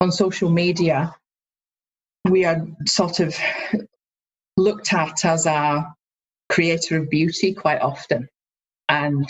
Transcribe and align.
on 0.00 0.12
social 0.12 0.50
media, 0.50 1.14
we 2.28 2.44
are 2.44 2.66
sort 2.86 3.20
of 3.20 3.36
looked 4.56 4.92
at 4.92 5.24
as 5.24 5.46
a 5.46 5.94
creator 6.48 6.98
of 6.98 7.10
beauty 7.10 7.54
quite 7.54 7.80
often. 7.80 8.28
And 8.88 9.26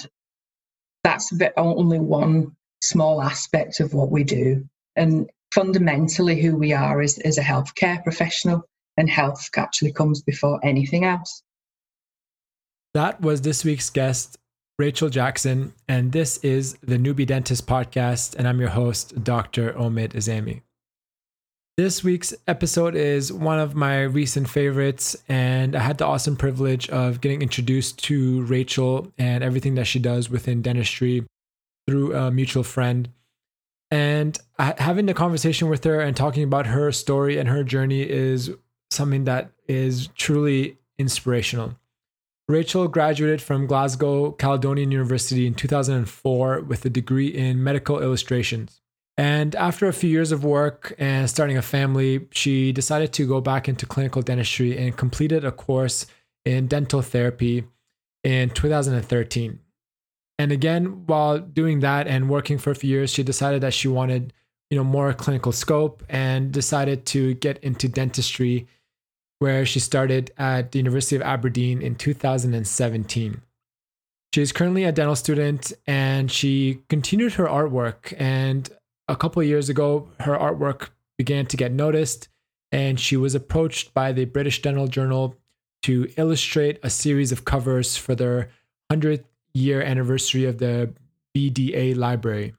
that's 1.05 1.33
only 1.57 1.99
one 1.99 2.57
small 2.83 3.23
aspect 3.23 3.81
of 3.81 3.95
what 3.95 4.11
we 4.11 4.25
do. 4.25 4.65
And 4.97 5.31
fundamentally, 5.53 6.41
who 6.41 6.57
we 6.57 6.73
are 6.73 7.03
is, 7.03 7.19
is 7.19 7.39
a 7.39 7.43
healthcare 7.43 8.03
professional, 8.03 8.65
and 8.97 9.09
health 9.09 9.49
actually 9.57 9.93
comes 9.93 10.23
before 10.23 10.61
anything 10.63 11.05
else. 11.05 11.43
That 12.95 13.21
was 13.21 13.43
this 13.43 13.65
week's 13.65 13.91
guest, 13.91 14.37
Rachel 14.81 15.11
Jackson, 15.11 15.75
and 15.89 16.11
this 16.11 16.39
is 16.39 16.79
the 16.83 16.97
Newbie 16.97 17.27
Dentist 17.27 17.67
podcast, 17.67 18.35
and 18.35 18.49
I'm 18.49 18.59
your 18.61 18.71
host, 18.71 19.23
Dr. 19.23 19.75
Omid 19.75 20.15
Azami. 20.15 20.63
This 21.77 22.03
week's 22.03 22.33
episode 22.49 22.95
is 22.95 23.31
one 23.31 23.59
of 23.59 23.75
my 23.75 24.01
recent 24.01 24.49
favorites, 24.49 25.23
and 25.29 25.77
I 25.77 25.81
had 25.81 25.99
the 25.99 26.07
awesome 26.07 26.35
privilege 26.35 26.89
of 26.89 27.21
getting 27.21 27.43
introduced 27.43 28.03
to 28.05 28.41
Rachel 28.45 29.13
and 29.19 29.45
everything 29.45 29.75
that 29.75 29.87
she 29.87 29.99
does 29.99 30.31
within 30.31 30.63
dentistry 30.63 31.27
through 31.87 32.17
a 32.17 32.31
mutual 32.31 32.63
friend. 32.63 33.11
And 33.91 34.39
having 34.59 35.05
the 35.05 35.13
conversation 35.13 35.69
with 35.69 35.85
her 35.85 36.01
and 36.01 36.17
talking 36.17 36.45
about 36.45 36.69
her 36.69 36.91
story 36.91 37.37
and 37.37 37.51
her 37.51 37.65
journey 37.65 38.01
is 38.01 38.51
something 38.91 39.25
that 39.25 39.51
is 39.69 40.09
truly 40.17 40.79
inspirational. 40.99 41.77
Rachel 42.51 42.89
graduated 42.89 43.41
from 43.41 43.69
Glasgow 43.69 44.33
Caledonian 44.33 44.91
University 44.91 45.47
in 45.47 45.55
2004 45.55 46.63
with 46.63 46.85
a 46.85 46.91
degree 46.91 47.29
in 47.29 47.63
medical 47.63 48.03
illustrations. 48.03 48.81
And 49.17 49.55
after 49.55 49.87
a 49.87 49.93
few 49.93 50.11
years 50.11 50.33
of 50.33 50.43
work 50.43 50.93
and 50.99 51.31
starting 51.31 51.57
a 51.57 51.63
family, 51.63 52.27
she 52.33 52.73
decided 52.73 53.13
to 53.13 53.27
go 53.27 53.41
back 53.41 53.69
into 53.69 53.87
clinical 53.87 54.21
dentistry 54.21 54.77
and 54.77 54.97
completed 54.97 55.45
a 55.45 55.53
course 55.53 56.07
in 56.45 56.67
dental 56.67 57.03
therapy 57.03 57.65
in 58.25 58.51
2013. 58.51 59.61
And 60.39 60.51
again, 60.51 61.07
while 61.07 61.39
doing 61.39 61.81
that 61.81 62.09
and 62.09 62.29
working 62.29 62.59
for 62.59 62.73
a 62.73 62.75
few 62.75 62.91
years, 62.91 63.13
she 63.13 63.23
decided 63.23 63.61
that 63.61 63.75
she 63.75 63.87
wanted, 63.87 64.33
you 64.71 64.77
know, 64.77 64.85
more 64.85 65.13
clinical 65.13 65.53
scope 65.53 66.03
and 66.09 66.51
decided 66.51 67.07
to 67.07 67.35
get 67.35 67.59
into 67.59 67.89
dentistry 67.89 68.67
where 69.41 69.67
she 69.67 69.81
started 69.81 70.31
at 70.39 70.73
the 70.73 70.79
University 70.79 71.17
of 71.17 71.23
Aberdeen 71.23 71.83
in 71.83 71.97
2017. 71.97 73.43
She 74.33 74.43
is 74.43 74.53
currently 74.53 74.85
a 74.85 74.93
dental 74.93 75.17
student 75.17 75.73
and 75.87 76.31
she 76.31 76.83
continued 76.89 77.33
her 77.35 77.47
artwork 77.47 78.15
and 78.17 78.71
a 79.11 79.17
couple 79.17 79.43
of 79.43 79.49
years 79.49 79.69
ago, 79.69 80.09
her 80.21 80.39
artwork 80.39 80.91
began 81.19 81.45
to 81.47 81.57
get 81.57 81.73
noticed, 81.73 82.29
and 82.71 82.99
she 82.99 83.17
was 83.17 83.35
approached 83.35 83.93
by 83.93 84.13
the 84.13 84.25
British 84.25 84.63
Dental 84.63 84.87
Journal 84.87 85.37
to 85.83 86.09
illustrate 86.17 86.79
a 86.85 86.91
series 86.91 87.33
of 87.33 87.45
covers 87.45 87.97
for 87.97 88.15
their 88.15 88.51
100th 88.93 89.25
year 89.53 89.83
anniversary 89.83 90.45
of 90.45 90.59
the 90.59 90.95
BDA 91.37 91.97
library. 91.97 92.55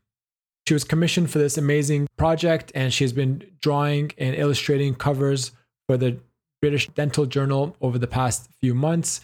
She 0.67 0.73
was 0.73 0.83
commissioned 0.83 1.31
for 1.31 1.39
this 1.39 1.57
amazing 1.57 2.09
project, 2.17 2.71
and 2.75 2.93
she's 2.93 3.13
been 3.13 3.43
drawing 3.61 4.11
and 4.17 4.35
illustrating 4.35 4.93
covers 4.93 5.51
for 5.87 5.95
the 5.95 6.19
British 6.61 6.87
Dental 6.89 7.25
Journal 7.25 7.75
over 7.81 7.97
the 7.97 8.07
past 8.07 8.49
few 8.59 8.73
months. 8.73 9.21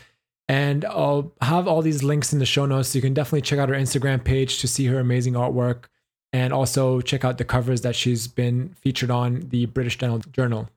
And 0.49 0.85
I'll 0.85 1.33
have 1.41 1.67
all 1.67 1.81
these 1.81 2.03
links 2.03 2.33
in 2.33 2.39
the 2.39 2.45
show 2.45 2.65
notes. 2.65 2.89
So 2.89 2.97
you 2.97 3.01
can 3.01 3.13
definitely 3.13 3.41
check 3.41 3.59
out 3.59 3.69
her 3.69 3.75
Instagram 3.75 4.23
page 4.23 4.59
to 4.59 4.67
see 4.67 4.85
her 4.87 4.99
amazing 4.99 5.33
artwork 5.33 5.85
and 6.33 6.51
also 6.51 7.01
check 7.01 7.23
out 7.23 7.37
the 7.37 7.45
covers 7.45 7.81
that 7.81 7.95
she's 7.95 8.27
been 8.27 8.69
featured 8.81 9.11
on 9.11 9.47
the 9.49 9.65
British 9.65 9.97
Dental 9.97 10.19
Journal. 10.19 10.69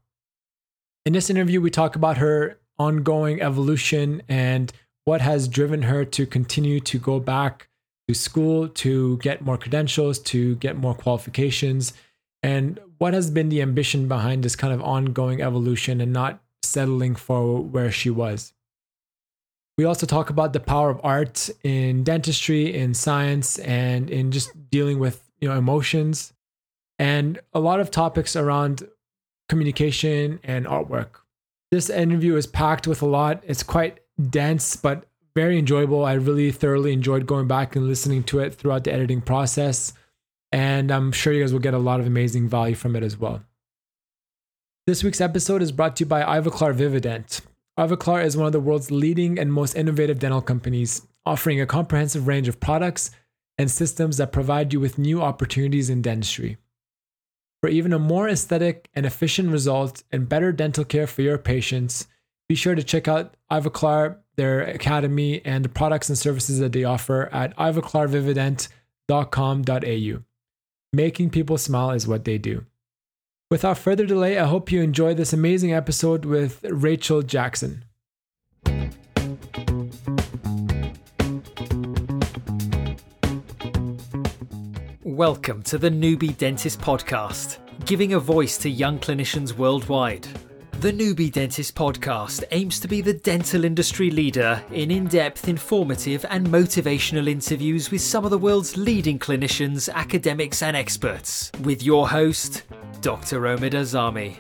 In 1.05 1.13
this 1.13 1.31
interview, 1.31 1.61
we 1.61 1.71
talk 1.71 1.97
about 1.97 2.19
her 2.19 2.59
ongoing 2.79 3.43
evolution 3.43 4.23
and 4.29 4.73
what 5.05 5.21
has 5.21 5.49
driven 5.49 5.83
her 5.83 6.05
to 6.05 6.27
continue 6.27 6.81
to 6.81 6.99
go 6.99 7.19
back 7.19 7.69
to 8.09 8.15
school 8.15 8.69
to 8.69 9.17
get 9.19 9.43
more 9.43 9.57
credentials, 9.57 10.19
to 10.19 10.57
get 10.57 10.77
more 10.77 10.95
qualifications, 10.95 11.93
and 12.43 12.79
what 12.99 13.15
has 13.15 13.31
been 13.31 13.49
the 13.49 13.63
ambition 13.63 14.09
behind 14.09 14.43
this 14.43 14.57
kind 14.57 14.73
of 14.73 14.83
ongoing 14.83 15.41
evolution 15.43 16.01
and 16.01 16.13
not 16.13 16.41
settling 16.63 17.15
for 17.15 17.63
where 17.63 17.91
she 17.91 18.11
was. 18.11 18.53
We 19.79 19.85
also 19.85 20.07
talk 20.07 20.31
about 20.31 20.53
the 20.53 20.61
power 20.61 20.91
of 20.91 21.01
art 21.03 21.49
in 21.63 22.05
dentistry, 22.05 22.75
in 22.77 22.93
science, 22.95 23.59
and 23.61 24.11
in 24.11 24.31
just 24.31 24.51
dealing 24.71 24.99
with 24.99 25.31
you 25.41 25.49
know 25.49 25.57
emotions. 25.57 26.33
And 26.99 27.41
a 27.55 27.61
lot 27.61 27.81
of 27.81 27.91
topics 27.91 28.37
around 28.37 28.87
communication 29.49 30.39
and 30.45 30.67
artwork. 30.67 31.21
This 31.71 31.89
interview 31.89 32.37
is 32.37 32.47
packed 32.47 32.87
with 32.87 33.01
a 33.01 33.07
lot. 33.07 33.43
It's 33.47 33.63
quite 33.63 34.01
dense 34.29 34.77
but 34.77 35.07
very 35.35 35.59
enjoyable. 35.59 36.05
I 36.05 36.15
really 36.15 36.51
thoroughly 36.51 36.93
enjoyed 36.93 37.27
going 37.27 37.49
back 37.49 37.75
and 37.75 37.87
listening 37.87 38.23
to 38.25 38.41
it 38.41 38.55
throughout 38.55 38.85
the 38.85 38.93
editing 38.93 39.23
process. 39.23 39.95
And 40.53 40.91
i'm 40.91 41.13
sure 41.13 41.33
you 41.33 41.43
guys 41.43 41.53
will 41.53 41.61
get 41.61 41.75
a 41.75 41.79
lot 41.79 42.01
of 42.01 42.07
amazing 42.07 42.49
value 42.49 42.75
from 42.75 42.97
it 42.97 43.03
as 43.03 43.17
well 43.17 43.41
this 44.87 45.05
week's 45.05 45.21
episode 45.21 45.63
is 45.63 45.73
brought 45.73 45.97
to 45.97 46.05
you 46.05 46.09
by 46.09 46.23
Ivoclar 46.23 46.75
Vivadent. 46.75 47.43
Ivoclar 47.79 48.25
is 48.25 48.37
one 48.37 48.47
of 48.47 48.53
the 48.53 48.61
world's 48.61 48.91
leading 48.91 49.39
and 49.39 49.53
most 49.53 49.75
innovative 49.75 50.19
dental 50.19 50.41
companies, 50.41 51.07
offering 51.27 51.61
a 51.61 51.67
comprehensive 51.67 52.27
range 52.27 52.49
of 52.49 52.61
products 52.61 53.11
and 53.59 53.71
systems 53.71 54.17
that 54.17 54.33
provide 54.33 54.73
you 54.73 54.81
with 54.81 54.99
new 54.99 55.21
opportunities 55.21 55.91
in 55.91 56.01
dentistry. 56.01 56.57
For 57.61 57.69
even 57.69 57.93
a 57.93 57.99
more 57.99 58.29
aesthetic 58.29 58.89
and 58.95 59.05
efficient 59.05 59.51
result 59.51 60.03
and 60.11 60.29
better 60.29 60.51
dental 60.51 60.85
care 60.85 61.07
for 61.07 61.21
your 61.21 61.37
patients, 61.37 62.07
be 62.49 62.55
sure 62.55 62.75
to 62.75 62.83
check 62.83 63.07
out 63.07 63.35
Ivoclar, 63.51 64.17
their 64.37 64.63
academy, 64.63 65.45
and 65.45 65.63
the 65.65 65.69
products 65.69 66.09
and 66.09 66.17
services 66.17 66.59
that 66.59 66.73
they 66.73 66.85
offer 66.85 67.29
at 67.33 67.55
ivoclarvivadent.com.au. 67.57 70.23
Making 70.93 71.31
people 71.31 71.59
smile 71.59 71.91
is 71.91 72.09
what 72.09 72.25
they 72.25 72.39
do. 72.39 72.65
Without 73.53 73.79
further 73.79 74.07
delay, 74.07 74.39
I 74.39 74.47
hope 74.47 74.71
you 74.71 74.81
enjoy 74.81 75.13
this 75.13 75.33
amazing 75.33 75.73
episode 75.73 76.25
with 76.25 76.65
Rachel 76.71 77.21
Jackson. 77.21 77.85
Welcome 85.03 85.65
to 85.65 85.79
the 85.79 85.91
Newbie 85.91 86.39
Dentist 86.39 86.81
Podcast, 86.81 87.59
giving 87.87 88.13
a 88.13 88.21
voice 88.21 88.57
to 88.59 88.71
young 88.71 89.01
clinicians 89.01 89.57
worldwide. 89.57 90.29
The 90.79 90.93
Newbie 90.93 91.33
Dentist 91.33 91.75
Podcast 91.75 92.45
aims 92.53 92.79
to 92.79 92.87
be 92.87 93.01
the 93.01 93.15
dental 93.15 93.65
industry 93.65 94.13
leader 94.13 94.63
in 94.71 94.93
in 94.93 95.09
depth, 95.09 95.49
informative, 95.49 96.25
and 96.31 96.47
motivational 96.47 97.29
interviews 97.29 97.91
with 97.91 98.01
some 98.01 98.25
of 98.25 98.31
the 98.31 98.39
world's 98.39 98.77
leading 98.77 99.19
clinicians, 99.19 99.93
academics, 99.93 100.63
and 100.63 100.77
experts. 100.77 101.51
With 101.65 101.83
your 101.83 102.09
host, 102.09 102.63
Dr. 103.01 103.41
Omid 103.41 103.73
Azami. 103.73 104.37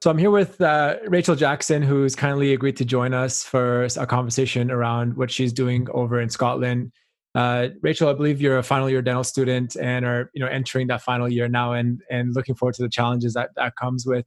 So 0.00 0.10
I'm 0.10 0.18
here 0.18 0.30
with 0.30 0.60
uh, 0.60 0.98
Rachel 1.08 1.34
Jackson, 1.34 1.82
who's 1.82 2.14
kindly 2.14 2.52
agreed 2.52 2.76
to 2.76 2.84
join 2.84 3.12
us 3.12 3.42
for 3.42 3.88
a 3.96 4.06
conversation 4.06 4.70
around 4.70 5.16
what 5.16 5.32
she's 5.32 5.52
doing 5.52 5.88
over 5.90 6.20
in 6.20 6.30
Scotland. 6.30 6.92
Uh, 7.34 7.70
Rachel, 7.82 8.08
I 8.08 8.12
believe 8.12 8.40
you're 8.40 8.58
a 8.58 8.62
final 8.62 8.88
year 8.88 9.02
dental 9.02 9.24
student 9.24 9.76
and 9.76 10.06
are 10.06 10.30
you 10.32 10.40
know 10.40 10.46
entering 10.46 10.86
that 10.86 11.02
final 11.02 11.28
year 11.28 11.48
now, 11.48 11.72
and 11.72 12.00
and 12.08 12.36
looking 12.36 12.54
forward 12.54 12.76
to 12.76 12.82
the 12.82 12.88
challenges 12.88 13.34
that 13.34 13.50
that 13.56 13.74
comes 13.74 14.06
with. 14.06 14.24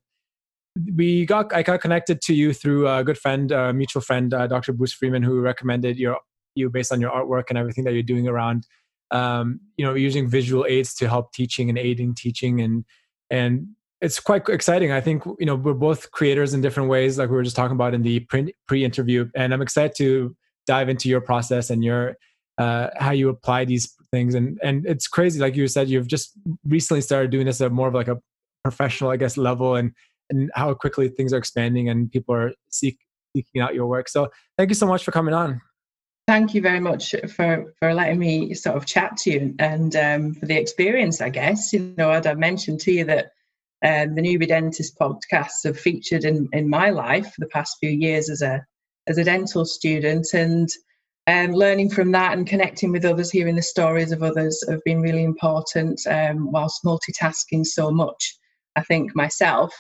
We 0.96 1.26
got 1.26 1.54
I 1.54 1.64
got 1.64 1.82
connected 1.82 2.22
to 2.22 2.34
you 2.34 2.54
through 2.54 2.88
a 2.88 3.04
good 3.04 3.18
friend, 3.18 3.52
a 3.52 3.74
mutual 3.74 4.02
friend, 4.02 4.34
uh, 4.34 4.48
Dr. 4.48 4.74
Bruce 4.74 4.94
Freeman, 4.94 5.24
who 5.24 5.42
recommended 5.42 5.98
your 5.98 6.20
you 6.56 6.70
based 6.70 6.92
on 6.92 7.00
your 7.00 7.12
artwork 7.12 7.46
and 7.50 7.58
everything 7.58 7.84
that 7.86 7.94
you're 7.94 8.04
doing 8.04 8.28
around 8.28 8.66
um, 9.12 9.60
you 9.78 9.86
know 9.86 9.94
using 9.94 10.30
visual 10.30 10.66
aids 10.68 10.94
to 10.96 11.08
help 11.08 11.34
teaching 11.34 11.70
and 11.70 11.78
aiding 11.78 12.14
teaching 12.14 12.62
and 12.62 12.86
and 13.30 13.68
it's 14.02 14.20
quite 14.20 14.48
exciting. 14.48 14.92
I 14.92 15.02
think 15.02 15.24
you 15.40 15.46
know 15.46 15.56
we're 15.56 15.74
both 15.74 16.12
creators 16.12 16.54
in 16.54 16.62
different 16.62 16.90
ways, 16.90 17.18
like 17.18 17.30
we 17.30 17.36
were 17.36 17.44
just 17.44 17.56
talking 17.56 17.76
about 17.76 17.94
in 17.94 18.02
the 18.02 18.26
pre-interview, 18.68 19.30
and 19.36 19.54
I'm 19.54 19.62
excited 19.62 19.96
to 19.98 20.36
dive 20.68 20.90
into 20.90 21.10
your 21.10 21.22
process 21.22 21.70
and 21.70 21.84
your 21.84 22.16
uh, 22.58 22.90
how 22.98 23.12
you 23.12 23.30
apply 23.30 23.66
these 23.66 23.94
things. 24.12 24.36
And 24.36 24.58
and 24.64 24.86
it's 24.86 25.08
crazy, 25.08 25.40
like 25.40 25.56
you 25.56 25.68
said, 25.68 25.90
you've 25.90 26.08
just 26.08 26.32
recently 26.64 27.02
started 27.02 27.30
doing 27.32 27.46
this 27.46 27.60
at 27.60 27.72
more 27.72 27.90
of 27.90 27.94
like 27.94 28.08
a 28.08 28.20
professional, 28.64 29.10
I 29.10 29.18
guess, 29.18 29.36
level, 29.36 29.76
and 29.76 29.92
and 30.30 30.52
how 30.56 30.74
quickly 30.74 31.10
things 31.10 31.34
are 31.34 31.38
expanding 31.38 31.90
and 31.90 32.12
people 32.12 32.36
are 32.36 32.54
seek, 32.70 32.98
seeking 33.36 33.62
out 33.62 33.76
your 33.76 33.88
work. 33.88 34.10
So 34.10 34.30
thank 34.58 34.70
you 34.70 34.76
so 34.76 34.88
much 34.88 35.04
for 35.04 35.12
coming 35.12 35.34
on. 35.34 35.62
Thank 36.28 36.54
you 36.54 36.62
very 36.62 36.80
much 36.80 37.16
for, 37.36 37.74
for 37.80 37.94
letting 37.94 38.20
me 38.20 38.54
sort 38.54 38.76
of 38.78 38.86
chat 38.86 39.18
to 39.18 39.32
you 39.32 39.56
and 39.58 39.96
um, 39.96 40.36
for 40.36 40.46
the 40.46 40.60
experience, 40.60 41.22
I 41.22 41.30
guess. 41.30 41.74
You 41.74 41.94
know, 41.98 42.12
I'd 42.12 42.38
mentioned 42.38 42.82
to 42.82 42.92
you 42.92 43.06
that 43.06 43.32
um, 43.84 44.14
the 44.14 44.22
Newbie 44.22 44.48
Dentist 44.48 44.98
podcasts 45.00 45.64
have 45.64 45.80
featured 45.80 46.26
in, 46.26 46.48
in 46.52 46.70
my 46.70 46.90
life 46.90 47.34
for 47.34 47.40
the 47.42 47.48
past 47.48 47.78
few 47.80 47.90
years 47.90 48.30
as 48.30 48.42
a 48.42 48.64
as 49.08 49.18
a 49.18 49.24
dental 49.24 49.66
student, 49.66 50.28
and 50.34 50.70
um, 51.26 51.52
learning 51.52 51.90
from 51.90 52.12
that 52.12 52.38
and 52.38 52.46
connecting 52.46 52.92
with 52.92 53.06
others, 53.06 53.32
hearing 53.32 53.56
the 53.56 53.62
stories 53.64 54.12
of 54.12 54.22
others 54.22 54.64
have 54.70 54.84
been 54.86 55.02
really 55.02 55.24
important. 55.24 56.00
Um, 56.08 56.52
whilst 56.52 56.84
multitasking 56.84 57.66
so 57.66 57.90
much, 57.90 58.38
I 58.76 58.84
think 58.84 59.16
myself. 59.16 59.74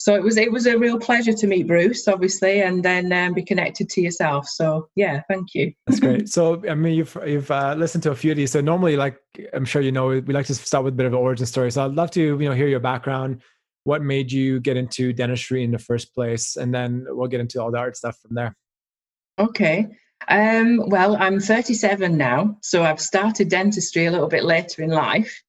So 0.00 0.14
it 0.14 0.22
was 0.22 0.38
it 0.38 0.50
was 0.50 0.66
a 0.66 0.78
real 0.78 0.98
pleasure 0.98 1.34
to 1.34 1.46
meet 1.46 1.66
Bruce, 1.66 2.08
obviously, 2.08 2.62
and 2.62 2.82
then 2.82 3.12
um, 3.12 3.34
be 3.34 3.42
connected 3.42 3.90
to 3.90 4.00
yourself. 4.00 4.48
So 4.48 4.88
yeah, 4.96 5.20
thank 5.28 5.54
you. 5.54 5.74
That's 5.86 6.00
great. 6.00 6.28
So 6.30 6.62
I 6.66 6.74
mean, 6.74 6.94
you've 6.94 7.14
you've 7.26 7.50
uh, 7.50 7.74
listened 7.76 8.02
to 8.04 8.10
a 8.10 8.14
few 8.14 8.30
of 8.30 8.38
these. 8.38 8.50
So 8.50 8.62
normally, 8.62 8.96
like 8.96 9.20
I'm 9.52 9.66
sure 9.66 9.82
you 9.82 9.92
know, 9.92 10.06
we 10.08 10.22
like 10.22 10.46
to 10.46 10.54
start 10.54 10.84
with 10.84 10.94
a 10.94 10.96
bit 10.96 11.04
of 11.04 11.12
an 11.12 11.18
origin 11.18 11.44
story. 11.44 11.70
So 11.70 11.84
I'd 11.84 11.92
love 11.92 12.10
to 12.12 12.20
you 12.22 12.48
know 12.48 12.54
hear 12.54 12.66
your 12.66 12.80
background. 12.80 13.42
What 13.84 14.02
made 14.02 14.32
you 14.32 14.58
get 14.58 14.78
into 14.78 15.12
dentistry 15.12 15.64
in 15.64 15.70
the 15.70 15.78
first 15.78 16.14
place, 16.14 16.56
and 16.56 16.72
then 16.74 17.04
we'll 17.08 17.28
get 17.28 17.40
into 17.40 17.60
all 17.60 17.70
the 17.70 17.78
art 17.78 17.94
stuff 17.94 18.18
from 18.22 18.34
there. 18.34 18.56
Okay. 19.38 19.86
Um, 20.28 20.82
well, 20.86 21.16
I'm 21.16 21.40
37 21.40 22.16
now, 22.16 22.56
so 22.62 22.84
I've 22.84 23.00
started 23.00 23.48
dentistry 23.48 24.06
a 24.06 24.10
little 24.10 24.28
bit 24.28 24.44
later 24.44 24.82
in 24.82 24.90
life. 24.90 25.42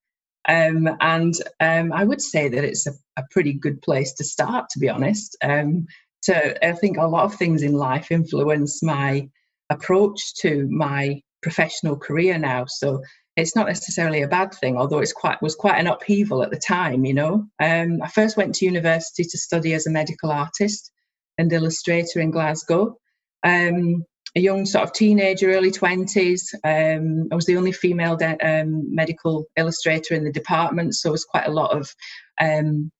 Um, 0.47 0.89
and 0.99 1.33
um, 1.59 1.93
I 1.93 2.03
would 2.03 2.21
say 2.21 2.49
that 2.49 2.63
it's 2.63 2.87
a, 2.87 2.93
a, 3.17 3.23
pretty 3.29 3.53
good 3.53 3.81
place 3.81 4.13
to 4.13 4.23
start, 4.23 4.69
to 4.71 4.79
be 4.79 4.89
honest. 4.89 5.37
Um, 5.43 5.85
to, 6.23 6.67
I 6.67 6.73
think 6.73 6.97
a 6.97 7.07
lot 7.07 7.25
of 7.25 7.35
things 7.35 7.61
in 7.61 7.73
life 7.73 8.11
influence 8.11 8.81
my 8.81 9.29
approach 9.69 10.35
to 10.41 10.67
my 10.69 11.21
professional 11.41 11.95
career 11.95 12.37
now. 12.37 12.65
So 12.67 13.01
it's 13.35 13.55
not 13.55 13.67
necessarily 13.67 14.21
a 14.21 14.27
bad 14.27 14.53
thing, 14.53 14.77
although 14.77 14.99
it's 14.99 15.13
quite 15.13 15.41
was 15.41 15.55
quite 15.55 15.79
an 15.79 15.87
upheaval 15.87 16.43
at 16.43 16.51
the 16.51 16.59
time. 16.59 17.05
You 17.05 17.13
know, 17.13 17.47
um, 17.61 18.01
I 18.01 18.07
first 18.09 18.37
went 18.37 18.55
to 18.55 18.65
university 18.65 19.23
to 19.23 19.37
study 19.37 19.73
as 19.73 19.87
a 19.87 19.91
medical 19.91 20.31
artist 20.31 20.91
and 21.37 21.51
illustrator 21.51 22.19
in 22.19 22.31
Glasgow. 22.31 22.97
Um, 23.43 24.05
a 24.35 24.39
young 24.39 24.65
sort 24.65 24.83
of 24.83 24.93
teenager, 24.93 25.51
early 25.51 25.71
20s. 25.71 26.53
Um, 26.63 27.27
I 27.31 27.35
was 27.35 27.45
the 27.45 27.57
only 27.57 27.71
female 27.71 28.15
de- 28.15 28.61
um, 28.61 28.93
medical 28.93 29.45
illustrator 29.57 30.13
in 30.15 30.23
the 30.23 30.31
department, 30.31 30.95
so 30.95 31.09
it 31.09 31.11
was 31.11 31.25
quite 31.25 31.47
a 31.47 31.51
lot 31.51 31.71
of 31.71 31.93
um, 32.39 32.91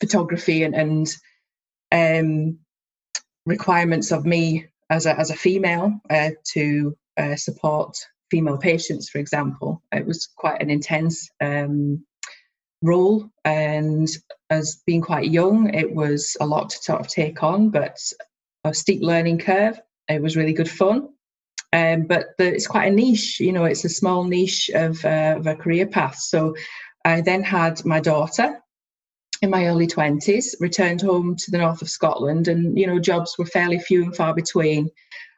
photography 0.00 0.64
and, 0.64 0.74
and 0.74 1.08
um, 1.92 2.58
requirements 3.44 4.10
of 4.10 4.26
me 4.26 4.66
as 4.90 5.06
a, 5.06 5.18
as 5.18 5.30
a 5.30 5.36
female 5.36 6.00
uh, 6.10 6.30
to 6.52 6.96
uh, 7.16 7.36
support 7.36 7.96
female 8.30 8.58
patients, 8.58 9.08
for 9.08 9.18
example. 9.18 9.82
It 9.92 10.04
was 10.04 10.28
quite 10.36 10.60
an 10.60 10.70
intense 10.70 11.30
um, 11.40 12.04
role, 12.82 13.30
and 13.44 14.08
as 14.50 14.82
being 14.84 15.00
quite 15.00 15.30
young, 15.30 15.72
it 15.72 15.94
was 15.94 16.36
a 16.40 16.46
lot 16.46 16.70
to 16.70 16.76
sort 16.78 17.00
of 17.00 17.08
take 17.08 17.42
on, 17.42 17.70
but 17.70 17.98
a 18.64 18.74
steep 18.74 19.00
learning 19.00 19.38
curve. 19.38 19.80
It 20.08 20.22
was 20.22 20.36
really 20.36 20.52
good 20.52 20.70
fun. 20.70 21.08
Um, 21.72 22.04
but 22.04 22.28
the, 22.38 22.54
it's 22.54 22.66
quite 22.66 22.92
a 22.92 22.94
niche, 22.94 23.40
you 23.40 23.52
know, 23.52 23.64
it's 23.64 23.84
a 23.84 23.88
small 23.88 24.24
niche 24.24 24.70
of, 24.72 25.04
uh, 25.04 25.34
of 25.36 25.46
a 25.46 25.56
career 25.56 25.86
path. 25.86 26.16
So 26.16 26.54
I 27.04 27.20
then 27.20 27.42
had 27.42 27.84
my 27.84 28.00
daughter 28.00 28.60
in 29.42 29.50
my 29.50 29.66
early 29.66 29.86
20s, 29.86 30.54
returned 30.60 31.02
home 31.02 31.36
to 31.36 31.50
the 31.50 31.58
north 31.58 31.82
of 31.82 31.90
Scotland, 31.90 32.48
and, 32.48 32.78
you 32.78 32.86
know, 32.86 32.98
jobs 32.98 33.34
were 33.38 33.44
fairly 33.46 33.78
few 33.78 34.02
and 34.04 34.16
far 34.16 34.34
between. 34.34 34.88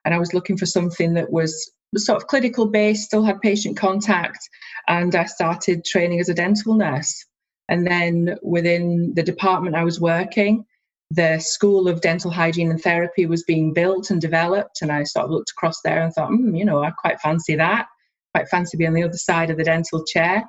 And 0.04 0.14
I 0.14 0.18
was 0.18 0.32
looking 0.32 0.56
for 0.56 0.66
something 0.66 1.14
that 1.14 1.30
was 1.30 1.72
sort 1.96 2.16
of 2.16 2.28
clinical 2.28 2.66
based, 2.66 3.04
still 3.04 3.24
had 3.24 3.40
patient 3.40 3.76
contact, 3.76 4.38
and 4.86 5.14
I 5.14 5.24
started 5.24 5.84
training 5.84 6.20
as 6.20 6.28
a 6.28 6.34
dental 6.34 6.74
nurse. 6.74 7.24
And 7.68 7.86
then 7.86 8.38
within 8.42 9.12
the 9.14 9.22
department 9.22 9.76
I 9.76 9.84
was 9.84 10.00
working, 10.00 10.64
the 11.10 11.38
School 11.38 11.88
of 11.88 12.00
Dental 12.00 12.30
Hygiene 12.30 12.70
and 12.70 12.80
Therapy 12.80 13.26
was 13.26 13.42
being 13.44 13.72
built 13.72 14.10
and 14.10 14.20
developed, 14.20 14.82
and 14.82 14.92
I 14.92 15.04
sort 15.04 15.24
of 15.24 15.30
looked 15.30 15.50
across 15.50 15.80
there 15.82 16.02
and 16.02 16.12
thought, 16.12 16.30
mm, 16.30 16.56
you 16.56 16.64
know, 16.64 16.82
I 16.82 16.90
quite 16.90 17.20
fancy 17.20 17.54
that. 17.56 17.86
Quite 18.34 18.48
fancy 18.48 18.76
being 18.76 18.88
on 18.88 18.94
the 18.94 19.04
other 19.04 19.16
side 19.16 19.50
of 19.50 19.56
the 19.56 19.64
dental 19.64 20.04
chair. 20.04 20.44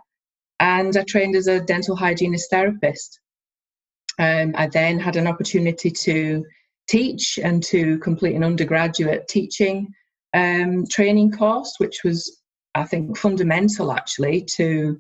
And 0.60 0.96
I 0.98 1.04
trained 1.04 1.36
as 1.36 1.48
a 1.48 1.62
dental 1.62 1.96
hygienist 1.96 2.50
therapist. 2.50 3.20
Um, 4.20 4.54
I 4.58 4.68
then 4.68 5.00
had 5.00 5.16
an 5.16 5.28
opportunity 5.28 5.90
to 5.92 6.44
teach 6.90 7.40
and 7.42 7.64
to 7.64 7.98
complete 8.00 8.36
an 8.36 8.44
undergraduate 8.44 9.30
teaching 9.30 9.88
um, 10.34 10.86
training 10.88 11.32
course, 11.32 11.76
which 11.78 12.04
was, 12.04 12.42
I 12.76 12.84
think, 12.84 13.18
fundamental 13.18 13.94
actually 13.94 14.46
to 14.58 15.00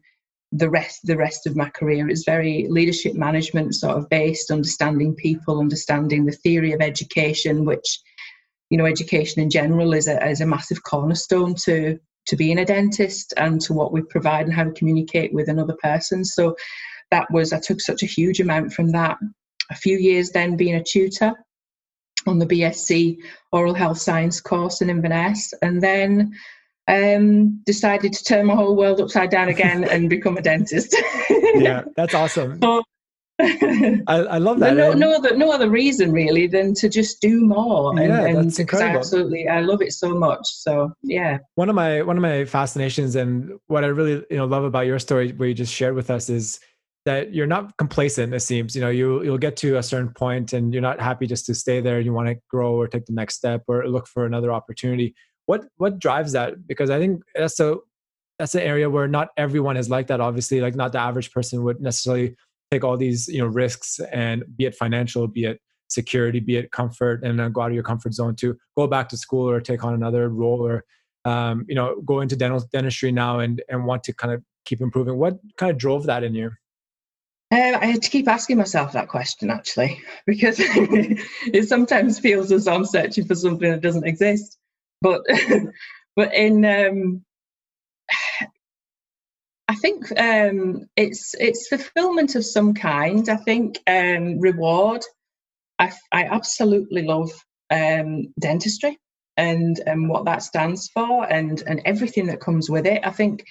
the 0.51 0.69
rest 0.69 1.01
the 1.03 1.17
rest 1.17 1.45
of 1.47 1.55
my 1.55 1.69
career. 1.69 2.09
Is 2.09 2.23
very 2.25 2.67
leadership 2.69 3.13
management 3.13 3.75
sort 3.75 3.97
of 3.97 4.09
based 4.09 4.51
understanding 4.51 5.15
people 5.15 5.59
understanding 5.59 6.25
the 6.25 6.31
theory 6.31 6.73
of 6.73 6.81
education 6.81 7.65
which 7.65 7.99
you 8.69 8.77
know 8.77 8.85
education 8.85 9.41
in 9.41 9.49
general 9.49 9.93
is 9.93 10.07
a, 10.07 10.27
is 10.27 10.41
a 10.41 10.45
massive 10.45 10.83
cornerstone 10.83 11.55
to 11.65 11.99
to 12.27 12.35
being 12.35 12.59
a 12.59 12.65
dentist 12.65 13.33
and 13.37 13.59
to 13.61 13.73
what 13.73 13.91
we 13.91 14.01
provide 14.01 14.45
and 14.45 14.53
how 14.53 14.63
we 14.63 14.73
communicate 14.73 15.33
with 15.33 15.49
another 15.49 15.75
person. 15.81 16.23
So 16.23 16.55
that 17.11 17.27
was 17.31 17.53
i 17.53 17.59
took 17.59 17.81
such 17.81 18.03
a 18.03 18.07
huge 18.07 18.39
amount 18.39 18.73
from 18.73 18.91
that. 18.91 19.17
A 19.71 19.75
few 19.75 19.97
years 19.97 20.31
then 20.31 20.55
being 20.55 20.75
a 20.75 20.83
tutor 20.83 21.33
on 22.27 22.37
the 22.37 22.45
bsc 22.45 23.17
oral 23.51 23.73
health 23.73 23.97
science 23.97 24.41
course 24.41 24.81
in 24.81 24.89
inverness. 24.89 25.53
And 25.61 25.81
then 25.81 26.33
um, 26.89 27.61
decided 27.65 28.13
to 28.13 28.23
turn 28.23 28.47
my 28.47 28.55
whole 28.55 28.75
world 28.75 28.99
upside 28.99 29.29
down 29.29 29.47
again 29.47 29.83
and 29.83 30.09
become 30.09 30.37
a 30.37 30.41
dentist. 30.41 30.95
yeah, 31.55 31.83
that's 31.95 32.13
awesome. 32.13 32.59
So, 32.61 32.83
I, 33.41 34.03
I, 34.07 34.37
love 34.37 34.59
that. 34.59 34.75
No, 34.75 34.91
no, 34.91 35.15
other, 35.15 35.37
no 35.37 35.51
other 35.51 35.69
reason 35.69 36.11
really 36.11 36.45
than 36.47 36.73
to 36.73 36.89
just 36.89 37.21
do 37.21 37.45
more. 37.45 37.91
And, 37.91 38.09
yeah, 38.09 38.25
and 38.25 38.37
that's 38.37 38.59
incredible. 38.59 38.97
absolutely, 38.97 39.47
I 39.47 39.61
love 39.61 39.81
it 39.81 39.93
so 39.93 40.09
much. 40.09 40.41
So 40.43 40.91
yeah. 41.03 41.37
One 41.55 41.69
of 41.69 41.75
my 41.75 42.01
one 42.01 42.17
of 42.17 42.21
my 42.21 42.43
fascinations 42.43 43.15
and 43.15 43.57
what 43.67 43.85
I 43.85 43.87
really 43.87 44.25
you 44.29 44.37
know 44.37 44.45
love 44.45 44.65
about 44.65 44.87
your 44.87 44.99
story, 44.99 45.31
where 45.31 45.47
you 45.47 45.55
just 45.55 45.73
shared 45.73 45.95
with 45.95 46.09
us, 46.09 46.29
is 46.29 46.59
that 47.05 47.33
you're 47.33 47.47
not 47.47 47.77
complacent. 47.77 48.33
It 48.33 48.41
seems 48.41 48.75
you 48.75 48.81
know 48.81 48.89
you 48.89 49.23
you'll 49.23 49.37
get 49.37 49.55
to 49.57 49.77
a 49.77 49.83
certain 49.83 50.09
point 50.09 50.51
and 50.51 50.73
you're 50.73 50.81
not 50.81 50.99
happy 50.99 51.25
just 51.25 51.45
to 51.45 51.55
stay 51.55 51.79
there. 51.79 52.01
You 52.01 52.11
want 52.11 52.27
to 52.27 52.35
grow 52.49 52.73
or 52.73 52.89
take 52.89 53.05
the 53.05 53.13
next 53.13 53.35
step 53.35 53.63
or 53.67 53.87
look 53.87 54.07
for 54.07 54.25
another 54.25 54.51
opportunity 54.51 55.15
what 55.49 55.65
what 55.77 55.97
drives 55.97 56.31
that? 56.33 56.67
Because 56.67 56.89
i 56.91 56.99
think 56.99 57.23
that's 57.33 57.57
so 57.57 57.83
that's 58.37 58.53
an 58.55 58.61
area 58.61 58.87
where 58.89 59.07
not 59.07 59.29
everyone 59.35 59.77
is 59.77 59.89
like 59.89 60.07
that 60.07 60.21
obviously 60.21 60.61
like 60.61 60.75
not 60.75 60.91
the 60.91 60.99
average 60.99 61.31
person 61.31 61.63
would 61.63 61.81
necessarily 61.81 62.35
take 62.71 62.83
all 62.83 62.95
these 62.95 63.27
you 63.27 63.39
know 63.39 63.47
risks 63.47 63.99
and 64.11 64.43
be 64.57 64.65
it 64.65 64.75
financial 64.75 65.27
be 65.27 65.45
it 65.45 65.59
security 65.89 66.39
be 66.39 66.55
it 66.55 66.71
comfort 66.71 67.23
and 67.23 67.39
then 67.39 67.51
go 67.51 67.61
out 67.61 67.71
of 67.71 67.73
your 67.73 67.83
comfort 67.91 68.13
zone 68.13 68.35
to 68.35 68.55
go 68.77 68.85
back 68.85 69.09
to 69.09 69.17
school 69.17 69.49
or 69.49 69.59
take 69.59 69.83
on 69.83 69.95
another 69.95 70.29
role 70.29 70.61
or 70.65 70.83
um, 71.25 71.65
you 71.67 71.75
know 71.75 71.99
go 72.05 72.21
into 72.21 72.35
dental 72.35 72.63
dentistry 72.71 73.11
now 73.11 73.39
and 73.39 73.63
and 73.69 73.85
want 73.85 74.03
to 74.03 74.13
kind 74.13 74.33
of 74.33 74.43
keep 74.65 74.81
improving. 74.81 75.17
What 75.17 75.39
kind 75.57 75.71
of 75.71 75.77
drove 75.79 76.05
that 76.05 76.23
in 76.23 76.35
you? 76.35 76.51
Uh, 77.51 77.77
I 77.81 77.85
had 77.87 78.03
to 78.03 78.09
keep 78.11 78.27
asking 78.27 78.57
myself 78.57 78.93
that 78.93 79.07
question 79.07 79.49
actually, 79.49 79.99
because 80.27 80.57
it 80.59 81.67
sometimes 81.67 82.19
feels 82.19 82.51
as 82.51 82.65
though 82.65 82.75
I'm 82.75 82.85
searching 82.85 83.25
for 83.25 83.35
something 83.35 83.71
that 83.71 83.81
doesn't 83.81 84.05
exist 84.05 84.59
but 85.01 85.21
but 86.15 86.33
in 86.33 86.65
um, 86.65 87.23
I 89.67 89.75
think 89.75 90.11
um, 90.19 90.89
it's 90.95 91.35
it's 91.39 91.67
fulfillment 91.67 92.35
of 92.35 92.45
some 92.45 92.73
kind. 92.73 93.29
I 93.29 93.37
think 93.37 93.79
um, 93.87 94.39
reward. 94.39 95.03
I, 95.77 95.91
I 96.11 96.25
absolutely 96.25 97.03
love 97.03 97.31
um, 97.69 98.33
dentistry 98.39 98.97
and 99.37 99.79
and 99.85 100.09
what 100.09 100.25
that 100.25 100.43
stands 100.43 100.89
for 100.93 101.31
and 101.31 101.63
and 101.67 101.81
everything 101.85 102.25
that 102.27 102.41
comes 102.41 102.69
with 102.69 102.85
it. 102.85 103.01
I 103.05 103.11
think 103.11 103.43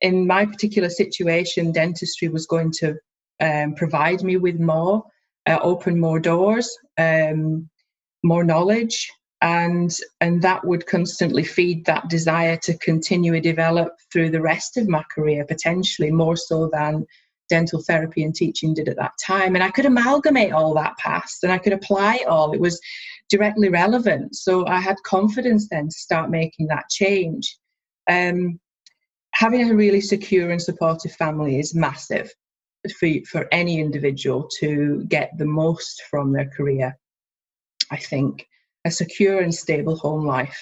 in 0.00 0.26
my 0.26 0.44
particular 0.44 0.90
situation, 0.90 1.72
dentistry 1.72 2.28
was 2.28 2.46
going 2.46 2.72
to 2.80 2.96
um, 3.40 3.74
provide 3.74 4.22
me 4.22 4.36
with 4.36 4.58
more, 4.58 5.04
uh, 5.46 5.58
open 5.62 6.00
more 6.00 6.18
doors, 6.18 6.68
um, 6.98 7.68
more 8.22 8.44
knowledge, 8.44 9.10
and 9.42 9.96
and 10.20 10.42
that 10.42 10.64
would 10.66 10.86
constantly 10.86 11.44
feed 11.44 11.84
that 11.86 12.08
desire 12.08 12.56
to 12.58 12.76
continue 12.78 13.32
to 13.32 13.40
develop 13.40 13.92
through 14.12 14.30
the 14.30 14.40
rest 14.40 14.76
of 14.76 14.88
my 14.88 15.02
career 15.14 15.44
potentially 15.44 16.10
more 16.10 16.36
so 16.36 16.68
than 16.72 17.06
dental 17.48 17.82
therapy 17.82 18.22
and 18.22 18.34
teaching 18.34 18.74
did 18.74 18.88
at 18.88 18.96
that 18.96 19.12
time. 19.24 19.54
And 19.54 19.64
i 19.64 19.70
could 19.70 19.86
amalgamate 19.86 20.52
all 20.52 20.74
that 20.74 20.96
past 20.98 21.42
and 21.42 21.52
i 21.52 21.58
could 21.58 21.72
apply 21.72 22.16
it 22.16 22.26
all. 22.26 22.52
It 22.52 22.60
was 22.60 22.80
directly 23.28 23.68
relevant. 23.68 24.36
So 24.36 24.66
i 24.66 24.80
had 24.80 24.96
confidence 25.04 25.68
then 25.70 25.86
to 25.86 25.94
start 25.94 26.30
making 26.30 26.66
that 26.68 26.88
change. 26.90 27.56
Um, 28.08 28.60
having 29.32 29.70
a 29.70 29.74
really 29.74 30.00
secure 30.00 30.50
and 30.50 30.60
supportive 30.60 31.12
family 31.12 31.58
is 31.58 31.74
massive 31.74 32.30
for, 32.98 33.08
for 33.30 33.46
any 33.52 33.80
individual 33.80 34.48
to 34.58 35.04
get 35.08 35.30
the 35.38 35.44
most 35.46 36.02
from 36.10 36.32
their 36.32 36.48
career 36.48 36.96
i 37.90 37.96
think 37.96 38.46
a 38.84 38.90
secure 38.90 39.40
and 39.40 39.54
stable 39.54 39.96
home 39.96 40.26
life 40.26 40.58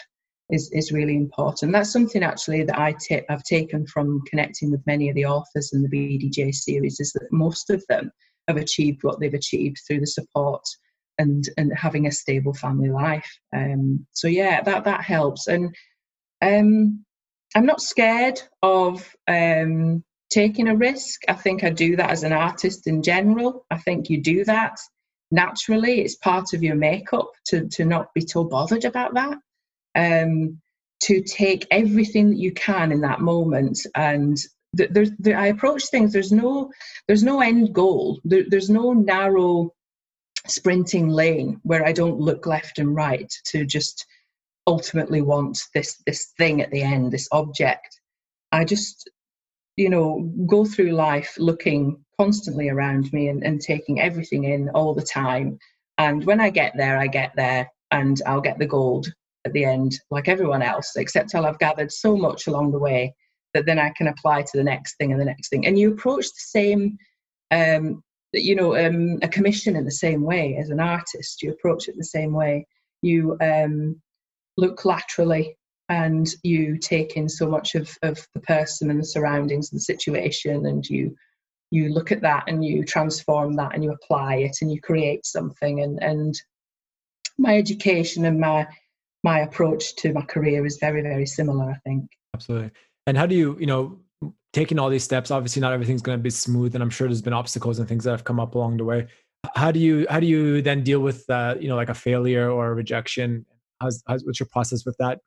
is, 0.51 0.71
is 0.73 0.93
really 0.93 1.15
important. 1.15 1.73
That's 1.73 1.93
something 1.93 2.23
actually 2.23 2.65
that 2.65 2.79
I 2.79 2.95
t- 3.01 3.23
I've 3.29 3.45
taken 3.45 3.87
from 3.87 4.23
connecting 4.29 4.71
with 4.71 4.87
many 4.87 5.09
of 5.09 5.15
the 5.15 5.27
authors 5.27 5.73
in 5.73 5.83
the 5.83 5.89
BDJ 5.89 6.55
series 6.55 7.01
is 7.01 7.13
that 7.13 7.29
most 7.31 7.71
of 7.71 7.85
them 7.89 8.11
have 8.49 8.57
achieved 8.57 9.05
what 9.05 9.21
they've 9.21 9.35
achieved 9.35 9.77
through 9.87 10.01
the 10.01 10.07
support 10.07 10.63
and 11.19 11.45
and 11.57 11.73
having 11.77 12.07
a 12.07 12.13
stable 12.13 12.55
family 12.55 12.89
life. 12.89 13.29
Um, 13.55 14.07
so 14.13 14.29
yeah, 14.29 14.63
that 14.63 14.85
that 14.85 15.03
helps. 15.03 15.49
And 15.49 15.75
Um, 16.41 17.05
I'm 17.57 17.67
not 17.67 17.81
scared 17.81 18.41
of 18.63 19.15
um, 19.27 20.05
taking 20.31 20.69
a 20.69 20.77
risk. 20.77 21.23
I 21.29 21.35
think 21.35 21.65
I 21.65 21.71
do 21.71 21.97
that 21.97 22.11
as 22.11 22.23
an 22.23 22.33
artist 22.33 22.87
in 22.87 23.03
general. 23.03 23.67
I 23.71 23.79
think 23.79 24.09
you 24.09 24.23
do 24.23 24.45
that 24.45 24.79
naturally. 25.31 26.01
It's 26.01 26.17
part 26.17 26.53
of 26.55 26.63
your 26.63 26.77
makeup 26.77 27.31
to, 27.47 27.69
to 27.69 27.85
not 27.85 28.13
be 28.15 28.23
too 28.23 28.45
bothered 28.45 28.85
about 28.85 29.15
that. 29.15 29.39
Um, 29.95 30.61
to 31.01 31.23
take 31.23 31.67
everything 31.71 32.31
that 32.31 32.39
you 32.39 32.53
can 32.53 32.91
in 32.93 33.01
that 33.03 33.21
moment 33.21 33.79
and 33.95 34.37
there's 34.73 35.11
there, 35.19 35.39
I 35.39 35.47
approach 35.47 35.87
things. 35.87 36.13
There's 36.13 36.33
no 36.33 36.71
there's 37.07 37.23
no 37.23 37.41
end 37.41 37.75
goal. 37.75 38.21
There, 38.25 38.45
there's 38.49 38.71
no 38.71 38.93
narrow 38.93 39.73
sprinting 40.47 41.09
lane 41.09 41.61
where 41.63 41.87
I 41.87 41.93
don't 41.93 42.21
look 42.21 42.47
left 42.47 42.79
and 42.79 42.95
right 42.95 43.33
to 43.47 43.65
just 43.65 44.07
ultimately 44.67 45.23
want 45.23 45.59
this 45.75 46.03
this 46.07 46.33
thing 46.37 46.61
at 46.61 46.71
the 46.71 46.83
end, 46.83 47.13
this 47.13 47.29
object. 47.33 48.01
I 48.53 48.65
just 48.65 49.09
you 49.77 49.89
know 49.89 50.31
go 50.47 50.65
through 50.65 50.93
life 50.93 51.35
looking 51.39 52.05
constantly 52.19 52.69
around 52.69 53.13
me 53.13 53.29
and, 53.29 53.45
and 53.45 53.61
taking 53.61 54.01
everything 54.01 54.45
in 54.45 54.69
all 54.71 54.95
the 54.95 55.03
time. 55.03 55.59
And 55.99 56.25
when 56.25 56.41
I 56.41 56.51
get 56.51 56.77
there, 56.77 56.99
I 56.99 57.07
get 57.07 57.33
there 57.37 57.71
and 57.91 58.21
I'll 58.27 58.41
get 58.41 58.59
the 58.59 58.67
gold 58.67 59.13
at 59.45 59.53
the 59.53 59.65
end, 59.65 59.99
like 60.11 60.29
everyone 60.29 60.63
else, 60.63 60.97
except 60.97 61.35
I'll 61.35 61.45
have 61.45 61.59
gathered 61.59 61.93
so 61.93 62.17
much 62.17 62.47
along 62.47 62.73
the 62.73 62.79
way 62.79 63.15
that 63.55 63.67
then 63.67 63.79
I 63.79 63.91
can 63.97 64.09
apply 64.09 64.43
to 64.43 64.57
the 64.57 64.65
next 64.65 64.97
thing 64.97 65.13
and 65.13 65.21
the 65.21 65.25
next 65.25 65.49
thing. 65.49 65.67
And 65.67 65.79
you 65.79 65.93
approach 65.93 66.27
the 66.27 66.33
same, 66.37 66.99
um, 67.51 68.03
you 68.33 68.55
know, 68.55 68.77
um, 68.77 69.19
a 69.23 69.29
commission 69.29 69.77
in 69.77 69.85
the 69.85 69.91
same 69.91 70.23
way 70.23 70.57
as 70.61 70.71
an 70.71 70.81
artist. 70.81 71.43
You 71.43 71.51
approach 71.53 71.89
it 71.89 71.97
the 71.97 72.05
same 72.05 72.33
way. 72.33 72.67
You 73.01 73.37
um, 73.41 74.01
look 74.57 74.85
laterally 74.85 75.57
and 75.89 76.29
you 76.43 76.77
take 76.77 77.17
in 77.17 77.29
so 77.29 77.49
much 77.49 77.75
of, 77.75 77.97
of 78.03 78.27
the 78.35 78.41
person 78.41 78.91
and 78.91 79.01
the 79.01 79.07
surroundings 79.07 79.71
and 79.73 79.79
the 79.79 79.85
situation 79.85 80.67
and 80.67 80.85
you 80.87 81.17
you 81.71 81.91
look 81.91 82.13
at 82.13 82.23
that 82.23 82.45
and 82.47 82.65
you 82.65 82.85
transform 82.85 83.55
that 83.55 83.75
and 83.75 83.85
you 83.85 83.93
apply 83.93 84.37
it 84.37 84.57
and 84.61 84.73
you 84.73 84.81
create 84.81 85.25
something 85.27 85.81
and 85.81 86.03
and 86.03 86.41
my 87.39 87.57
education 87.57 88.25
and 88.25 88.41
my 88.41 88.67
my 89.23 89.41
approach 89.41 89.95
to 89.97 90.13
my 90.13 90.23
career 90.23 90.65
is 90.65 90.79
very 90.79 91.03
very 91.03 91.27
similar 91.27 91.71
i 91.71 91.77
think 91.85 92.09
absolutely 92.35 92.71
and 93.09 93.17
how 93.17 93.25
do 93.25 93.35
you, 93.35 93.57
you 93.59 93.65
know, 93.65 93.99
taking 94.53 94.79
all 94.79 94.91
these 94.91 95.03
steps, 95.03 95.31
obviously 95.31 95.63
not 95.63 95.73
everything's 95.73 96.03
going 96.03 96.19
to 96.19 96.23
be 96.23 96.29
smooth 96.29 96.75
and 96.75 96.83
I'm 96.83 96.91
sure 96.91 97.09
there's 97.09 97.23
been 97.23 97.33
obstacles 97.33 97.79
and 97.79 97.89
things 97.89 98.05
that 98.05 98.11
have 98.11 98.25
come 98.25 98.39
up 98.39 98.55
along 98.55 98.77
the 98.77 98.85
way. 98.85 99.07
How 99.55 99.73
do 99.73 99.81
you, 99.81 100.07
how 100.11 100.21
do 100.21 100.27
you 100.27 100.61
then 100.61 100.85
deal 100.85 101.01
with, 101.01 101.25
uh, 101.31 101.55
you 101.59 101.69
know, 101.69 101.77
like 101.77 101.89
a 101.89 101.95
failure 101.95 102.51
or 102.51 102.71
a 102.71 102.75
rejection? 102.75 103.47
How's, 103.81 104.03
how's, 104.07 104.27
what's 104.27 104.39
your 104.39 104.49
process 104.53 104.85
with 104.85 104.95
that? 104.99 105.21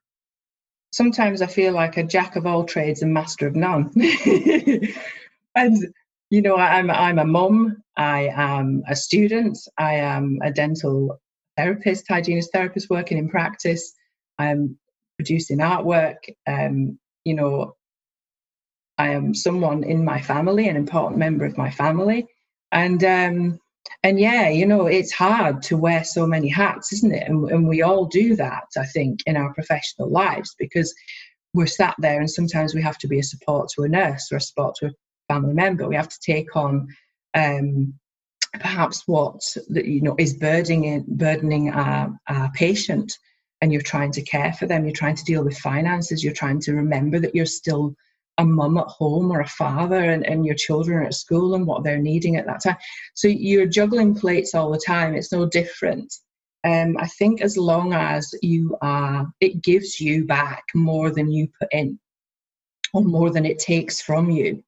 Sometimes 0.93 1.41
I 1.41 1.47
feel 1.47 1.73
like 1.73 1.97
a 1.97 2.03
jack 2.03 2.35
of 2.35 2.45
all 2.45 2.65
trades 2.65 3.01
and 3.01 3.11
master 3.11 3.47
of 3.47 3.55
none. 3.55 3.91
and, 5.55 5.93
you 6.31 6.41
know, 6.41 6.55
I'm, 6.55 6.89
I'm 6.89 7.19
a 7.19 7.25
mum, 7.25 7.83
I 7.97 8.29
am 8.33 8.83
a 8.87 8.95
student, 8.95 9.57
I 9.77 9.95
am 9.95 10.39
a 10.41 10.49
dental 10.49 11.19
therapist, 11.57 12.05
hygienist 12.07 12.53
therapist 12.53 12.89
working 12.89 13.17
in 13.17 13.29
practice. 13.29 13.93
I'm 14.39 14.79
producing 15.17 15.57
artwork. 15.57 16.15
Um, 16.47 16.97
you 17.25 17.35
know, 17.35 17.75
I 18.97 19.09
am 19.09 19.35
someone 19.35 19.83
in 19.83 20.05
my 20.05 20.21
family, 20.21 20.69
an 20.69 20.77
important 20.77 21.19
member 21.19 21.43
of 21.43 21.57
my 21.57 21.69
family, 21.69 22.25
and 22.71 23.03
um, 23.03 23.59
and 24.01 24.17
yeah, 24.17 24.47
you 24.47 24.65
know, 24.65 24.87
it's 24.87 25.11
hard 25.11 25.61
to 25.63 25.75
wear 25.75 26.05
so 26.05 26.25
many 26.25 26.47
hats, 26.47 26.93
isn't 26.93 27.13
it? 27.13 27.27
And, 27.27 27.51
and 27.51 27.67
we 27.67 27.81
all 27.81 28.05
do 28.05 28.37
that, 28.37 28.67
I 28.77 28.85
think, 28.85 29.19
in 29.25 29.35
our 29.35 29.53
professional 29.53 30.09
lives 30.09 30.55
because 30.57 30.93
we're 31.53 31.67
sat 31.67 31.95
there, 31.99 32.21
and 32.21 32.31
sometimes 32.31 32.73
we 32.73 32.81
have 32.81 32.97
to 32.99 33.07
be 33.09 33.19
a 33.19 33.23
support 33.23 33.67
to 33.75 33.83
a 33.83 33.89
nurse 33.89 34.31
or 34.31 34.37
a 34.37 34.41
support 34.41 34.75
to 34.75 34.85
a 34.85 34.91
family 35.31 35.53
member. 35.53 35.87
We 35.87 35.95
have 35.95 36.09
to 36.09 36.19
take 36.19 36.55
on 36.55 36.87
um, 37.33 37.93
perhaps 38.59 39.07
what 39.07 39.39
you 39.69 40.01
know 40.01 40.15
is 40.19 40.33
burdening 40.33 41.05
burdening 41.07 41.71
our, 41.71 42.13
our 42.27 42.51
patient 42.53 43.11
and 43.61 43.71
you're 43.71 43.81
trying 43.81 44.11
to 44.11 44.21
care 44.23 44.53
for 44.53 44.65
them, 44.65 44.85
you're 44.85 45.01
trying 45.03 45.15
to 45.15 45.23
deal 45.23 45.43
with 45.43 45.57
finances, 45.57 46.23
you're 46.23 46.33
trying 46.33 46.59
to 46.59 46.73
remember 46.73 47.19
that 47.19 47.35
you're 47.35 47.45
still 47.45 47.95
a 48.39 48.45
mum 48.45 48.77
at 48.77 48.87
home 48.87 49.31
or 49.31 49.41
a 49.41 49.47
father 49.47 50.03
and, 50.03 50.25
and 50.25 50.45
your 50.45 50.55
children 50.55 50.97
are 50.97 51.03
at 51.03 51.13
school 51.13 51.53
and 51.53 51.67
what 51.67 51.83
they're 51.83 51.99
needing 51.99 52.37
at 52.37 52.47
that 52.47 52.63
time. 52.63 52.77
So 53.13 53.27
you're 53.27 53.67
juggling 53.67 54.15
plates 54.15 54.55
all 54.55 54.71
the 54.71 54.81
time. 54.85 55.13
It's 55.13 55.31
no 55.31 55.45
different. 55.47 56.11
Um, 56.63 56.97
I 56.99 57.07
think 57.07 57.41
as 57.41 57.55
long 57.55 57.93
as 57.93 58.33
you 58.41 58.77
are, 58.81 59.27
it 59.41 59.61
gives 59.61 59.99
you 59.99 60.25
back 60.25 60.63
more 60.73 61.11
than 61.11 61.31
you 61.31 61.47
put 61.59 61.69
in 61.71 61.99
or 62.93 63.03
more 63.03 63.29
than 63.29 63.45
it 63.45 63.59
takes 63.59 64.01
from 64.01 64.31
you. 64.31 64.63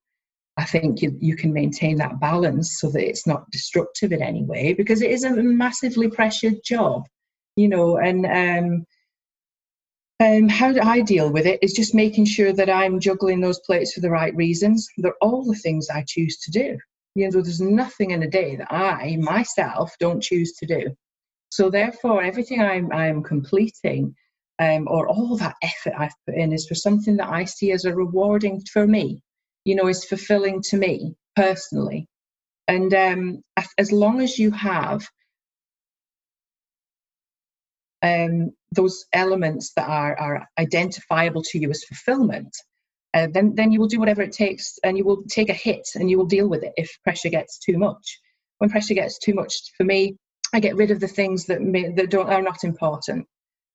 I 0.58 0.66
think 0.66 1.02
you, 1.02 1.18
you 1.20 1.36
can 1.36 1.52
maintain 1.52 1.98
that 1.98 2.20
balance 2.20 2.80
so 2.80 2.90
that 2.92 3.08
it's 3.08 3.26
not 3.26 3.50
destructive 3.50 4.12
in 4.12 4.22
any 4.22 4.44
way 4.44 4.74
because 4.74 5.02
it 5.02 5.10
is 5.10 5.24
a 5.24 5.32
massively 5.32 6.10
pressured 6.10 6.64
job 6.64 7.06
you 7.56 7.68
know, 7.68 7.98
and 7.98 8.26
um, 8.26 8.86
um, 10.20 10.50
how 10.50 10.72
do 10.72 10.82
I 10.82 11.02
deal 11.02 11.32
with 11.32 11.46
it 11.46 11.60
is 11.62 11.74
just 11.74 11.94
making 11.94 12.26
sure 12.26 12.54
that 12.54 12.70
I'm 12.70 13.00
juggling 13.00 13.42
those 13.42 13.60
plates 13.60 13.94
for 13.94 14.02
the 14.02 14.10
right 14.10 14.36
reasons. 14.36 14.88
They're 14.98 15.16
all 15.22 15.44
the 15.44 15.58
things 15.58 15.90
I 15.90 16.04
choose 16.08 16.38
to 16.40 16.52
do. 16.52 16.78
You 17.16 17.30
know, 17.30 17.42
there's 17.42 17.62
nothing 17.62 18.12
in 18.12 18.24
a 18.24 18.30
day 18.30 18.56
that 18.56 18.72
I 18.72 19.18
myself 19.18 19.94
don't 20.00 20.22
choose 20.22 20.54
to 20.54 20.66
do. 20.66 20.96
So 21.50 21.70
therefore, 21.70 22.24
everything 22.24 22.62
I'm 22.62 22.92
I'm 22.92 23.22
completing, 23.22 24.16
um, 24.58 24.88
or 24.90 25.08
all 25.08 25.38
that 25.38 25.56
effort 25.62 25.94
I've 25.96 26.16
put 26.26 26.36
in, 26.36 26.54
is 26.54 26.68
for 26.68 26.76
something 26.76 27.18
that 27.18 27.30
I 27.30 27.46
see 27.46 27.72
as 27.72 27.86
a 27.86 27.94
rewarding 27.94 28.64
for 28.72 28.88
me. 28.88 29.22
You 29.66 29.76
know, 29.76 29.88
is 29.88 30.06
fulfilling 30.06 30.62
to 30.64 30.78
me 30.78 31.16
personally. 31.36 32.08
And 32.68 32.94
um, 32.94 33.44
as 33.78 33.92
long 33.92 34.22
as 34.22 34.40
you 34.40 34.52
have 34.52 35.08
um, 38.02 38.52
those 38.72 39.06
elements 39.14 39.74
that 39.76 39.88
are, 39.88 40.18
are 40.20 40.48
identifiable 40.60 41.44
to 41.44 41.60
you 41.60 41.70
as 41.70 41.84
fulfillment, 41.84 42.56
uh, 43.14 43.28
then 43.32 43.54
then 43.56 43.72
you 43.72 43.80
will 43.80 43.88
do 43.88 44.00
whatever 44.00 44.22
it 44.22 44.32
takes, 44.32 44.80
and 44.84 44.98
you 44.98 45.06
will 45.06 45.24
take 45.30 45.50
a 45.50 45.54
hit, 45.54 45.88
and 45.96 46.10
you 46.10 46.18
will 46.18 46.26
deal 46.26 46.50
with 46.50 46.64
it 46.64 46.74
if 46.78 46.98
pressure 47.04 47.30
gets 47.30 47.60
too 47.60 47.78
much. 47.78 48.20
When 48.58 48.70
pressure 48.70 48.96
gets 48.96 49.20
too 49.20 49.34
much 49.34 49.54
for 49.78 49.84
me, 49.84 50.18
I 50.54 50.60
get 50.60 50.76
rid 50.76 50.92
of 50.92 51.00
the 51.00 51.08
things 51.08 51.46
that 51.46 51.62
may, 51.62 51.90
that 51.94 52.10
don't 52.10 52.30
are 52.30 52.42
not 52.42 52.64
important. 52.64 53.28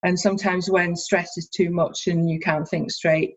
And 0.02 0.18
sometimes 0.18 0.70
when 0.70 0.96
stress 0.96 1.36
is 1.36 1.48
too 1.48 1.70
much 1.70 2.06
and 2.06 2.28
you 2.30 2.38
can't 2.40 2.68
think 2.68 2.90
straight, 2.90 3.34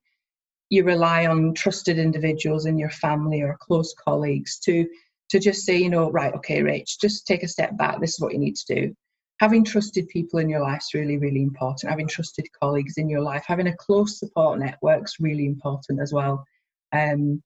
you 0.71 0.83
rely 0.83 1.27
on 1.27 1.53
trusted 1.53 1.99
individuals 1.99 2.65
in 2.65 2.79
your 2.79 2.89
family 2.89 3.41
or 3.41 3.55
close 3.59 3.93
colleagues 3.93 4.57
to 4.65 4.87
to 5.29 5.39
just 5.39 5.63
say, 5.65 5.77
you 5.77 5.89
know, 5.89 6.11
right, 6.11 6.33
okay, 6.33 6.61
Rach, 6.61 6.99
just 6.99 7.25
take 7.25 7.43
a 7.43 7.47
step 7.47 7.77
back. 7.77 8.01
This 8.01 8.15
is 8.15 8.19
what 8.19 8.33
you 8.33 8.39
need 8.39 8.55
to 8.57 8.75
do 8.75 8.95
having 9.41 9.65
trusted 9.65 10.07
people 10.07 10.37
in 10.37 10.47
your 10.47 10.61
life 10.61 10.81
is 10.81 10.93
really, 10.93 11.17
really 11.17 11.41
important. 11.41 11.89
Having 11.89 12.07
trusted 12.07 12.47
colleagues 12.61 12.97
in 12.97 13.09
your 13.09 13.21
life, 13.21 13.43
having 13.47 13.65
a 13.65 13.75
close 13.75 14.19
support 14.19 14.59
network 14.59 15.03
is 15.03 15.15
really 15.19 15.47
important 15.47 15.99
as 15.99 16.13
well 16.13 16.45
um, 16.93 17.41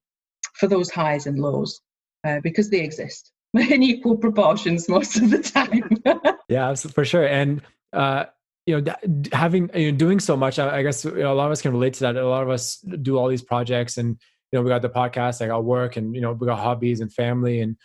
for 0.52 0.66
those 0.66 0.90
highs 0.90 1.26
and 1.26 1.38
lows 1.38 1.80
uh, 2.24 2.38
because 2.42 2.68
they 2.68 2.80
exist 2.80 3.32
in 3.54 3.82
equal 3.82 4.14
proportions 4.14 4.90
most 4.90 5.16
of 5.16 5.30
the 5.30 5.42
time. 5.42 6.36
yeah, 6.50 6.74
for 6.74 7.06
sure. 7.06 7.26
And, 7.26 7.62
uh, 7.94 8.26
you 8.66 8.80
know, 8.80 8.94
having, 9.32 9.70
you 9.74 9.92
know, 9.92 9.98
doing 9.98 10.20
so 10.20 10.36
much, 10.36 10.58
I, 10.58 10.78
I 10.78 10.82
guess 10.82 11.04
you 11.04 11.12
know, 11.12 11.32
a 11.32 11.34
lot 11.34 11.46
of 11.46 11.52
us 11.52 11.62
can 11.62 11.72
relate 11.72 11.94
to 11.94 12.00
that. 12.00 12.16
A 12.16 12.28
lot 12.28 12.42
of 12.42 12.50
us 12.50 12.78
do 12.78 13.16
all 13.16 13.28
these 13.28 13.42
projects 13.42 13.96
and, 13.96 14.08
you 14.50 14.58
know, 14.58 14.62
we 14.62 14.68
got 14.68 14.82
the 14.82 14.90
podcast, 14.90 15.42
I 15.42 15.46
got 15.46 15.64
work 15.64 15.96
and, 15.96 16.14
you 16.14 16.20
know, 16.20 16.32
we 16.32 16.46
got 16.46 16.58
hobbies 16.58 17.00
and 17.00 17.12
family. 17.12 17.60
And, 17.60 17.76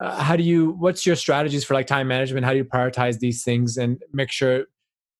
uh, 0.00 0.22
how 0.22 0.34
do 0.34 0.42
you 0.42 0.70
what's 0.78 1.04
your 1.04 1.14
strategies 1.14 1.62
for 1.62 1.74
like 1.74 1.86
time 1.86 2.08
management? 2.08 2.46
How 2.46 2.52
do 2.52 2.56
you 2.56 2.64
prioritize 2.64 3.18
these 3.18 3.44
things 3.44 3.76
and 3.76 4.02
make 4.12 4.32
sure 4.32 4.64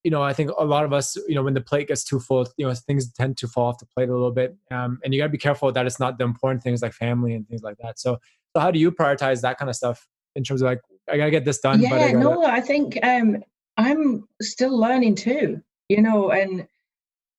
you 0.04 0.10
know 0.10 0.22
i 0.22 0.32
think 0.32 0.50
a 0.58 0.64
lot 0.64 0.86
of 0.86 0.92
us 0.94 1.16
you 1.28 1.34
know 1.34 1.42
when 1.42 1.52
the 1.52 1.60
plate 1.60 1.88
gets 1.88 2.02
too 2.02 2.18
full 2.18 2.48
you 2.56 2.66
know 2.66 2.72
things 2.72 3.12
tend 3.12 3.36
to 3.36 3.46
fall 3.46 3.66
off 3.66 3.78
the 3.78 3.86
plate 3.86 4.08
a 4.08 4.12
little 4.12 4.30
bit. 4.30 4.56
Um, 4.70 4.98
and 5.04 5.12
you 5.12 5.20
got 5.20 5.26
to 5.26 5.30
be 5.30 5.38
careful 5.38 5.70
that 5.72 5.84
it's 5.86 6.00
not 6.00 6.16
the 6.16 6.24
important 6.24 6.62
things 6.62 6.80
like 6.80 6.94
family 6.94 7.34
and 7.34 7.46
things 7.46 7.62
like 7.62 7.76
that. 7.82 7.98
So 8.00 8.18
so 8.54 8.60
how 8.60 8.70
do 8.70 8.78
you 8.78 8.90
prioritize 8.90 9.42
that 9.42 9.58
kind 9.58 9.68
of 9.68 9.76
stuff 9.76 10.08
in 10.34 10.44
terms 10.44 10.62
of 10.62 10.66
like 10.66 10.80
i 11.10 11.16
gotta 11.16 11.30
get 11.30 11.44
this 11.44 11.58
done 11.58 11.82
yeah 11.82 11.94
I 11.94 12.12
no 12.12 12.44
i 12.44 12.60
think 12.60 12.98
um 13.02 13.42
i'm 13.80 14.28
still 14.40 14.78
learning 14.78 15.14
too 15.14 15.60
you 15.88 16.02
know 16.02 16.30
and 16.30 16.66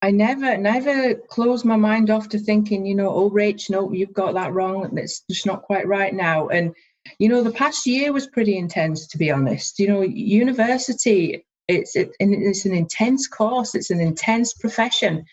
I 0.04 0.10
never, 0.10 0.58
never 0.58 1.14
close 1.14 1.64
my 1.64 1.76
mind 1.76 2.10
off 2.10 2.28
to 2.30 2.40
thinking, 2.40 2.88
you 2.88 2.96
know, 2.96 3.12
oh, 3.12 3.30
Rach, 3.30 3.70
no, 3.70 3.92
you've 3.92 4.16
got 4.16 4.34
that 4.34 4.52
wrong. 4.52 4.98
It's 4.98 5.22
just 5.30 5.46
not 5.46 5.62
quite 5.62 5.86
right 5.86 6.12
now. 6.12 6.48
And 6.48 6.74
you 7.20 7.30
know, 7.30 7.44
the 7.44 7.52
past 7.52 7.86
year 7.86 8.12
was 8.12 8.28
pretty 8.28 8.58
intense, 8.58 9.08
to 9.08 9.18
be 9.18 9.32
honest. 9.32 9.80
You 9.80 9.88
know, 9.88 10.02
university, 10.02 11.46
it's, 11.68 11.96
it, 11.96 12.12
it's 12.20 12.66
an 12.66 12.74
intense 12.74 13.28
course, 13.28 13.76
it's 13.76 13.90
an 13.90 14.00
intense 14.00 14.54
profession, 14.54 15.26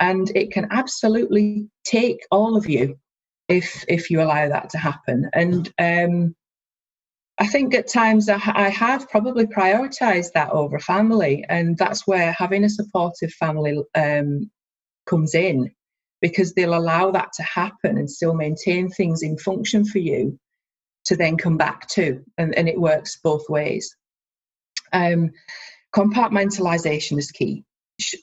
and 0.00 0.30
it 0.34 0.50
can 0.50 0.68
absolutely 0.70 1.68
take 1.84 2.18
all 2.30 2.56
of 2.56 2.68
you 2.68 2.98
if 3.48 3.84
if 3.88 4.10
you 4.10 4.20
allow 4.20 4.48
that 4.48 4.70
to 4.70 4.78
happen. 4.78 5.28
And 5.32 5.72
um, 5.78 6.34
I 7.38 7.48
think 7.48 7.74
at 7.74 7.88
times 7.88 8.28
I, 8.28 8.38
have 8.38 9.08
probably 9.08 9.46
prioritized 9.46 10.32
that 10.34 10.50
over 10.50 10.78
family, 10.78 11.44
and 11.48 11.76
that's 11.76 12.06
where 12.06 12.32
having 12.32 12.62
a 12.62 12.68
supportive 12.68 13.32
family 13.32 13.82
um, 13.96 14.50
comes 15.06 15.34
in 15.34 15.72
because 16.20 16.54
they'll 16.54 16.76
allow 16.76 17.10
that 17.10 17.32
to 17.34 17.42
happen 17.42 17.98
and 17.98 18.10
still 18.10 18.34
maintain 18.34 18.88
things 18.88 19.22
in 19.22 19.36
function 19.36 19.84
for 19.84 19.98
you 19.98 20.38
to 21.04 21.16
then 21.16 21.36
come 21.36 21.56
back 21.56 21.86
to. 21.88 22.22
And, 22.38 22.54
and 22.54 22.68
it 22.68 22.80
works 22.80 23.18
both 23.22 23.48
ways. 23.48 23.94
Um, 24.92 25.32
compartmentalization 25.94 27.18
is 27.18 27.30
key. 27.30 27.64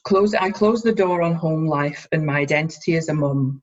Close, 0.04 0.34
I 0.34 0.50
close 0.50 0.82
the 0.82 0.94
door 0.94 1.22
on 1.22 1.34
home 1.34 1.66
life 1.66 2.08
and 2.12 2.26
my 2.26 2.38
identity 2.40 2.96
as 2.96 3.08
a 3.08 3.14
mum 3.14 3.62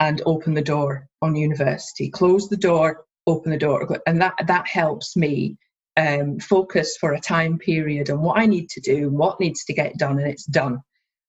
and 0.00 0.22
open 0.26 0.54
the 0.54 0.62
door 0.62 1.08
on 1.22 1.34
university. 1.34 2.10
Close 2.10 2.48
the 2.48 2.56
door, 2.56 3.04
open 3.28 3.50
the 3.50 3.58
door. 3.58 3.86
And 4.06 4.20
that, 4.20 4.34
that 4.46 4.66
helps 4.66 5.16
me 5.16 5.56
um, 5.96 6.38
focus 6.40 6.96
for 6.98 7.12
a 7.12 7.20
time 7.20 7.58
period 7.58 8.10
on 8.10 8.20
what 8.20 8.38
I 8.38 8.46
need 8.46 8.68
to 8.70 8.80
do, 8.80 9.10
what 9.10 9.40
needs 9.40 9.64
to 9.64 9.74
get 9.74 9.98
done, 9.98 10.18
and 10.18 10.28
it's 10.28 10.46
done. 10.46 10.80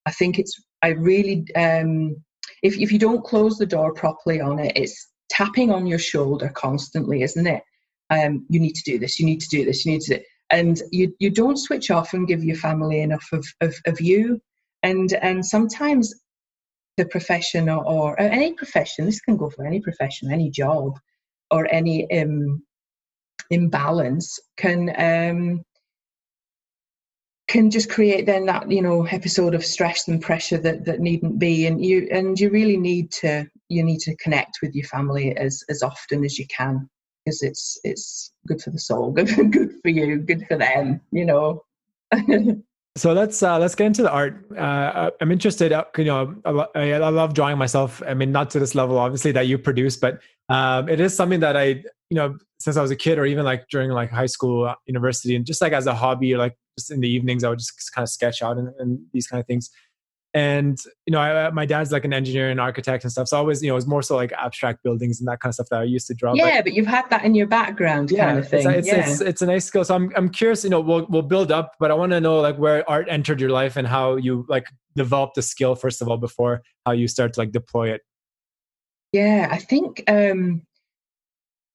I 0.06 0.12
think 0.12 0.40
it's, 0.40 0.56
I 0.82 0.90
really, 0.90 1.46
um, 1.56 2.16
if, 2.64 2.78
if 2.78 2.92
you 2.92 3.00
don't 3.00 3.24
close 3.24 3.58
the 3.58 3.66
door 3.66 3.94
properly 3.94 4.42
on 4.42 4.60
it, 4.60 4.74
it's 4.76 5.10
tapping 5.30 5.72
on 5.72 5.86
your 5.86 6.00
shoulder 6.00 6.50
constantly, 6.56 7.22
isn't 7.22 7.48
it? 7.48 7.64
Um, 8.10 8.46
you 8.50 8.60
need 8.60 8.74
to 8.74 8.84
do 8.84 8.98
this, 8.98 9.20
you 9.20 9.26
need 9.26 9.42
to 9.42 9.50
do 9.50 9.66
this, 9.66 9.86
you 9.86 9.92
need 9.92 10.02
to 10.02 10.18
do 10.18 10.24
and 10.50 10.82
you, 10.92 11.16
you 11.20 11.30
don't 11.30 11.58
switch 11.58 11.92
off 11.92 12.14
and 12.14 12.28
give 12.28 12.44
your 12.44 12.56
family 12.56 13.02
enough 13.02 13.28
of, 13.32 13.46
of, 13.62 13.76
of 13.86 14.02
you. 14.02 14.42
And 14.82 15.14
and 15.22 15.46
sometimes 15.46 16.14
the 16.98 17.06
profession 17.06 17.70
or, 17.70 17.86
or, 17.86 18.20
any 18.20 18.54
profession, 18.54 19.06
this 19.06 19.22
can 19.22 19.38
go 19.38 19.50
for 19.50 19.66
any 19.66 19.80
profession, 19.80 20.32
any 20.32 20.50
job, 20.50 20.98
or 21.52 21.68
any 21.72 22.10
um, 22.12 22.64
imbalance 23.50 24.40
can 24.58 24.94
um, 24.98 25.64
can 27.48 27.72
just 27.72 27.90
create 27.90 28.26
then 28.26 28.46
that 28.46 28.70
you 28.72 28.82
know 28.82 29.06
episode 29.06 29.56
of 29.56 29.66
stress 29.66 30.08
and 30.08 30.22
pressure 30.22 30.58
that 30.58 30.86
that 30.86 31.00
needn't 31.00 31.40
be. 31.40 31.66
And 31.66 31.84
you 31.84 32.08
and 32.12 32.40
you 32.40 32.50
really 32.50 32.78
need 32.78 33.12
to 33.14 33.48
you 33.70 33.84
need 33.84 34.00
to 34.02 34.16
connect 34.18 34.60
with 34.62 34.76
your 34.76 34.86
family 34.86 35.36
as 35.36 35.64
as 35.70 35.84
often 35.84 36.24
as 36.24 36.38
you 36.38 36.46
can 36.48 36.90
because 37.26 37.44
it's 37.44 37.80
it's 37.84 38.32
good 38.48 38.62
for 38.62 38.72
the 38.72 38.80
soul 38.80 39.12
good 39.14 39.52
good 39.52 39.74
for 39.82 39.90
you 39.90 40.18
good 40.18 40.46
for 40.48 40.58
them 40.58 41.02
you 41.12 41.26
know 41.26 41.64
so 43.00 43.14
let's 43.14 43.42
uh, 43.42 43.58
let's 43.58 43.76
get 43.76 43.88
into 43.88 44.02
the 44.02 44.12
art. 44.12 44.46
Uh, 44.56 45.12
I'm 45.22 45.32
interested. 45.32 45.72
Uh, 45.72 45.86
you 45.98 46.06
know, 46.06 46.36
I, 46.76 46.92
I, 46.92 47.10
love 47.10 47.34
drawing 47.34 47.58
myself. 47.58 48.02
I 48.06 48.14
mean, 48.14 48.32
not 48.32 48.50
to 48.52 48.60
this 48.60 48.76
level, 48.76 48.98
obviously, 48.98 49.32
that 49.32 49.48
you 49.48 49.58
produce, 49.58 49.96
but 49.96 50.20
um, 50.50 50.90
it 50.90 51.00
is 51.00 51.16
something 51.16 51.40
that 51.40 51.56
I, 51.56 51.66
you 52.10 52.16
know, 52.16 52.38
since 52.60 52.76
I 52.76 52.82
was 52.82 52.92
a 52.92 52.96
kid, 52.96 53.18
or 53.18 53.26
even 53.26 53.46
like 53.46 53.68
during 53.70 53.90
like 53.92 54.12
high 54.12 54.26
school, 54.26 54.66
uh, 54.66 54.76
university, 54.86 55.36
and 55.36 55.46
just 55.46 55.62
like 55.62 55.72
as 55.72 55.88
a 55.88 55.94
hobby, 55.96 56.34
or 56.34 56.38
like 56.38 56.58
just 56.78 56.92
in 56.92 57.00
the 57.00 57.10
evenings, 57.10 57.44
I 57.44 57.50
would 57.50 57.60
just 57.60 57.94
kind 57.94 58.04
of 58.04 58.10
sketch 58.10 58.42
out 58.42 58.58
and, 58.58 58.70
and 58.80 59.00
these 59.14 59.28
kind 59.28 59.40
of 59.40 59.48
things 59.48 59.70
and 60.34 60.78
you 61.08 61.12
know 61.12 61.20
I, 61.20 61.50
my 61.50 61.66
dad's 61.66 61.92
like 61.92 62.06
an 62.06 62.14
engineer 62.14 62.50
and 62.50 62.60
architect 62.60 63.04
and 63.04 63.12
stuff 63.12 63.28
so 63.28 63.38
I 63.38 63.40
always 63.40 63.64
you 63.64 63.70
know 63.70 63.74
it 63.74 63.76
was 63.76 63.88
more 63.88 64.04
so 64.04 64.16
like 64.16 64.32
abstract 64.34 64.84
buildings 64.84 65.20
and 65.20 65.28
that 65.28 65.40
kind 65.40 65.50
of 65.50 65.56
stuff 65.56 65.70
that 65.72 65.80
i 65.80 65.84
used 65.84 66.06
to 66.08 66.14
draw 66.14 66.34
yeah 66.36 66.58
but, 66.58 66.66
but 66.66 66.74
you've 66.74 66.88
had 66.88 67.10
that 67.10 67.26
in 67.26 67.34
your 67.34 67.48
background 67.48 68.12
yeah, 68.12 68.28
kind 68.28 68.40
of 68.40 68.48
thing 68.48 68.68
it's, 68.68 68.78
it's, 68.78 68.88
yeah. 68.88 69.10
It's, 69.10 69.22
it's, 69.22 69.42
a 69.42 69.48
nice 69.48 69.66
skill 69.66 69.84
so 69.84 69.96
i'm, 69.96 70.12
I'm 70.16 70.30
curious 70.30 70.64
you 70.64 70.70
know 70.70 70.82
we'll, 70.82 71.08
we'll 71.10 71.24
build 71.24 71.52
up 71.52 71.74
but 71.80 71.90
i 71.90 71.96
want 71.96 72.12
to 72.12 72.22
know 72.22 72.40
like 72.42 72.58
where 72.58 72.88
art 72.88 73.08
entered 73.10 73.42
your 73.42 73.50
life 73.50 73.76
and 73.76 73.88
how 73.88 74.18
you 74.18 74.46
like 74.48 74.68
developed 74.96 75.36
the 75.36 75.42
skill 75.42 75.74
first 75.76 76.02
of 76.02 76.08
all 76.08 76.18
before 76.18 76.62
how 76.86 76.92
you 76.92 77.08
start 77.08 77.34
to 77.34 77.40
like 77.40 77.52
deploy 77.52 77.90
it 77.90 78.02
yeah 79.12 79.48
i 79.50 79.58
think 79.58 80.04
um 80.08 80.62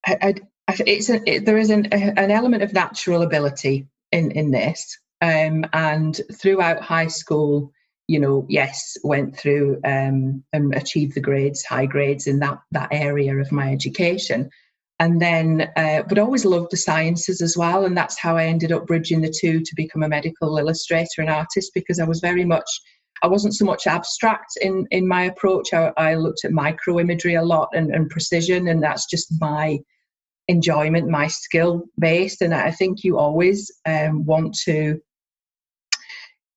I, 0.06 0.18
I, 0.22 0.34
I 0.68 0.76
it's 0.86 1.10
a, 1.10 1.20
it, 1.28 1.44
there 1.44 1.58
is 1.58 1.70
an, 1.70 1.86
an 1.86 2.30
element 2.30 2.62
of 2.62 2.72
natural 2.72 3.22
ability 3.22 3.88
in 4.12 4.30
in 4.30 4.52
this 4.52 4.96
um 5.22 5.64
and 5.72 6.20
throughout 6.32 6.80
high 6.80 7.08
school 7.08 7.72
you 8.06 8.20
know, 8.20 8.46
yes, 8.48 8.96
went 9.02 9.36
through 9.36 9.80
um, 9.84 10.44
and 10.52 10.74
achieved 10.74 11.14
the 11.14 11.20
grades, 11.20 11.64
high 11.64 11.86
grades 11.86 12.26
in 12.26 12.38
that 12.40 12.58
that 12.72 12.88
area 12.92 13.36
of 13.36 13.52
my 13.52 13.72
education, 13.72 14.50
and 15.00 15.20
then, 15.20 15.70
uh, 15.76 16.02
but 16.08 16.18
always 16.18 16.44
loved 16.44 16.70
the 16.70 16.76
sciences 16.76 17.40
as 17.40 17.56
well, 17.56 17.84
and 17.84 17.96
that's 17.96 18.18
how 18.18 18.36
I 18.36 18.46
ended 18.46 18.72
up 18.72 18.86
bridging 18.86 19.22
the 19.22 19.34
two 19.40 19.60
to 19.60 19.74
become 19.74 20.02
a 20.02 20.08
medical 20.08 20.56
illustrator 20.58 21.20
and 21.20 21.30
artist 21.30 21.72
because 21.74 21.98
I 21.98 22.04
was 22.04 22.20
very 22.20 22.44
much. 22.44 22.68
I 23.22 23.26
wasn't 23.26 23.54
so 23.54 23.64
much 23.64 23.86
abstract 23.86 24.58
in, 24.60 24.86
in 24.90 25.08
my 25.08 25.24
approach. 25.24 25.72
I, 25.72 25.92
I 25.96 26.14
looked 26.14 26.44
at 26.44 26.50
microimagery 26.50 27.40
a 27.40 27.44
lot 27.44 27.70
and, 27.72 27.94
and 27.94 28.10
precision, 28.10 28.68
and 28.68 28.82
that's 28.82 29.06
just 29.06 29.32
my 29.40 29.78
enjoyment, 30.48 31.08
my 31.08 31.26
skill 31.28 31.84
based. 31.98 32.42
And 32.42 32.54
I 32.54 32.70
think 32.70 33.02
you 33.02 33.18
always 33.18 33.72
um, 33.86 34.26
want 34.26 34.54
to 34.64 35.00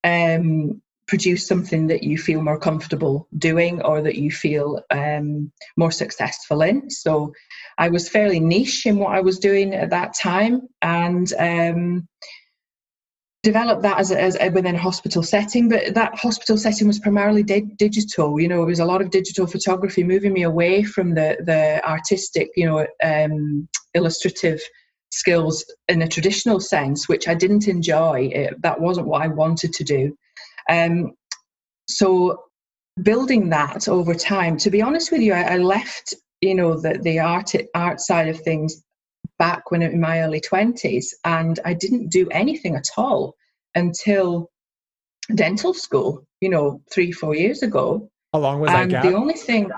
um, 0.03 0.81
produce 1.07 1.47
something 1.47 1.87
that 1.87 2.03
you 2.03 2.17
feel 2.17 2.41
more 2.41 2.59
comfortable 2.59 3.27
doing 3.37 3.81
or 3.81 4.01
that 4.01 4.15
you 4.15 4.29
feel 4.29 4.81
um, 4.91 5.51
more 5.77 5.91
successful 5.91 6.61
in. 6.61 6.89
So 6.89 7.33
I 7.77 7.89
was 7.89 8.09
fairly 8.09 8.39
niche 8.39 8.85
in 8.85 8.97
what 8.97 9.15
I 9.15 9.21
was 9.21 9.39
doing 9.39 9.73
at 9.73 9.89
that 9.91 10.13
time 10.13 10.61
and 10.81 11.31
um, 11.39 12.07
developed 13.43 13.83
that 13.83 13.99
as, 13.99 14.11
as 14.11 14.37
within 14.51 14.75
a 14.75 14.79
hospital 14.79 15.23
setting. 15.23 15.69
But 15.69 15.93
that 15.95 16.15
hospital 16.15 16.57
setting 16.57 16.87
was 16.87 16.99
primarily 16.99 17.43
di- 17.43 17.71
digital. 17.77 18.39
You 18.39 18.49
know, 18.49 18.63
it 18.63 18.67
was 18.67 18.79
a 18.79 18.85
lot 18.85 19.01
of 19.01 19.09
digital 19.09 19.47
photography, 19.47 20.03
moving 20.03 20.33
me 20.33 20.43
away 20.43 20.83
from 20.83 21.15
the 21.15 21.37
the 21.45 21.81
artistic, 21.87 22.49
you 22.57 22.65
know, 22.65 22.85
um, 23.03 23.67
illustrative 23.93 24.59
skills 25.09 25.63
in 25.87 26.01
a 26.01 26.07
traditional 26.07 26.59
sense, 26.59 27.07
which 27.07 27.29
I 27.29 27.33
didn't 27.33 27.69
enjoy. 27.69 28.29
It, 28.33 28.61
that 28.61 28.81
wasn't 28.81 29.07
what 29.07 29.21
I 29.21 29.27
wanted 29.27 29.71
to 29.73 29.83
do. 29.85 30.17
Um, 30.69 31.13
so 31.87 32.43
building 33.01 33.49
that 33.49 33.87
over 33.87 34.13
time, 34.13 34.57
to 34.57 34.69
be 34.69 34.81
honest 34.81 35.11
with 35.11 35.21
you, 35.21 35.33
I, 35.33 35.41
I 35.41 35.57
left, 35.57 36.15
you 36.41 36.55
know, 36.55 36.79
the, 36.79 36.99
the 37.01 37.19
art, 37.19 37.53
art 37.73 37.99
side 37.99 38.27
of 38.27 38.39
things 38.41 38.83
back 39.39 39.71
when 39.71 39.81
in 39.81 39.99
my 39.99 40.21
early 40.21 40.41
20s 40.41 41.05
and 41.23 41.59
I 41.63 41.73
didn't 41.73 42.09
do 42.09 42.27
anything 42.29 42.75
at 42.75 42.89
all 42.97 43.35
until 43.75 44.49
dental 45.35 45.73
school, 45.73 46.25
you 46.41 46.49
know, 46.49 46.81
three, 46.91 47.11
four 47.11 47.35
years 47.35 47.61
ago. 47.61 48.09
How 48.33 48.39
long 48.39 48.59
was 48.59 48.71
and 48.71 48.91
that 48.91 49.03
gap? 49.03 49.03
The 49.03 49.17
only 49.17 49.35
thing, 49.35 49.69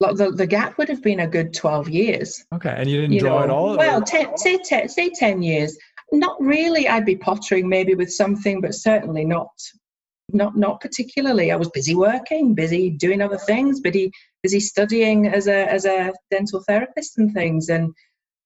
the, 0.00 0.32
the 0.34 0.46
gap 0.46 0.78
would 0.78 0.88
have 0.88 1.02
been 1.02 1.20
a 1.20 1.26
good 1.26 1.54
12 1.54 1.88
years. 1.88 2.44
Okay. 2.54 2.74
And 2.76 2.88
you 2.88 3.00
didn't 3.00 3.14
you 3.14 3.20
draw 3.20 3.38
know, 3.38 3.44
at 3.44 3.50
all? 3.50 3.76
Well, 3.76 4.02
ten, 4.02 4.36
say, 4.36 4.58
ten, 4.58 4.88
say 4.88 5.10
10 5.10 5.42
years. 5.42 5.76
Not 6.12 6.40
really. 6.40 6.88
I'd 6.88 7.06
be 7.06 7.16
pottering 7.16 7.68
maybe 7.68 7.94
with 7.94 8.12
something, 8.12 8.60
but 8.60 8.74
certainly 8.74 9.24
not 9.24 9.50
not 10.32 10.56
not 10.56 10.80
particularly. 10.80 11.50
I 11.50 11.56
was 11.56 11.70
busy 11.70 11.94
working, 11.94 12.54
busy 12.54 12.90
doing 12.90 13.20
other 13.20 13.38
things, 13.38 13.80
busy 13.80 14.10
busy 14.42 14.60
studying 14.60 15.28
as 15.28 15.46
a 15.46 15.70
as 15.70 15.84
a 15.84 16.12
dental 16.30 16.62
therapist 16.66 17.18
and 17.18 17.32
things, 17.32 17.68
and 17.68 17.92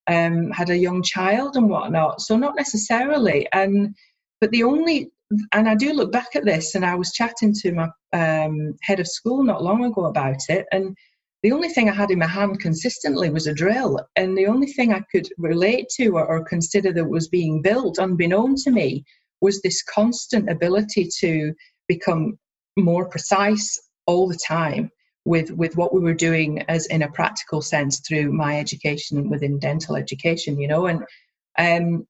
um, 0.07 0.51
had 0.51 0.69
a 0.69 0.77
young 0.77 1.03
child 1.03 1.55
and 1.55 1.69
whatnot. 1.69 2.21
So 2.21 2.37
not 2.37 2.55
necessarily. 2.55 3.47
And 3.53 3.95
but 4.39 4.51
the 4.51 4.63
only 4.63 5.11
and 5.53 5.67
I 5.67 5.75
do 5.75 5.93
look 5.93 6.11
back 6.11 6.35
at 6.35 6.45
this, 6.45 6.75
and 6.75 6.85
I 6.85 6.95
was 6.95 7.11
chatting 7.11 7.53
to 7.61 7.71
my 7.73 7.89
um, 8.13 8.75
head 8.81 8.99
of 8.99 9.07
school 9.07 9.43
not 9.43 9.63
long 9.63 9.83
ago 9.83 10.05
about 10.05 10.39
it, 10.49 10.65
and 10.71 10.95
the 11.43 11.51
only 11.51 11.69
thing 11.69 11.89
I 11.89 11.93
had 11.93 12.11
in 12.11 12.19
my 12.19 12.27
hand 12.27 12.59
consistently 12.59 13.29
was 13.29 13.45
a 13.47 13.53
drill, 13.53 13.99
and 14.15 14.37
the 14.37 14.47
only 14.47 14.67
thing 14.67 14.93
I 14.93 15.03
could 15.11 15.27
relate 15.37 15.87
to 15.97 16.09
or, 16.09 16.25
or 16.25 16.43
consider 16.43 16.91
that 16.93 17.09
was 17.09 17.27
being 17.27 17.61
built, 17.61 17.99
unbeknown 17.99 18.55
to 18.63 18.71
me, 18.71 19.03
was 19.41 19.61
this 19.61 19.83
constant 19.83 20.49
ability 20.49 21.09
to 21.19 21.53
become 21.87 22.37
more 22.77 23.05
precise 23.05 23.79
all 24.05 24.27
the 24.27 24.39
time 24.47 24.91
with 25.25 25.51
with 25.51 25.75
what 25.75 25.93
we 25.93 25.99
were 25.99 26.13
doing 26.13 26.61
as 26.69 26.85
in 26.87 27.01
a 27.01 27.11
practical 27.11 27.61
sense 27.61 27.99
through 27.99 28.31
my 28.31 28.59
education 28.59 29.29
within 29.29 29.59
dental 29.59 29.95
education 29.95 30.59
you 30.59 30.67
know 30.67 30.85
and 30.85 31.03
um 31.57 32.07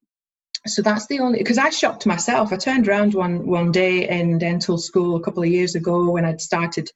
so 0.66 0.82
that's 0.82 1.08
the 1.08 1.20
only 1.20 1.40
because 1.40 1.58
I 1.58 1.70
shocked 1.70 2.06
myself. 2.06 2.52
I 2.52 2.58
turned 2.58 2.88
around 2.88 3.14
one 3.14 3.46
one 3.46 3.72
day 3.72 4.08
in 4.08 4.38
dental 4.38 4.78
school 4.78 5.16
a 5.16 5.22
couple 5.22 5.44
of 5.44 5.50
years 5.50 5.76
ago 5.76 6.10
when 6.10 6.26
I'd 6.26 6.42
started 6.42 6.90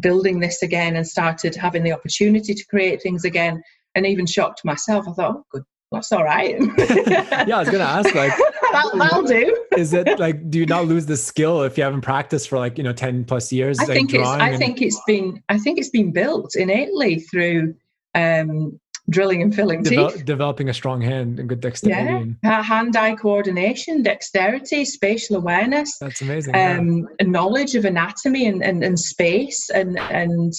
building 0.00 0.40
this 0.40 0.62
again 0.62 0.96
and 0.96 1.06
started 1.06 1.54
having 1.54 1.84
the 1.84 1.92
opportunity 1.92 2.54
to 2.54 2.66
create 2.66 3.02
things 3.02 3.24
again, 3.24 3.62
and 3.94 4.06
even 4.06 4.26
shocked 4.26 4.64
myself. 4.64 5.06
I 5.08 5.12
thought, 5.12 5.36
oh, 5.36 5.44
good, 5.50 5.62
that's 5.92 6.12
all 6.12 6.24
right. 6.24 6.56
yeah, 7.06 7.56
I 7.56 7.60
was 7.60 7.70
gonna 7.70 7.84
ask 7.84 8.14
like 8.14 8.32
that'll, 8.74 8.98
that'll, 8.98 9.22
do. 9.22 9.64
is 9.76 9.92
it 9.92 10.18
like 10.18 10.50
do 10.50 10.58
you 10.58 10.66
not 10.66 10.86
lose 10.86 11.06
the 11.06 11.16
skill 11.16 11.62
if 11.62 11.78
you 11.78 11.84
haven't 11.84 12.02
practiced 12.02 12.48
for 12.48 12.58
like 12.58 12.78
you 12.78 12.84
know 12.84 12.92
ten 12.92 13.24
plus 13.24 13.52
years? 13.52 13.78
I 13.78 13.84
like 13.84 13.92
think 13.92 14.14
it's 14.14 14.28
I 14.28 14.50
and... 14.50 14.58
think 14.58 14.82
it's 14.82 15.00
been 15.06 15.42
I 15.48 15.58
think 15.58 15.78
it's 15.78 15.90
been 15.90 16.12
built 16.12 16.56
innately 16.56 17.20
through 17.20 17.74
um, 18.14 18.78
drilling 19.10 19.42
and 19.42 19.54
filling 19.54 19.82
Devel- 19.82 20.12
teeth. 20.12 20.24
Developing 20.24 20.68
a 20.68 20.74
strong 20.74 21.00
hand 21.00 21.38
and 21.38 21.48
good 21.48 21.60
dexterity. 21.60 22.34
Yeah, 22.42 22.62
hand-eye 22.62 23.16
coordination, 23.16 24.02
dexterity, 24.02 24.84
spatial 24.84 25.36
awareness. 25.36 25.98
That's 25.98 26.22
amazing. 26.22 26.54
Um, 26.54 27.08
yeah. 27.20 27.26
knowledge 27.26 27.74
of 27.74 27.84
anatomy 27.84 28.46
and, 28.46 28.62
and, 28.62 28.82
and 28.82 28.98
space 28.98 29.70
and 29.70 29.98
and 29.98 30.52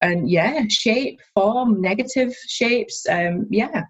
and 0.00 0.28
yeah, 0.28 0.64
shape, 0.68 1.20
form, 1.34 1.80
negative 1.80 2.34
shapes. 2.48 3.06
Um, 3.08 3.46
yeah, 3.50 3.84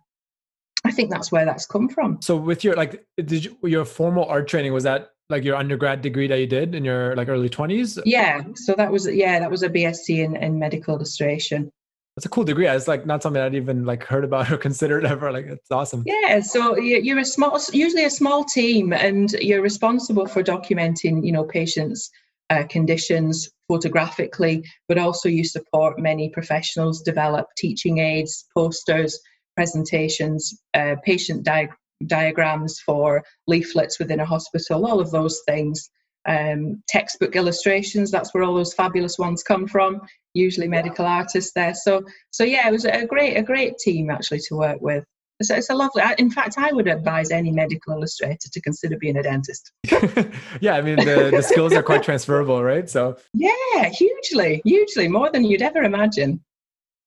I 0.85 0.91
think 0.91 1.11
that's 1.11 1.31
where 1.31 1.45
that's 1.45 1.67
come 1.67 1.89
from. 1.89 2.21
So 2.23 2.37
with 2.37 2.65
your 2.65 2.75
like 2.75 3.05
did 3.17 3.45
you, 3.45 3.57
your 3.63 3.85
formal 3.85 4.25
art 4.25 4.49
training 4.49 4.73
was 4.73 4.85
that 4.85 5.13
like 5.31 5.45
your 5.45 5.57
undergrad 5.57 6.03
degree 6.03 6.27
that 6.27 6.39
you 6.39 6.47
did 6.47 6.75
in 6.75 6.85
your 6.85 7.17
like 7.17 7.29
early 7.29 7.49
20s 7.49 8.03
yeah 8.05 8.43
so 8.55 8.75
that 8.75 8.93
was 8.93 9.09
yeah 9.09 9.39
that 9.39 9.51
was 9.51 9.63
a 9.63 9.71
bsc 9.71 10.09
in, 10.09 10.37
in 10.37 10.59
medical 10.59 10.95
illustration. 10.95 11.71
That's 12.17 12.27
a 12.27 12.29
cool 12.29 12.45
degree. 12.45 12.69
It's 12.69 12.89
like 12.89 13.07
not 13.07 13.23
something 13.23 13.41
i'd 13.41 13.55
even 13.55 13.85
like 13.85 14.05
heard 14.05 14.25
about 14.25 14.51
or 14.53 14.59
considered 14.59 15.07
ever. 15.07 15.33
Like 15.33 15.47
it's 15.47 15.71
awesome. 15.71 16.03
Yeah 16.07 16.41
so 16.41 16.77
you're 16.77 17.19
a 17.19 17.25
small 17.25 17.59
usually 17.73 18.05
a 18.05 18.11
small 18.11 18.45
team 18.45 18.93
and 18.93 19.33
you're 19.33 19.63
responsible 19.63 20.27
for 20.27 20.43
documenting 20.43 21.25
you 21.25 21.33
know 21.33 21.45
patients 21.45 22.11
uh, 22.51 22.65
conditions 22.69 23.49
photographically 23.69 24.63
but 24.89 24.99
also 24.99 25.29
you 25.29 25.45
support 25.45 25.99
many 25.99 26.29
professionals 26.29 27.01
develop 27.01 27.47
teaching 27.57 27.99
aids 27.99 28.45
posters 28.55 29.19
presentations 29.57 30.61
uh, 30.75 30.97
patient 31.05 31.45
di- 31.45 31.69
diagrams 32.07 32.81
for 32.81 33.23
leaflets 33.47 33.99
within 33.99 34.21
a 34.21 34.25
hospital, 34.25 34.87
all 34.87 35.01
of 35.01 35.11
those 35.11 35.41
things. 35.47 35.91
Um, 36.25 36.81
textbook 36.87 37.35
illustrations, 37.35 38.13
that's 38.13 38.33
where 38.33 38.45
all 38.45 38.55
those 38.55 38.75
fabulous 38.75 39.19
ones 39.19 39.43
come 39.43 39.67
from, 39.67 40.01
usually 40.35 40.69
medical 40.69 41.05
artists 41.05 41.51
there. 41.53 41.75
So, 41.75 42.03
so 42.31 42.45
yeah, 42.45 42.69
it 42.69 42.71
was 42.71 42.85
a 42.85 43.07
great, 43.07 43.37
a 43.37 43.43
great 43.43 43.77
team 43.79 44.09
actually 44.09 44.39
to 44.47 44.55
work 44.55 44.81
with. 44.81 45.05
So 45.43 45.57
it's 45.57 45.71
a 45.71 45.75
lovely, 45.75 46.03
in 46.19 46.31
fact, 46.31 46.55
I 46.59 46.73
would 46.73 46.87
advise 46.87 47.33
any 47.33 47.51
medical 47.51 47.95
illustrator 47.95 48.49
to 48.53 48.61
consider 48.61 48.97
being 48.97 49.17
a 49.17 49.23
dentist. 49.25 49.73
yeah, 50.61 50.75
I 50.75 50.83
mean, 50.83 50.97
the, 50.97 51.31
the 51.35 51.43
skills 51.43 51.73
are 51.73 51.83
quite 51.83 52.05
transferable, 52.05 52.63
right? 52.63 52.89
So, 52.89 53.17
yeah, 53.35 53.89
hugely, 53.89 54.63
hugely, 54.65 55.09
more 55.09 55.31
than 55.31 55.45
you'd 55.45 55.63
ever 55.63 55.83
imagine. 55.83 56.45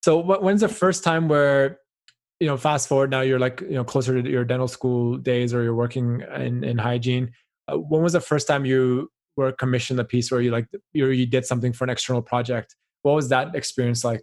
So, 0.03 0.19
when's 0.19 0.61
the 0.61 0.67
first 0.67 1.05
time 1.05 1.29
where 1.29 1.79
you 2.39 2.47
know 2.47 2.57
fast 2.57 2.87
forward 2.87 3.09
now 3.09 3.21
you're 3.21 3.39
like 3.39 3.61
you 3.61 3.71
know 3.71 3.83
closer 3.83 4.21
to 4.21 4.29
your 4.29 4.45
dental 4.45 4.67
school 4.67 5.17
days 5.17 5.53
or 5.53 5.63
you're 5.63 5.75
working 5.75 6.21
in, 6.35 6.63
in 6.63 6.77
hygiene. 6.77 7.31
Uh, 7.67 7.77
when 7.77 8.03
was 8.03 8.13
the 8.13 8.21
first 8.21 8.47
time 8.47 8.65
you 8.65 9.09
were 9.37 9.51
commissioned 9.51 9.99
a 9.99 10.03
piece 10.03 10.31
where 10.31 10.41
you 10.41 10.51
like 10.51 10.67
you, 10.93 11.07
you 11.07 11.25
did 11.25 11.45
something 11.45 11.73
for 11.73 11.83
an 11.85 11.89
external 11.89 12.21
project? 12.21 12.75
What 13.03 13.15
was 13.15 13.29
that 13.29 13.55
experience 13.55 14.03
like? 14.03 14.21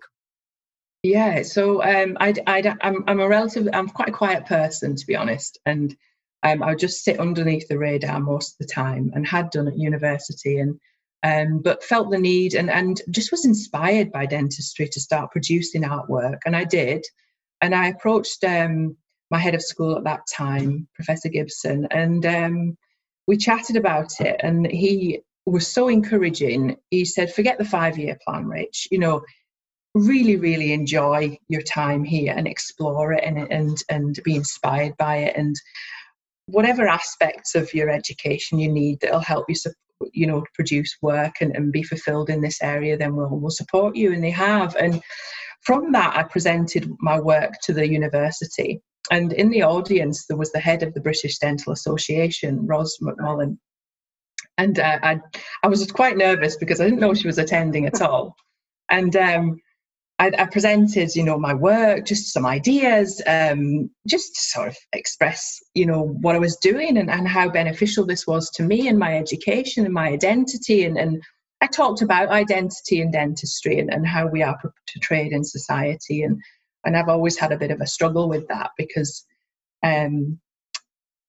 Yeah 1.02 1.42
so 1.42 1.82
um 1.82 2.16
i 2.20 2.32
i 2.46 2.76
i'm, 2.82 3.02
I'm 3.08 3.20
a 3.20 3.28
relative 3.28 3.68
i'm 3.72 3.88
quite 3.88 4.10
a 4.10 4.12
quiet 4.12 4.46
person 4.46 4.94
to 4.94 5.06
be 5.06 5.16
honest 5.16 5.58
and 5.66 5.96
um, 6.44 6.62
i 6.62 6.68
would 6.68 6.78
just 6.78 7.02
sit 7.02 7.18
underneath 7.18 7.66
the 7.66 7.78
radar 7.78 8.20
most 8.20 8.52
of 8.52 8.58
the 8.58 8.72
time 8.72 9.10
and 9.14 9.26
had 9.26 9.50
done 9.50 9.66
at 9.66 9.76
university 9.76 10.58
and 10.58 10.78
um, 11.24 11.60
but 11.60 11.84
felt 11.84 12.10
the 12.10 12.18
need 12.18 12.54
and, 12.54 12.68
and 12.68 13.00
just 13.10 13.30
was 13.30 13.44
inspired 13.44 14.10
by 14.10 14.26
dentistry 14.26 14.88
to 14.88 15.00
start 15.00 15.32
producing 15.32 15.82
artwork 15.82 16.38
and 16.46 16.54
i 16.54 16.62
did 16.62 17.04
and 17.62 17.74
I 17.74 17.88
approached 17.88 18.44
um, 18.44 18.96
my 19.30 19.38
head 19.38 19.54
of 19.54 19.62
school 19.62 19.96
at 19.96 20.04
that 20.04 20.22
time, 20.30 20.88
Professor 20.94 21.28
Gibson, 21.28 21.86
and 21.90 22.26
um, 22.26 22.76
we 23.26 23.36
chatted 23.36 23.76
about 23.76 24.20
it. 24.20 24.38
And 24.42 24.66
he 24.66 25.20
was 25.46 25.66
so 25.66 25.88
encouraging. 25.88 26.76
He 26.90 27.04
said, 27.04 27.32
"Forget 27.32 27.58
the 27.58 27.64
five-year 27.64 28.18
plan, 28.26 28.46
Rich. 28.46 28.88
You 28.90 28.98
know, 28.98 29.22
really, 29.94 30.36
really 30.36 30.72
enjoy 30.72 31.38
your 31.48 31.62
time 31.62 32.04
here 32.04 32.34
and 32.36 32.46
explore 32.46 33.12
it 33.12 33.24
and 33.24 33.50
and 33.50 33.78
and 33.88 34.20
be 34.24 34.36
inspired 34.36 34.96
by 34.98 35.16
it 35.18 35.36
and." 35.36 35.56
Whatever 36.46 36.88
aspects 36.88 37.54
of 37.54 37.72
your 37.72 37.88
education 37.88 38.58
you 38.58 38.70
need 38.70 38.98
that'll 39.00 39.20
help 39.20 39.46
you 39.48 39.54
you 40.12 40.26
know 40.26 40.44
produce 40.54 40.96
work 41.00 41.34
and, 41.40 41.54
and 41.54 41.72
be 41.72 41.84
fulfilled 41.84 42.28
in 42.28 42.40
this 42.40 42.60
area 42.60 42.96
then 42.96 43.14
we'll, 43.14 43.28
we'll 43.28 43.50
support 43.50 43.94
you 43.94 44.12
and 44.12 44.22
they 44.22 44.30
have 44.30 44.74
and 44.74 45.00
from 45.62 45.92
that, 45.92 46.16
I 46.16 46.24
presented 46.24 46.90
my 47.00 47.20
work 47.20 47.52
to 47.62 47.72
the 47.72 47.88
university. 47.88 48.82
And 49.10 49.32
in 49.32 49.50
the 49.50 49.62
audience, 49.62 50.26
there 50.26 50.36
was 50.36 50.52
the 50.52 50.60
head 50.60 50.82
of 50.82 50.94
the 50.94 51.00
British 51.00 51.38
Dental 51.38 51.72
Association, 51.72 52.66
Roz 52.66 52.98
McMullan. 53.02 53.58
And 54.58 54.78
uh, 54.78 54.98
I, 55.02 55.20
I 55.62 55.68
was 55.68 55.90
quite 55.90 56.16
nervous 56.16 56.56
because 56.56 56.80
I 56.80 56.84
didn't 56.84 57.00
know 57.00 57.14
she 57.14 57.26
was 57.26 57.38
attending 57.38 57.86
at 57.86 58.02
all. 58.02 58.36
And 58.90 59.14
um, 59.16 59.60
I, 60.18 60.30
I, 60.38 60.46
presented, 60.46 61.16
you 61.16 61.22
know, 61.22 61.38
my 61.38 61.54
work, 61.54 62.06
just 62.06 62.32
some 62.32 62.44
ideas, 62.44 63.22
um, 63.26 63.90
just 64.06 64.34
to 64.34 64.44
sort 64.44 64.68
of 64.68 64.76
express, 64.92 65.58
you 65.74 65.86
know, 65.86 66.16
what 66.20 66.36
I 66.36 66.38
was 66.38 66.56
doing 66.56 66.98
and, 66.98 67.10
and 67.10 67.26
how 67.26 67.48
beneficial 67.48 68.04
this 68.04 68.26
was 68.26 68.50
to 68.50 68.62
me 68.62 68.88
and 68.88 68.98
my 68.98 69.16
education 69.16 69.84
and 69.84 69.94
my 69.94 70.08
identity 70.08 70.84
and, 70.84 70.98
and 70.98 71.22
I 71.62 71.66
talked 71.68 72.02
about 72.02 72.28
identity 72.28 73.00
in 73.00 73.12
dentistry 73.12 73.78
and, 73.78 73.94
and 73.94 74.04
how 74.04 74.26
we 74.26 74.42
are 74.42 74.58
portrayed 74.92 75.30
in 75.30 75.44
society. 75.44 76.24
And, 76.24 76.42
and 76.84 76.96
I've 76.96 77.08
always 77.08 77.38
had 77.38 77.52
a 77.52 77.56
bit 77.56 77.70
of 77.70 77.80
a 77.80 77.86
struggle 77.86 78.28
with 78.28 78.48
that 78.48 78.72
because 78.76 79.24
um, 79.84 80.40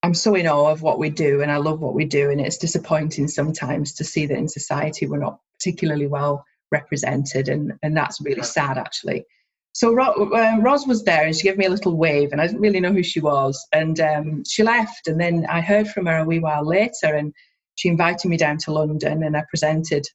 I'm 0.01 0.15
so 0.15 0.33
in 0.33 0.47
awe 0.47 0.71
of 0.71 0.81
what 0.81 0.97
we 0.97 1.11
do 1.11 1.43
and 1.43 1.51
I 1.51 1.57
love 1.57 1.81
what 1.81 1.93
we 1.93 2.05
do. 2.05 2.31
And 2.31 2.41
it's 2.41 2.57
disappointing 2.57 3.27
sometimes 3.27 3.93
to 3.93 4.03
see 4.03 4.25
that 4.25 4.35
in 4.35 4.47
society 4.47 5.05
we're 5.05 5.19
not 5.19 5.37
particularly 5.53 6.07
well 6.07 6.43
represented. 6.71 7.47
And, 7.47 7.73
and 7.83 7.95
that's 7.95 8.19
really 8.19 8.41
sad, 8.41 8.79
actually. 8.79 9.25
So 9.73 9.99
um, 9.99 10.61
Roz 10.63 10.87
was 10.87 11.03
there 11.03 11.25
and 11.27 11.35
she 11.35 11.43
gave 11.43 11.59
me 11.59 11.67
a 11.67 11.69
little 11.69 11.95
wave 11.95 12.31
and 12.31 12.41
I 12.41 12.47
didn't 12.47 12.61
really 12.61 12.79
know 12.79 12.91
who 12.91 13.03
she 13.03 13.19
was. 13.19 13.63
And 13.71 13.99
um, 13.99 14.43
she 14.49 14.63
left. 14.63 15.07
And 15.07 15.21
then 15.21 15.45
I 15.47 15.61
heard 15.61 15.89
from 15.89 16.07
her 16.07 16.17
a 16.17 16.25
wee 16.25 16.39
while 16.39 16.65
later 16.65 17.13
and 17.13 17.31
she 17.75 17.87
invited 17.87 18.29
me 18.29 18.37
down 18.37 18.57
to 18.59 18.73
London 18.73 19.21
and 19.21 19.37
I 19.37 19.43
presented 19.47 20.07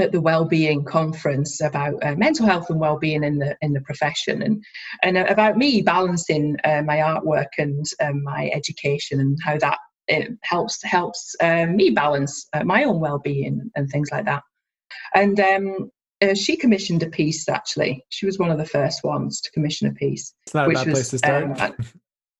at 0.00 0.12
the 0.12 0.20
well-being 0.20 0.84
conference 0.84 1.60
about 1.60 1.94
uh, 2.02 2.14
mental 2.16 2.46
health 2.46 2.70
and 2.70 2.80
well-being 2.80 3.22
in 3.22 3.38
the 3.38 3.56
in 3.60 3.72
the 3.72 3.80
profession 3.82 4.42
and 4.42 4.62
and 5.02 5.16
about 5.16 5.56
me 5.56 5.82
balancing 5.82 6.56
uh, 6.64 6.82
my 6.82 6.96
artwork 6.96 7.48
and 7.58 7.84
um, 8.02 8.22
my 8.22 8.50
education 8.54 9.20
and 9.20 9.38
how 9.44 9.58
that 9.58 9.78
it 10.08 10.32
helps 10.42 10.82
helps 10.82 11.34
uh, 11.40 11.66
me 11.66 11.90
balance 11.90 12.48
uh, 12.52 12.64
my 12.64 12.84
own 12.84 13.00
well-being 13.00 13.70
and 13.76 13.88
things 13.88 14.10
like 14.10 14.24
that. 14.24 14.42
And 15.14 15.38
um, 15.40 15.90
uh, 16.20 16.34
she 16.34 16.56
commissioned 16.56 17.02
a 17.02 17.08
piece 17.08 17.48
actually. 17.48 18.04
She 18.08 18.26
was 18.26 18.38
one 18.38 18.50
of 18.50 18.58
the 18.58 18.66
first 18.66 19.04
ones 19.04 19.40
to 19.40 19.50
commission 19.52 19.88
a 19.88 19.92
piece 19.92 20.34
it's 20.46 20.54
not 20.54 20.68
a 20.68 20.74
bad 20.74 20.86
was, 20.86 20.94
place 20.94 21.10
to 21.10 21.18
start. 21.18 21.60
um, 21.60 21.74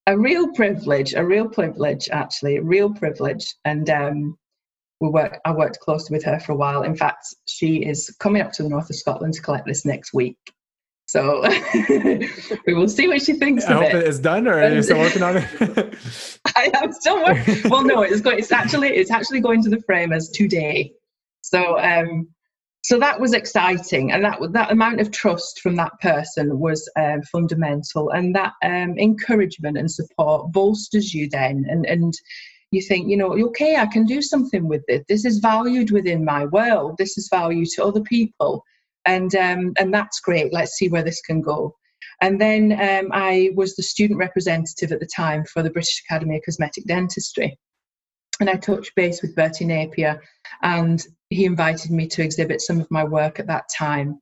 a, 0.07 0.14
a, 0.14 0.18
real 0.18 0.53
privilege 0.53 1.14
a 1.14 1.25
real 1.25 1.49
privilege 1.49 2.09
actually 2.11 2.57
a 2.57 2.62
real 2.62 2.92
privilege. 2.92 3.55
And 3.64 3.88
um, 3.88 4.37
we 5.00 5.08
work, 5.08 5.40
I 5.44 5.52
worked 5.52 5.80
closely 5.80 6.14
with 6.14 6.24
her 6.24 6.38
for 6.38 6.52
a 6.52 6.56
while. 6.56 6.82
In 6.82 6.94
fact, 6.94 7.34
she 7.46 7.76
is 7.76 8.14
coming 8.20 8.42
up 8.42 8.52
to 8.52 8.62
the 8.62 8.68
north 8.68 8.90
of 8.90 8.96
Scotland 8.96 9.34
to 9.34 9.42
collect 9.42 9.66
this 9.66 9.84
next 9.84 10.12
week. 10.12 10.36
So 11.06 11.42
we 12.66 12.74
will 12.74 12.88
see 12.88 13.08
what 13.08 13.20
she 13.20 13.32
thinks 13.32 13.64
I 13.64 13.72
of 13.72 13.82
hope 13.82 13.94
it. 13.94 14.06
it's 14.06 14.20
done, 14.20 14.46
or 14.46 14.62
are 14.62 14.72
you 14.72 14.80
still 14.80 14.98
working 14.98 15.24
on 15.24 15.38
it? 15.38 15.98
I 16.54 16.70
am 16.74 16.92
still 16.92 17.24
working. 17.24 17.68
Well, 17.68 17.82
no, 17.82 18.02
it's 18.02 18.20
going. 18.20 18.38
It's 18.38 18.52
actually 18.52 18.90
it's 18.90 19.10
actually 19.10 19.40
going 19.40 19.60
to 19.64 19.70
the 19.70 19.80
frame 19.80 20.12
as 20.12 20.28
today. 20.28 20.92
So 21.40 21.80
um, 21.80 22.28
so 22.84 23.00
that 23.00 23.20
was 23.20 23.32
exciting, 23.32 24.12
and 24.12 24.24
that 24.24 24.38
that 24.52 24.70
amount 24.70 25.00
of 25.00 25.10
trust 25.10 25.60
from 25.60 25.74
that 25.76 25.98
person 26.00 26.60
was 26.60 26.88
um, 26.96 27.22
fundamental, 27.22 28.10
and 28.10 28.32
that 28.36 28.52
um, 28.62 28.96
encouragement 28.96 29.78
and 29.78 29.90
support 29.90 30.52
bolsters 30.52 31.12
you 31.12 31.28
then, 31.28 31.66
and 31.68 31.86
and 31.86 32.14
you 32.70 32.83
think, 32.83 33.09
you 33.09 33.16
know, 33.16 33.33
okay, 33.48 33.76
I 33.76 33.87
can 33.87 34.04
do 34.04 34.22
something 34.22 34.68
with 34.68 34.85
it. 34.88 35.04
This 35.09 35.24
is 35.24 35.38
valued 35.38 35.90
within 35.90 36.24
my 36.24 36.44
world. 36.46 36.96
This 36.98 37.18
is 37.18 37.28
value 37.28 37.66
to 37.74 37.85
other 37.85 38.02
people, 38.02 38.64
and 39.04 39.35
um, 39.35 39.72
and 39.78 39.92
that's 39.92 40.20
great. 40.20 40.52
Let's 40.52 40.72
see 40.72 40.88
where 40.88 41.02
this 41.02 41.20
can 41.20 41.40
go. 41.40 41.74
And 42.22 42.40
then 42.40 42.72
um, 42.72 43.11
I 43.12 43.50
was 43.54 43.74
the 43.74 43.83
student 43.83 44.18
representative 44.18 44.92
at 44.92 45.00
the 45.00 45.09
time 45.14 45.44
for 45.44 45.62
the 45.62 45.70
British 45.70 46.02
Academy 46.09 46.37
of 46.37 46.42
Cosmetic 46.44 46.85
Dentistry. 46.85 47.59
And 48.40 48.48
I 48.48 48.54
touched 48.54 48.94
base 48.94 49.20
with 49.20 49.35
Bertie 49.35 49.64
Napier, 49.64 50.20
and 50.62 51.04
he 51.30 51.44
invited 51.44 51.90
me 51.90 52.06
to 52.09 52.22
exhibit 52.22 52.61
some 52.61 52.80
of 52.80 52.90
my 52.90 53.04
work 53.04 53.40
at 53.40 53.46
that 53.48 53.64
time 53.76 54.18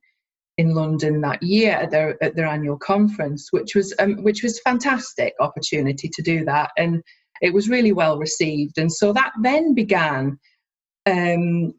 in 0.57 0.73
London 0.73 1.21
that 1.21 1.41
year 1.41 1.71
at 1.71 1.91
their 1.91 2.21
at 2.21 2.35
their 2.35 2.47
annual 2.47 2.77
conference, 2.77 3.49
which 3.51 3.75
was 3.75 3.93
um, 3.99 4.23
which 4.23 4.43
was 4.43 4.59
fantastic 4.61 5.33
opportunity 5.39 6.09
to 6.09 6.21
do 6.21 6.43
that. 6.45 6.71
And 6.77 7.01
it 7.41 7.53
was 7.53 7.69
really 7.69 7.91
well 7.91 8.17
received. 8.17 8.77
And 8.77 8.91
so 8.91 9.13
that 9.13 9.31
then 9.41 9.73
began 9.73 10.39
um, 11.05 11.73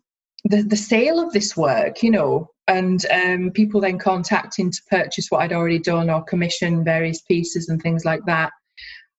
the, 0.45 0.63
the 0.63 0.77
sale 0.77 1.21
of 1.21 1.33
this 1.33 1.57
work, 1.57 2.03
you 2.03 2.11
know, 2.11 2.51
and 2.67 3.05
um, 3.11 3.51
people 3.51 3.81
then 3.81 3.99
contacting 3.99 4.71
to 4.71 4.83
purchase 4.89 5.27
what 5.29 5.43
I'd 5.43 5.53
already 5.53 5.79
done 5.79 6.09
or 6.09 6.23
commission 6.23 6.85
various 6.85 7.21
pieces 7.23 7.69
and 7.69 7.83
things 7.83 8.05
like 8.05 8.25
that. 8.27 8.53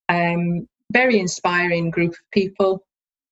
Um, 0.09 0.67
very 0.91 1.19
inspiring 1.19 1.89
group 1.89 2.11
of 2.11 2.31
people, 2.31 2.85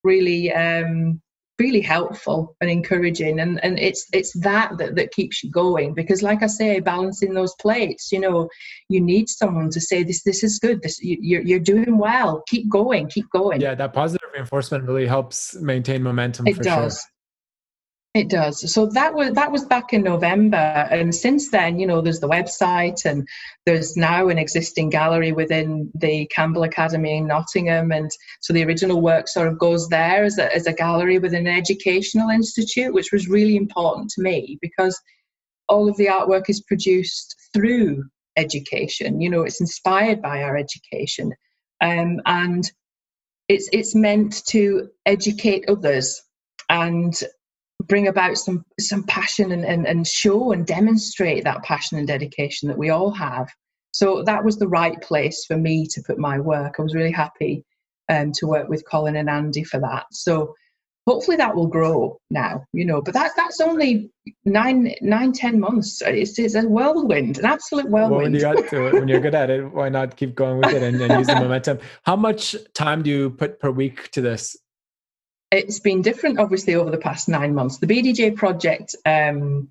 really 0.04 0.52
um, 0.54 1.22
really 1.60 1.82
helpful 1.82 2.56
and 2.62 2.70
encouraging. 2.70 3.40
And 3.40 3.64
and 3.64 3.78
it's 3.80 4.08
it's 4.14 4.34
that, 4.40 4.78
that 4.78 4.96
that 4.96 5.12
keeps 5.12 5.44
you 5.44 5.52
going 5.52 5.94
because 5.94 6.22
like 6.24 6.42
i 6.44 6.48
say 6.48 6.80
balancing 6.80 7.34
those 7.34 7.54
plates 7.56 8.12
you 8.12 8.20
know 8.20 8.50
you 8.90 9.02
need 9.02 9.30
someone 9.30 9.70
to 9.72 9.82
say 9.82 10.04
this 10.04 10.24
this 10.24 10.44
is 10.44 10.60
good. 10.60 10.82
This 10.82 11.00
you're, 11.02 11.42
you're 11.42 11.60
doing 11.60 11.98
well. 11.98 12.44
Keep 12.48 12.70
going 12.70 13.08
keep 13.10 13.30
going. 13.30 13.62
Yeah 13.62 13.76
that 13.76 13.94
positive 13.94 14.30
reinforcement 14.34 14.86
really 14.86 15.08
helps 15.08 15.56
maintain 15.56 16.02
momentum 16.04 16.48
it 16.48 16.58
does 16.60 17.00
sure. 17.00 17.19
It 18.16 18.28
does. 18.28 18.74
So 18.74 18.88
that 18.88 19.14
was 19.14 19.34
that 19.34 19.52
was 19.52 19.66
back 19.66 19.94
in 19.94 20.02
November, 20.02 20.58
and 20.58 21.14
since 21.14 21.52
then, 21.52 21.80
you 21.80 21.86
know, 21.86 22.02
there's 22.02 22.20
the 22.20 22.28
website, 22.28 23.06
and 23.06 23.28
there's 23.68 23.96
now 23.96 24.30
an 24.30 24.40
existing 24.40 24.90
gallery 24.90 25.32
within 25.32 25.92
the 25.94 26.26
Campbell 26.34 26.64
Academy 26.64 27.18
in 27.18 27.28
Nottingham, 27.28 27.92
and 27.92 28.10
so 28.42 28.52
the 28.52 28.66
original 28.66 29.00
work 29.00 29.28
sort 29.28 29.48
of 29.48 29.60
goes 29.60 29.90
there 29.90 30.24
as 30.24 30.40
a 30.40 30.54
as 30.56 30.66
a 30.66 30.74
gallery 30.74 31.20
within 31.20 31.46
an 31.46 31.56
educational 31.56 32.30
institute, 32.30 32.96
which 32.96 33.12
was 33.12 33.30
really 33.30 33.56
important 33.56 34.10
to 34.12 34.24
me 34.24 34.58
because 34.60 35.00
all 35.68 35.88
of 35.88 35.96
the 35.98 36.08
artwork 36.08 36.50
is 36.50 36.62
produced 36.62 37.36
through 37.54 38.04
education. 38.38 39.22
You 39.22 39.30
know, 39.30 39.44
it's 39.44 39.62
inspired 39.62 40.20
by 40.20 40.42
our 40.42 40.58
education, 40.58 41.32
um, 41.80 42.22
and 42.26 42.64
it's 43.48 43.70
it's 43.72 43.94
meant 43.94 44.44
to 44.48 44.90
educate 45.06 45.70
others 45.70 46.20
and 46.70 47.14
bring 47.90 48.08
about 48.08 48.38
some 48.38 48.64
some 48.80 49.04
passion 49.04 49.52
and, 49.52 49.66
and, 49.66 49.86
and 49.86 50.08
show 50.08 50.54
and 50.54 50.66
demonstrate 50.66 51.44
that 51.44 51.64
passion 51.64 51.98
and 51.98 52.08
dedication 52.08 52.70
that 52.70 52.78
we 52.78 52.90
all 52.90 53.12
have. 53.12 53.50
So 53.92 54.24
that 54.24 54.46
was 54.46 54.58
the 54.58 54.68
right 54.68 55.02
place 55.02 55.44
for 55.46 55.58
me 55.58 55.88
to 55.88 56.02
put 56.06 56.20
my 56.20 56.40
work. 56.40 56.76
I 56.78 56.84
was 56.84 56.96
really 56.96 57.12
happy 57.12 57.66
um, 58.08 58.32
to 58.34 58.48
work 58.48 58.70
with 58.70 58.88
Colin 58.88 59.18
and 59.18 59.30
Andy 59.30 59.64
for 59.64 59.80
that. 59.80 60.06
So 60.12 60.54
hopefully 61.08 61.38
that 61.38 61.56
will 61.56 61.68
grow 61.68 62.20
now, 62.30 62.64
you 62.72 62.86
know. 62.86 63.02
But 63.02 63.16
that 63.16 63.32
that's 63.36 63.60
only 63.60 64.12
nine, 64.46 64.94
nine, 65.02 65.32
ten 65.32 65.60
months. 65.60 66.04
It's, 66.06 66.38
it's 66.38 66.54
a 66.54 66.62
whirlwind, 66.62 67.40
an 67.40 67.46
absolute 67.46 67.90
whirlwind. 67.90 68.36
Well, 68.36 68.54
when 68.54 68.64
you 68.72 68.88
it, 68.88 68.94
when 68.94 69.08
you're 69.08 69.20
good 69.20 69.36
at 69.36 69.50
it, 69.50 69.64
why 69.74 69.90
not 69.90 70.16
keep 70.16 70.36
going 70.36 70.60
with 70.60 70.74
it 70.74 70.84
and, 70.84 71.02
and 71.02 71.18
use 71.18 71.28
the 71.28 71.36
momentum? 71.40 71.80
How 72.04 72.16
much 72.16 72.56
time 72.76 73.02
do 73.02 73.10
you 73.10 73.32
put 73.32 73.60
per 73.60 73.72
week 73.72 74.12
to 74.12 74.22
this? 74.22 74.56
It's 75.52 75.80
been 75.80 76.02
different, 76.02 76.40
obviously, 76.40 76.76
over 76.76 76.92
the 76.92 76.98
past 76.98 77.28
nine 77.28 77.54
months. 77.54 77.78
The 77.78 77.88
BDJ 77.88 78.36
project, 78.36 78.96
um, 79.06 79.70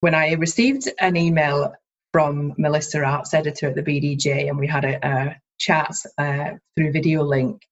when 0.00 0.14
I 0.14 0.32
received 0.32 0.88
an 0.98 1.16
email 1.16 1.74
from 2.12 2.54
Melissa, 2.58 3.02
arts 3.04 3.34
editor 3.34 3.68
at 3.68 3.74
the 3.74 3.82
BDJ, 3.82 4.48
and 4.48 4.58
we 4.58 4.66
had 4.66 4.84
a, 4.84 5.06
a 5.06 5.36
chat 5.58 5.94
uh, 6.18 6.52
through 6.74 6.92
video 6.92 7.22
link, 7.22 7.62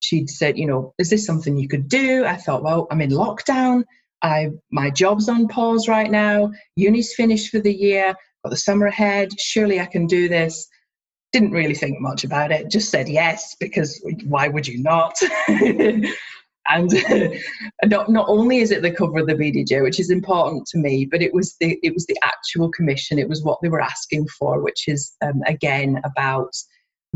she'd 0.00 0.30
said, 0.30 0.58
you 0.58 0.66
know, 0.66 0.94
is 0.98 1.10
this 1.10 1.26
something 1.26 1.56
you 1.56 1.68
could 1.68 1.88
do? 1.88 2.24
I 2.24 2.36
thought, 2.36 2.62
well, 2.62 2.86
I'm 2.90 3.00
in 3.00 3.10
lockdown. 3.10 3.84
I 4.22 4.50
my 4.70 4.90
job's 4.90 5.28
on 5.28 5.48
pause 5.48 5.86
right 5.86 6.10
now. 6.10 6.50
Uni's 6.76 7.14
finished 7.14 7.50
for 7.50 7.60
the 7.60 7.74
year. 7.74 8.14
Got 8.44 8.50
the 8.50 8.56
summer 8.56 8.86
ahead. 8.86 9.28
Surely 9.38 9.80
I 9.80 9.86
can 9.86 10.06
do 10.06 10.28
this. 10.28 10.66
Didn't 11.32 11.50
really 11.50 11.74
think 11.74 12.00
much 12.00 12.24
about 12.24 12.50
it. 12.50 12.70
Just 12.70 12.90
said 12.90 13.08
yes 13.08 13.54
because 13.60 14.02
why 14.24 14.48
would 14.48 14.66
you 14.66 14.82
not? 14.82 15.14
and 16.68 16.90
not 17.84 18.08
not 18.08 18.28
only 18.28 18.58
is 18.58 18.70
it 18.70 18.82
the 18.82 18.90
cover 18.90 19.18
of 19.18 19.26
the 19.26 19.34
BDJ, 19.34 19.82
which 19.82 20.00
is 20.00 20.10
important 20.10 20.66
to 20.68 20.78
me, 20.78 21.04
but 21.04 21.22
it 21.22 21.32
was 21.32 21.56
the 21.60 21.78
it 21.82 21.92
was 21.94 22.06
the 22.06 22.18
actual 22.22 22.70
commission. 22.70 23.18
It 23.18 23.28
was 23.28 23.42
what 23.42 23.58
they 23.62 23.68
were 23.68 23.80
asking 23.80 24.26
for, 24.28 24.60
which 24.60 24.88
is 24.88 25.14
um, 25.22 25.42
again 25.46 26.00
about 26.04 26.54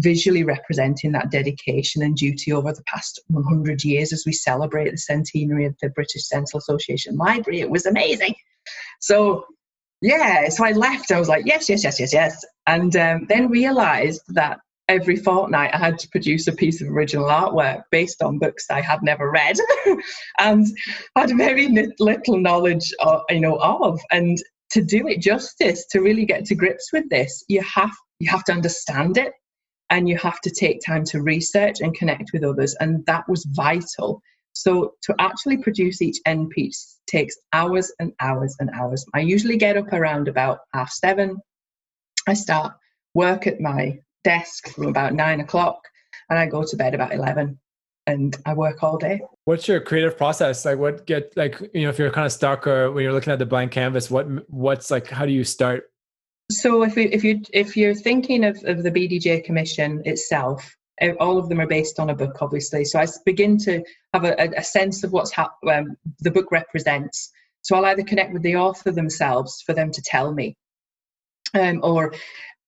visually 0.00 0.44
representing 0.44 1.12
that 1.12 1.30
dedication 1.30 2.02
and 2.02 2.16
duty 2.16 2.52
over 2.52 2.72
the 2.72 2.84
past 2.84 3.20
100 3.28 3.82
years 3.82 4.12
as 4.12 4.22
we 4.24 4.32
celebrate 4.32 4.90
the 4.90 4.96
centenary 4.96 5.64
of 5.64 5.74
the 5.82 5.90
British 5.90 6.28
Dental 6.28 6.58
Association 6.58 7.16
Library. 7.16 7.60
It 7.60 7.70
was 7.70 7.84
amazing. 7.84 8.34
So 9.00 9.44
yeah, 10.00 10.48
so 10.48 10.64
I 10.64 10.72
left. 10.72 11.10
I 11.10 11.18
was 11.18 11.28
like, 11.28 11.44
yes, 11.46 11.68
yes, 11.68 11.82
yes, 11.82 11.98
yes, 11.98 12.12
yes, 12.12 12.44
and 12.66 12.94
um, 12.96 13.26
then 13.28 13.50
realised 13.50 14.22
that 14.28 14.60
every 14.88 15.16
fortnight 15.16 15.74
I 15.74 15.78
had 15.78 15.98
to 16.00 16.08
produce 16.08 16.46
a 16.46 16.52
piece 16.52 16.80
of 16.80 16.88
original 16.88 17.26
artwork 17.26 17.82
based 17.90 18.22
on 18.22 18.38
books 18.38 18.66
I 18.70 18.80
had 18.80 19.02
never 19.02 19.30
read 19.30 19.56
and 20.38 20.66
had 21.16 21.36
very 21.36 21.68
little 21.98 22.38
knowledge 22.38 22.92
of, 23.00 23.22
you 23.28 23.40
know 23.40 23.56
of. 23.56 24.00
And 24.10 24.38
to 24.70 24.82
do 24.82 25.06
it 25.08 25.20
justice 25.20 25.86
to 25.92 26.00
really 26.00 26.26
get 26.26 26.44
to 26.44 26.54
grips 26.54 26.92
with 26.92 27.08
this 27.08 27.42
you 27.48 27.62
have 27.62 27.90
you 28.20 28.30
have 28.30 28.44
to 28.44 28.52
understand 28.52 29.16
it 29.16 29.32
and 29.90 30.08
you 30.08 30.16
have 30.18 30.40
to 30.42 30.50
take 30.50 30.80
time 30.84 31.04
to 31.04 31.22
research 31.22 31.80
and 31.80 31.94
connect 31.94 32.30
with 32.32 32.44
others. 32.44 32.74
And 32.80 33.04
that 33.06 33.28
was 33.28 33.46
vital. 33.52 34.20
So 34.52 34.94
to 35.02 35.14
actually 35.18 35.58
produce 35.58 36.02
each 36.02 36.18
end 36.26 36.50
piece 36.50 36.98
takes 37.06 37.36
hours 37.52 37.92
and 37.98 38.12
hours 38.20 38.54
and 38.60 38.70
hours. 38.70 39.04
I 39.14 39.20
usually 39.20 39.56
get 39.56 39.76
up 39.76 39.92
around 39.92 40.28
about 40.28 40.58
half 40.74 40.90
seven. 40.90 41.38
I 42.26 42.34
start 42.34 42.74
work 43.14 43.46
at 43.46 43.60
my 43.60 43.98
desk 44.28 44.68
from 44.74 44.86
about 44.86 45.14
nine 45.14 45.40
o'clock 45.40 45.80
and 46.28 46.38
I 46.38 46.46
go 46.46 46.62
to 46.62 46.76
bed 46.76 46.94
about 46.94 47.14
11 47.14 47.58
and 48.06 48.36
I 48.44 48.52
work 48.54 48.82
all 48.82 48.98
day. 48.98 49.20
What's 49.46 49.66
your 49.66 49.80
creative 49.80 50.18
process? 50.18 50.64
Like 50.64 50.78
what 50.78 51.06
get 51.06 51.34
like, 51.36 51.58
you 51.72 51.82
know, 51.82 51.88
if 51.88 51.98
you're 51.98 52.10
kind 52.10 52.26
of 52.26 52.32
stuck 52.32 52.66
or 52.66 52.92
when 52.92 53.04
you're 53.04 53.12
looking 53.12 53.32
at 53.32 53.38
the 53.38 53.46
blank 53.46 53.72
canvas, 53.72 54.10
what, 54.10 54.26
what's 54.50 54.90
like, 54.90 55.08
how 55.08 55.24
do 55.24 55.32
you 55.32 55.44
start? 55.44 55.84
So 56.50 56.82
if 56.82 56.96
you, 56.96 57.08
if 57.10 57.24
you, 57.24 57.42
if 57.52 57.76
you're 57.76 57.94
thinking 57.94 58.44
of, 58.44 58.62
of 58.64 58.82
the 58.82 58.90
BDJ 58.90 59.44
commission 59.44 60.02
itself, 60.04 60.74
all 61.20 61.38
of 61.38 61.48
them 61.48 61.60
are 61.60 61.66
based 61.66 62.00
on 62.00 62.10
a 62.10 62.14
book, 62.14 62.36
obviously. 62.42 62.84
So 62.84 62.98
I 62.98 63.06
begin 63.24 63.56
to 63.58 63.82
have 64.12 64.24
a, 64.24 64.50
a 64.56 64.64
sense 64.64 65.04
of 65.04 65.12
what's 65.12 65.32
ha- 65.32 65.54
um, 65.70 65.96
the 66.20 66.30
book 66.30 66.50
represents. 66.50 67.30
So 67.62 67.76
I'll 67.76 67.84
either 67.86 68.02
connect 68.02 68.32
with 68.32 68.42
the 68.42 68.56
author 68.56 68.90
themselves 68.90 69.62
for 69.64 69.74
them 69.74 69.90
to 69.92 70.02
tell 70.02 70.32
me, 70.32 70.56
um, 71.54 71.80
or 71.82 72.14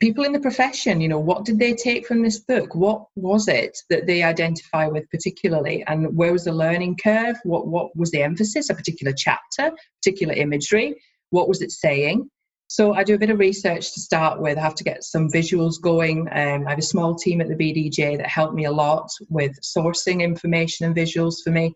people 0.00 0.24
in 0.24 0.32
the 0.32 0.40
profession 0.40 1.00
you 1.00 1.08
know 1.08 1.18
what 1.18 1.44
did 1.44 1.58
they 1.58 1.74
take 1.74 2.06
from 2.06 2.22
this 2.22 2.40
book? 2.40 2.74
What 2.74 3.06
was 3.14 3.46
it 3.48 3.78
that 3.90 4.06
they 4.06 4.22
identify 4.22 4.86
with 4.86 5.08
particularly? 5.10 5.84
And 5.86 6.16
where 6.16 6.32
was 6.32 6.44
the 6.44 6.52
learning 6.52 6.96
curve? 7.02 7.36
What 7.44 7.68
what 7.68 7.94
was 7.94 8.10
the 8.10 8.22
emphasis? 8.22 8.70
A 8.70 8.74
particular 8.74 9.12
chapter 9.16 9.70
particular 10.02 10.34
imagery? 10.34 11.00
What 11.30 11.48
was 11.48 11.62
it 11.62 11.70
saying? 11.70 12.28
So 12.68 12.94
i 12.94 13.02
do 13.02 13.14
a 13.14 13.18
bit 13.18 13.30
of 13.30 13.38
research 13.38 13.92
to 13.94 14.00
start 14.00 14.40
with. 14.40 14.56
I 14.56 14.62
have 14.62 14.76
to 14.76 14.84
get 14.84 15.04
some 15.04 15.28
visuals 15.28 15.80
going. 15.80 16.20
Um, 16.32 16.66
i 16.66 16.70
have 16.70 16.78
a 16.78 16.92
small 16.94 17.14
team 17.14 17.40
at 17.40 17.48
the 17.48 17.54
bdj 17.62 18.16
that 18.16 18.26
help 18.26 18.54
me 18.54 18.64
a 18.64 18.72
lot 18.72 19.08
with 19.28 19.60
sourcing 19.60 20.22
information 20.22 20.86
and 20.86 20.96
visuals 20.96 21.36
for 21.44 21.50
me. 21.50 21.74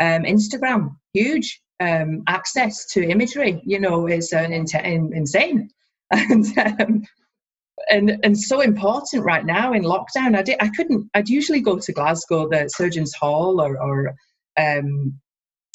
Um, 0.00 0.22
instagram 0.24 0.96
huge 1.12 1.60
um, 1.80 2.22
access 2.26 2.86
to 2.92 3.02
imagery 3.02 3.62
you 3.66 3.80
know 3.80 4.06
is 4.08 4.32
an 4.32 4.52
in- 4.52 5.12
insane. 5.14 5.70
And 6.12 6.46
um, 6.56 7.02
and 7.88 8.18
and 8.22 8.38
so 8.38 8.60
important 8.60 9.24
right 9.24 9.44
now 9.44 9.72
in 9.72 9.82
lockdown. 9.82 10.36
I 10.36 10.42
did 10.42 10.56
I 10.60 10.68
couldn't. 10.68 11.08
I'd 11.14 11.28
usually 11.28 11.60
go 11.60 11.78
to 11.78 11.92
Glasgow, 11.92 12.48
the 12.48 12.68
Surgeons 12.68 13.14
Hall, 13.14 13.60
or 13.60 13.80
or 13.80 14.14
um, 14.58 15.18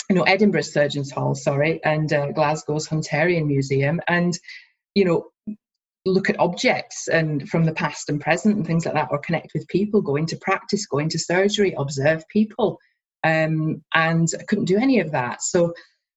you 0.10 0.16
know 0.16 0.24
Edinburgh 0.24 0.62
Surgeons 0.62 1.12
Hall, 1.12 1.36
sorry, 1.36 1.84
and 1.84 2.12
uh, 2.12 2.32
Glasgow's 2.32 2.88
Hunterian 2.88 3.48
Museum, 3.48 4.02
and 4.08 4.38
you 4.96 5.06
know 5.06 5.58
look 6.06 6.30
at 6.30 6.40
objects 6.40 7.08
and 7.08 7.48
from 7.48 7.64
the 7.64 7.74
past 7.74 8.10
and 8.10 8.20
present 8.20 8.56
and 8.58 8.66
things 8.66 8.86
like 8.86 8.96
that, 8.96 9.10
or 9.12 9.20
connect 9.20 9.52
with 9.54 9.68
people, 9.68 10.02
go 10.02 10.16
into 10.16 10.36
practice, 10.38 10.88
go 10.88 10.98
into 10.98 11.20
surgery, 11.20 11.76
observe 11.78 12.28
people, 12.28 12.80
um, 13.24 13.84
and 13.94 14.28
I 14.40 14.44
couldn't 14.44 14.66
do 14.66 14.78
any 14.78 15.00
of 15.00 15.12
that. 15.12 15.44
So 15.44 15.74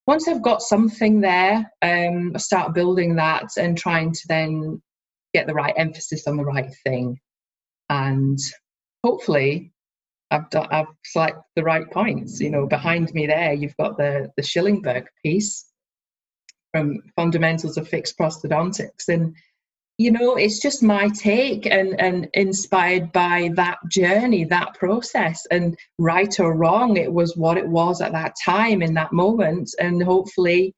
once 0.07 0.27
I've 0.27 0.43
got 0.43 0.63
something 0.63 1.21
there, 1.21 1.71
um, 1.83 2.33
start 2.39 2.75
building 2.75 3.17
that 3.17 3.49
and 3.59 3.77
trying 3.77 4.13
to 4.13 4.21
then 4.29 4.83
get 5.35 5.47
the 5.47 5.55
right 5.55 5.75
emphasis 5.77 6.27
on 6.27 6.39
the 6.39 6.45
right 6.45 6.73
thing. 6.85 7.19
And 7.91 8.39
hopefully, 9.05 9.73
I've, 10.31 10.49
done, 10.51 10.69
I've 10.71 10.87
selected 11.05 11.43
the 11.57 11.65
right 11.65 11.91
points. 11.91 12.41
You 12.41 12.51
know, 12.51 12.67
behind 12.67 13.13
me 13.13 13.27
there, 13.27 13.53
you've 13.53 13.77
got 13.77 13.99
the, 13.99 14.31
the 14.37 14.43
Shillingburg 14.43 15.07
piece 15.23 15.67
from 16.73 17.03
Fundamentals 17.15 17.77
of 17.77 17.89
Fixed 17.89 18.19
Prosthodontics. 18.19 19.09
And, 19.09 19.37
you 19.99 20.11
know, 20.11 20.37
it's 20.37 20.61
just 20.61 20.83
my 20.83 21.09
take 21.09 21.67
and, 21.67 22.01
and 22.01 22.29
inspired 22.35 23.13
by 23.13 23.51
that 23.55 23.79
journey, 23.89 24.45
that 24.45 24.75
process. 24.75 25.47
And 25.51 25.77
right 25.99 26.41
or 26.41 26.57
wrong, 26.57 26.97
it 26.97 27.13
was 27.13 27.37
what 27.37 27.59
it 27.59 27.69
was 27.69 28.01
at 28.01 28.13
that 28.13 28.35
time 28.45 28.83
in 28.83 28.95
that 28.95 29.13
moment. 29.13 29.71
And 29.79 30.03
hopefully, 30.03 30.75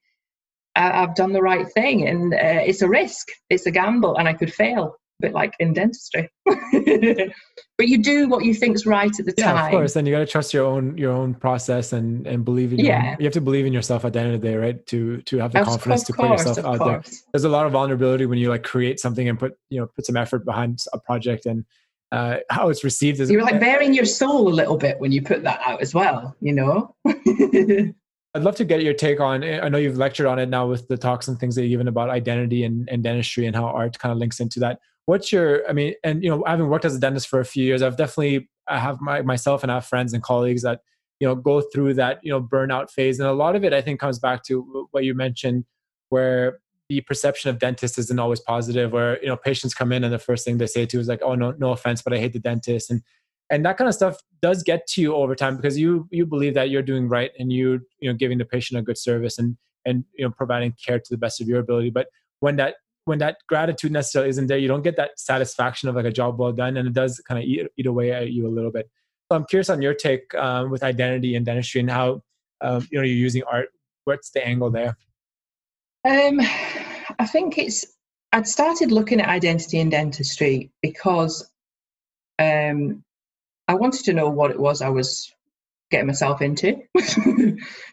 I've 0.76 1.14
done 1.14 1.32
the 1.32 1.42
right 1.42 1.66
thing, 1.72 2.06
and 2.06 2.34
uh, 2.34 2.62
it's 2.64 2.82
a 2.82 2.88
risk, 2.88 3.28
it's 3.50 3.66
a 3.66 3.70
gamble, 3.70 4.16
and 4.16 4.28
I 4.28 4.34
could 4.34 4.52
fail, 4.52 4.96
a 5.20 5.26
bit 5.26 5.32
like 5.32 5.54
in 5.58 5.72
dentistry. 5.72 6.30
but 6.44 7.88
you 7.88 7.98
do 7.98 8.28
what 8.28 8.44
you 8.44 8.54
think's 8.54 8.84
right 8.84 9.10
at 9.18 9.26
the 9.26 9.34
yeah, 9.38 9.52
time. 9.52 9.64
of 9.66 9.70
course. 9.70 9.96
And 9.96 10.06
you 10.06 10.14
got 10.14 10.20
to 10.20 10.26
trust 10.26 10.52
your 10.52 10.66
own 10.66 10.96
your 10.98 11.12
own 11.12 11.34
process 11.34 11.92
and 11.92 12.26
and 12.26 12.44
believe 12.44 12.72
in. 12.72 12.80
Yeah, 12.80 13.12
own, 13.12 13.16
you 13.18 13.24
have 13.24 13.32
to 13.34 13.40
believe 13.40 13.66
in 13.66 13.72
yourself 13.72 14.04
at 14.04 14.12
the 14.12 14.20
end 14.20 14.34
of 14.34 14.40
the 14.40 14.48
day, 14.48 14.56
right? 14.56 14.86
To 14.86 15.22
to 15.22 15.38
have 15.38 15.52
the 15.52 15.60
of, 15.60 15.66
confidence 15.66 16.02
of 16.02 16.06
to 16.08 16.22
put 16.22 16.30
yourself 16.30 16.58
out 16.58 16.78
course. 16.78 17.08
there. 17.08 17.18
There's 17.32 17.44
a 17.44 17.48
lot 17.48 17.66
of 17.66 17.72
vulnerability 17.72 18.26
when 18.26 18.38
you 18.38 18.50
like 18.50 18.62
create 18.62 19.00
something 19.00 19.28
and 19.28 19.38
put 19.38 19.56
you 19.70 19.80
know 19.80 19.86
put 19.86 20.06
some 20.06 20.16
effort 20.16 20.44
behind 20.44 20.78
a 20.92 20.98
project 20.98 21.46
and 21.46 21.64
uh, 22.12 22.36
how 22.50 22.68
it's 22.68 22.84
received. 22.84 23.20
Is 23.20 23.30
You're 23.30 23.42
like 23.42 23.60
bearing 23.60 23.94
your 23.94 24.04
soul 24.04 24.48
a 24.48 24.54
little 24.54 24.76
bit 24.76 24.98
when 25.00 25.12
you 25.12 25.22
put 25.22 25.42
that 25.44 25.60
out 25.64 25.80
as 25.80 25.94
well. 25.94 26.36
You 26.40 26.52
know. 26.52 26.94
I'd 28.37 28.42
love 28.42 28.57
to 28.57 28.64
get 28.64 28.83
your 28.83 28.94
take 28.94 29.18
on. 29.18 29.42
Eh, 29.42 29.61
I 29.62 29.68
know 29.68 29.79
you've 29.79 29.96
lectured 29.96 30.27
on 30.27 30.38
it 30.38 30.49
now 30.49 30.66
with 30.66 30.87
the 30.88 30.96
talks 30.96 31.27
and 31.27 31.38
things 31.38 31.55
that 31.55 31.62
you've 31.62 31.70
given 31.70 31.88
about 31.88 32.11
identity 32.11 32.64
and, 32.64 32.88
and 32.90 33.03
dentistry 33.03 33.46
and 33.46 33.57
how 33.57 33.64
art 33.64 33.99
kind 33.99 34.12
of 34.12 34.18
links 34.18 34.40
into 34.40 34.61
that. 34.61 34.79
What's 35.07 35.33
your? 35.33 35.68
I 35.68 35.72
mean, 35.72 35.94
and 36.05 36.22
you 36.22 36.31
know, 36.31 36.44
having 36.46 36.68
worked 36.68 36.85
as 36.85 36.94
a 36.94 37.01
dentist 37.01 37.29
for 37.29 37.40
a 37.40 37.44
few 37.44 37.64
years, 37.64 37.81
I've 37.81 37.96
definitely 37.96 38.49
I 38.68 38.79
have 38.79 39.01
my 39.01 39.22
myself 39.22 39.62
and 39.62 39.72
I 39.72 39.77
have 39.77 39.87
friends 39.87 40.12
and 40.12 40.22
colleagues 40.22 40.62
that 40.62 40.81
you 41.20 41.27
know 41.27 41.35
go 41.35 41.61
through 41.61 41.94
that 41.94 42.20
you 42.22 42.31
know 42.31 42.42
burnout 42.42 42.90
phase 42.90 43.18
and 43.18 43.29
a 43.29 43.33
lot 43.33 43.57
of 43.57 43.64
it 43.64 43.72
i 43.72 43.81
think 43.81 43.99
comes 44.01 44.18
back 44.18 44.42
to 44.44 44.88
what 44.90 45.05
you 45.05 45.14
mentioned 45.14 45.64
where 46.11 46.59
the 46.88 47.01
perception 47.03 47.51
of 47.51 47.59
dentists 47.59 47.99
isn't 47.99 48.18
always 48.18 48.40
positive 48.40 48.92
where 48.92 49.20
you 49.22 49.29
know 49.29 49.37
patients 49.37 49.75
come 49.75 49.92
in 49.92 50.05
and 50.05 50.12
the 50.12 50.18
first 50.18 50.44
thing 50.44 50.59
they 50.59 50.66
say 50.66 50.87
to 50.87 51.01
is 51.01 51.09
like 51.09 51.22
oh 51.22 51.35
no 51.35 51.53
no 51.59 51.72
offense 51.72 52.03
but 52.03 52.12
i 52.12 52.18
hate 52.18 52.33
the 52.33 52.38
dentist 52.38 52.90
and 52.90 53.03
and 53.50 53.64
that 53.64 53.76
kind 53.76 53.88
of 53.88 53.94
stuff 53.94 54.16
does 54.42 54.62
get 54.62 54.87
to 54.87 55.00
you 55.00 55.14
over 55.14 55.35
time 55.35 55.56
because 55.56 55.78
you 55.78 56.09
you 56.11 56.26
believe 56.26 56.54
that 56.54 56.70
you're 56.70 56.82
doing 56.82 57.09
right 57.09 57.30
and 57.38 57.52
you 57.52 57.80
you 58.00 58.11
know 58.11 58.16
giving 58.16 58.38
the 58.38 58.44
patient 58.44 58.78
a 58.78 58.82
good 58.82 58.98
service 58.98 59.38
and 59.38 59.56
and 59.85 60.04
you 60.14 60.24
know 60.24 60.30
providing 60.30 60.74
care 60.85 60.98
to 60.98 61.11
the 61.11 61.16
best 61.16 61.40
of 61.40 61.48
your 61.48 61.61
ability. 61.61 61.90
But 61.90 62.09
when 62.40 62.56
that 62.56 62.76
when 63.04 63.18
that 63.18 63.37
gratitude 63.48 63.92
necessarily 63.92 64.30
isn't 64.30 64.48
there 64.48 64.59
you 64.59 64.68
don't 64.68 64.82
get 64.82 64.96
that 64.96 65.18
satisfaction 65.18 65.88
of 65.88 65.94
like 65.94 66.04
a 66.04 66.11
job 66.11 66.38
well 66.38 66.52
done 66.52 66.76
and 66.76 66.88
it 66.88 66.94
does 66.94 67.20
kind 67.28 67.38
of 67.38 67.44
eat, 67.44 67.66
eat 67.76 67.87
away 67.87 68.12
at 68.12 68.32
you 68.32 68.46
a 68.46 68.50
little 68.50 68.72
bit. 68.72 68.90
So 69.30 69.37
i'm 69.37 69.44
curious 69.46 69.70
on 69.70 69.82
your 69.82 69.94
take 69.94 70.35
um, 70.35 70.70
with 70.70 70.82
identity 70.82 71.35
and 71.35 71.46
dentistry 71.46 71.80
and 71.80 71.90
how 71.90 72.22
um, 72.61 72.87
you 72.90 72.98
know 72.98 73.04
you're 73.04 73.16
using 73.16 73.42
art. 73.50 73.68
What's 74.04 74.30
the 74.30 74.46
angle 74.46 74.70
there? 74.70 74.96
Um, 76.04 76.40
i 77.18 77.26
think 77.26 77.59
it's 77.59 77.85
i'd 78.32 78.46
started 78.46 78.90
looking 78.92 79.20
at 79.20 79.28
identity 79.28 79.78
in 79.78 79.90
dentistry 79.90 80.70
because 80.82 81.48
um, 82.38 83.02
I 83.68 83.74
wanted 83.74 84.05
to 84.05 84.12
know 84.12 84.31
what 84.31 84.50
it 84.50 84.61
was 84.61 84.83
I 84.83 84.88
was 84.88 85.33
getting 85.90 86.07
myself 86.07 86.42
into, 86.42 86.76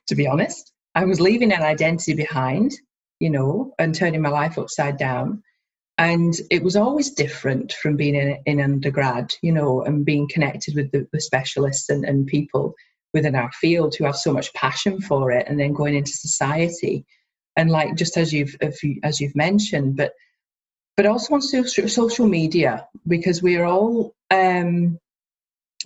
to 0.08 0.16
be 0.16 0.28
honest. 0.28 0.72
I 0.96 1.06
was 1.06 1.20
leaving 1.20 1.52
an 1.52 1.62
identity 1.62 2.14
behind, 2.14 2.74
you 3.20 3.30
know, 3.30 3.74
and 3.80 3.96
turning 3.96 4.22
my 4.22 4.30
life 4.30 4.58
upside 4.58 4.98
down. 4.98 5.44
And 5.98 6.34
it 6.50 6.64
was 6.64 6.76
always 6.76 7.12
different 7.12 7.74
from 7.74 7.96
being 7.96 8.16
in, 8.16 8.38
in 8.46 8.62
undergrad, 8.62 9.34
you 9.42 9.52
know, 9.52 9.84
and 9.84 10.06
being 10.06 10.28
connected 10.28 10.76
with 10.76 10.92
the, 10.92 11.08
the 11.12 11.22
specialists 11.22 11.90
and, 11.90 12.04
and 12.04 12.28
people 12.28 12.74
within 13.14 13.36
our 13.36 13.52
field 13.52 13.96
who 13.96 14.06
have 14.06 14.16
so 14.16 14.34
much 14.34 14.54
passion 14.54 15.00
for 15.00 15.32
it, 15.32 15.48
and 15.48 15.60
then 15.60 15.74
going 15.74 15.96
into 15.96 16.12
society. 16.12 17.06
And 17.56 17.70
like 17.70 17.96
just 17.96 18.18
as 18.18 18.34
you've 18.34 18.56
as 19.04 19.22
you've 19.22 19.36
mentioned, 19.36 19.96
but 19.96 20.14
but 20.98 21.06
also 21.06 21.36
on 21.36 21.42
social 21.42 22.28
media 22.28 22.88
because 23.08 23.44
we're 23.44 23.66
all 23.66 24.16
um, 24.32 25.00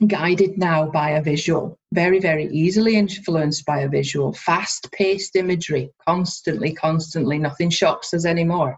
guided 0.05 0.57
now 0.57 0.86
by 0.86 1.12
a 1.12 1.21
visual, 1.21 1.77
very, 1.93 2.19
very 2.19 2.45
easily 2.47 2.95
influenced 2.95 3.65
by 3.65 3.79
a 3.81 3.89
visual, 3.89 4.33
fast 4.33 4.91
paced 4.91 5.36
imagery, 5.36 5.89
constantly, 6.05 6.73
constantly. 6.73 7.39
Nothing 7.39 7.69
shocks 7.69 8.13
us 8.13 8.25
anymore. 8.25 8.77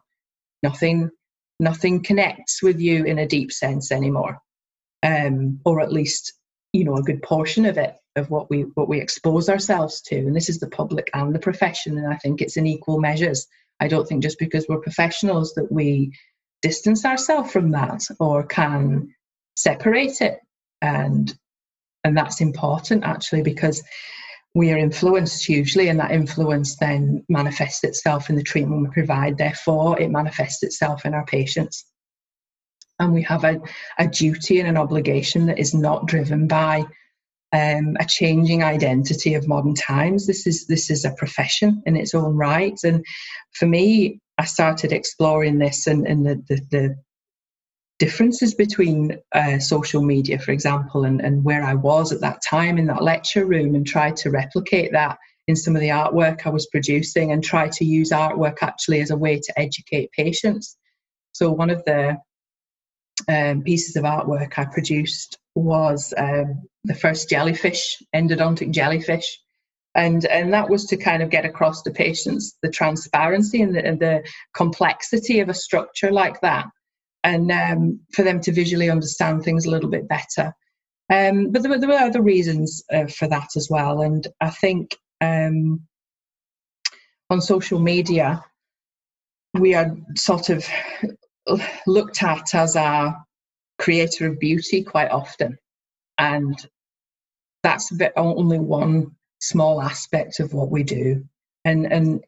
Nothing, 0.64 1.10
nothing 1.60 2.04
connects 2.04 2.64
with 2.64 2.80
you 2.80 3.04
in 3.04 3.20
a 3.20 3.28
deep 3.28 3.52
sense 3.52 3.92
anymore. 3.92 4.40
Um, 5.04 5.60
or 5.66 5.82
at 5.82 5.92
least, 5.92 6.34
you 6.74 6.84
know, 6.84 6.96
a 6.96 7.04
good 7.04 7.22
portion 7.22 7.66
of 7.66 7.78
it, 7.78 7.96
of 8.16 8.30
what 8.30 8.50
we 8.50 8.62
what 8.76 8.90
we 8.90 9.00
expose 9.00 9.50
ourselves 9.50 10.02
to. 10.02 10.18
And 10.18 10.36
this 10.36 10.50
is 10.50 10.60
the 10.60 10.70
public 10.70 11.10
and 11.14 11.34
the 11.34 11.40
profession, 11.40 11.98
and 11.98 12.12
I 12.14 12.18
think 12.18 12.42
it's 12.42 12.58
in 12.58 12.68
equal 12.68 13.00
measures. 13.00 13.48
I 13.80 13.88
don't 13.88 14.08
think 14.08 14.24
just 14.24 14.40
because 14.40 14.66
we're 14.68 14.82
professionals 14.82 15.54
that 15.54 15.72
we 15.72 16.12
distance 16.62 17.06
ourselves 17.06 17.52
from 17.52 17.72
that 17.72 18.04
or 18.20 18.44
can 18.44 19.16
separate 19.56 20.20
it 20.22 20.40
and 20.82 21.36
and 22.04 22.18
that's 22.18 22.42
important 22.42 23.04
actually 23.04 23.42
because 23.42 23.84
we 24.56 24.72
are 24.72 24.78
influenced 24.78 25.46
hugely 25.46 25.90
and 25.90 26.00
that 26.00 26.12
influence 26.12 26.76
then 26.78 27.24
manifests 27.30 27.84
itself 27.84 28.30
in 28.30 28.36
the 28.36 28.44
treatment 28.44 28.82
we 28.82 28.90
provide. 28.90 29.38
Therefore 29.38 30.00
it 30.00 30.10
manifests 30.10 30.64
itself 30.64 31.06
in 31.06 31.14
our 31.14 31.26
patients. 31.26 31.86
And 33.00 33.14
we 33.14 33.22
have 33.24 33.44
a, 33.44 33.60
a 34.00 34.08
duty 34.08 34.60
and 34.60 34.68
an 34.68 34.78
obligation 34.78 35.46
that 35.46 35.60
is 35.60 35.74
not 35.74 36.08
driven 36.08 36.48
by 36.48 36.86
um, 37.52 37.96
a 38.00 38.06
changing 38.08 38.64
identity 38.64 39.36
of 39.36 39.48
modern 39.48 39.76
times. 39.76 40.26
This 40.26 40.48
is 40.48 40.68
this 40.68 40.90
is 40.90 41.06
a 41.06 41.12
profession 41.12 41.82
in 41.86 41.96
its 41.96 42.14
own 42.14 42.36
right. 42.36 42.78
And 42.84 43.06
for 43.54 43.68
me 43.68 44.20
i 44.40 44.46
started 44.46 44.94
exploring 44.94 45.60
this 45.60 45.86
and, 45.86 46.08
and 46.08 46.26
the, 46.26 46.36
the, 46.48 46.62
the 46.72 46.96
differences 48.00 48.56
between 48.56 49.20
uh, 49.34 49.60
social 49.60 50.02
media, 50.02 50.40
for 50.40 50.52
example, 50.52 51.04
and, 51.04 51.20
and 51.22 51.44
where 51.44 51.64
I 51.64 51.76
was 51.76 52.12
at 52.12 52.22
that 52.22 52.42
time 52.42 52.78
in 52.78 52.88
that 52.88 53.04
lecture 53.04 53.46
room 53.46 53.76
and 53.76 53.86
tried 53.86 54.16
to 54.18 54.32
replicate 54.32 54.94
that 54.94 55.18
in 55.48 55.56
some 55.56 55.76
of 55.76 55.82
the 55.82 55.90
artwork 55.90 56.46
I 56.46 56.50
was 56.50 56.68
producing 56.68 57.32
and 57.32 57.44
try 57.44 57.68
to 57.70 57.86
use 57.86 58.12
artwork 58.12 58.58
actually 58.62 59.02
as 59.02 59.12
a 59.12 59.18
way 59.18 59.40
to 59.40 59.60
educate 59.60 60.12
patients. 60.14 60.78
So, 61.34 61.52
one 61.52 61.70
of 61.70 61.84
the 61.86 62.18
um, 63.28 63.64
pieces 63.64 63.96
of 63.98 64.06
artwork 64.06 64.58
I 64.58 64.66
produced 64.66 65.38
was 65.56 66.14
um, 66.18 66.64
the 66.86 66.96
first 66.96 67.30
jellyfish, 67.30 68.02
endodontic 68.16 68.72
jellyfish. 68.72 69.40
And, 69.96 70.24
and 70.26 70.54
that 70.54 70.70
was 70.70 70.86
to 70.86 70.98
kind 70.98 71.22
of 71.22 71.32
get 71.32 71.46
across 71.46 71.82
to 71.82 71.92
patients 71.92 72.58
the 72.62 72.70
transparency 72.70 73.62
and 73.62 73.76
the, 73.76 73.86
and 73.86 74.00
the 74.00 74.24
complexity 74.54 75.42
of 75.42 75.50
a 75.50 75.54
structure 75.54 76.12
like 76.12 76.40
that 76.42 76.68
and 77.24 77.52
um, 77.52 78.00
for 78.14 78.24
them 78.24 78.40
to 78.42 78.52
visually 78.52 78.90
understand 78.90 79.44
things 79.44 79.66
a 79.66 79.70
little 79.70 79.90
bit 79.90 80.08
better. 80.08 80.54
Um, 81.12 81.52
but 81.52 81.62
there 81.62 81.72
were, 81.72 81.80
there 81.80 81.90
were 81.90 81.96
other 81.96 82.22
reasons 82.22 82.84
uh, 82.94 83.08
for 83.08 83.28
that 83.28 83.50
as 83.56 83.68
well. 83.70 84.02
And 84.02 84.28
I 84.42 84.52
think 84.52 84.96
um, 85.22 85.82
on 87.30 87.42
social 87.42 87.80
media, 87.80 88.44
we 89.54 89.74
are 89.74 89.96
sort 90.16 90.50
of 90.50 90.66
looked 91.88 92.24
at 92.24 92.54
as 92.54 92.76
our 92.76 93.18
creator 93.80 94.28
of 94.28 94.40
beauty 94.40 94.84
quite 94.84 95.10
often. 95.10 95.58
And 96.18 96.56
that's 97.64 97.92
only 98.16 98.60
one 98.60 99.16
small 99.42 99.82
aspect 99.82 100.40
of 100.40 100.54
what 100.54 100.70
we 100.70 100.84
do. 100.84 101.26
And, 101.66 101.92
and 101.92 102.24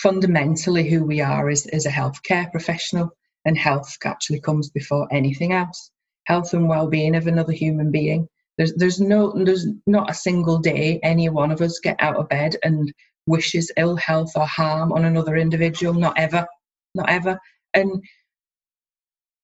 fundamentally, 0.00 0.88
who 0.88 1.02
we 1.02 1.20
are 1.20 1.48
is, 1.48 1.66
is 1.66 1.86
a 1.86 1.90
healthcare 1.90 2.50
professional 2.50 3.16
and 3.48 3.58
health 3.58 3.96
actually 4.04 4.40
comes 4.40 4.70
before 4.70 5.08
anything 5.10 5.52
else. 5.52 5.90
Health 6.26 6.52
and 6.52 6.68
well-being 6.68 7.16
of 7.16 7.26
another 7.26 7.52
human 7.52 7.90
being. 7.90 8.28
There's 8.58 8.74
there's 8.74 9.00
no 9.00 9.32
there's 9.32 9.66
not 9.86 10.10
a 10.10 10.14
single 10.14 10.58
day 10.58 11.00
any 11.02 11.28
one 11.28 11.50
of 11.50 11.62
us 11.62 11.80
get 11.80 11.96
out 12.00 12.16
of 12.16 12.28
bed 12.28 12.56
and 12.62 12.92
wishes 13.26 13.72
ill 13.76 13.96
health 13.96 14.32
or 14.36 14.46
harm 14.46 14.92
on 14.92 15.04
another 15.04 15.36
individual. 15.36 15.94
Not 15.94 16.18
ever, 16.18 16.46
not 16.94 17.08
ever. 17.08 17.38
And 17.72 18.02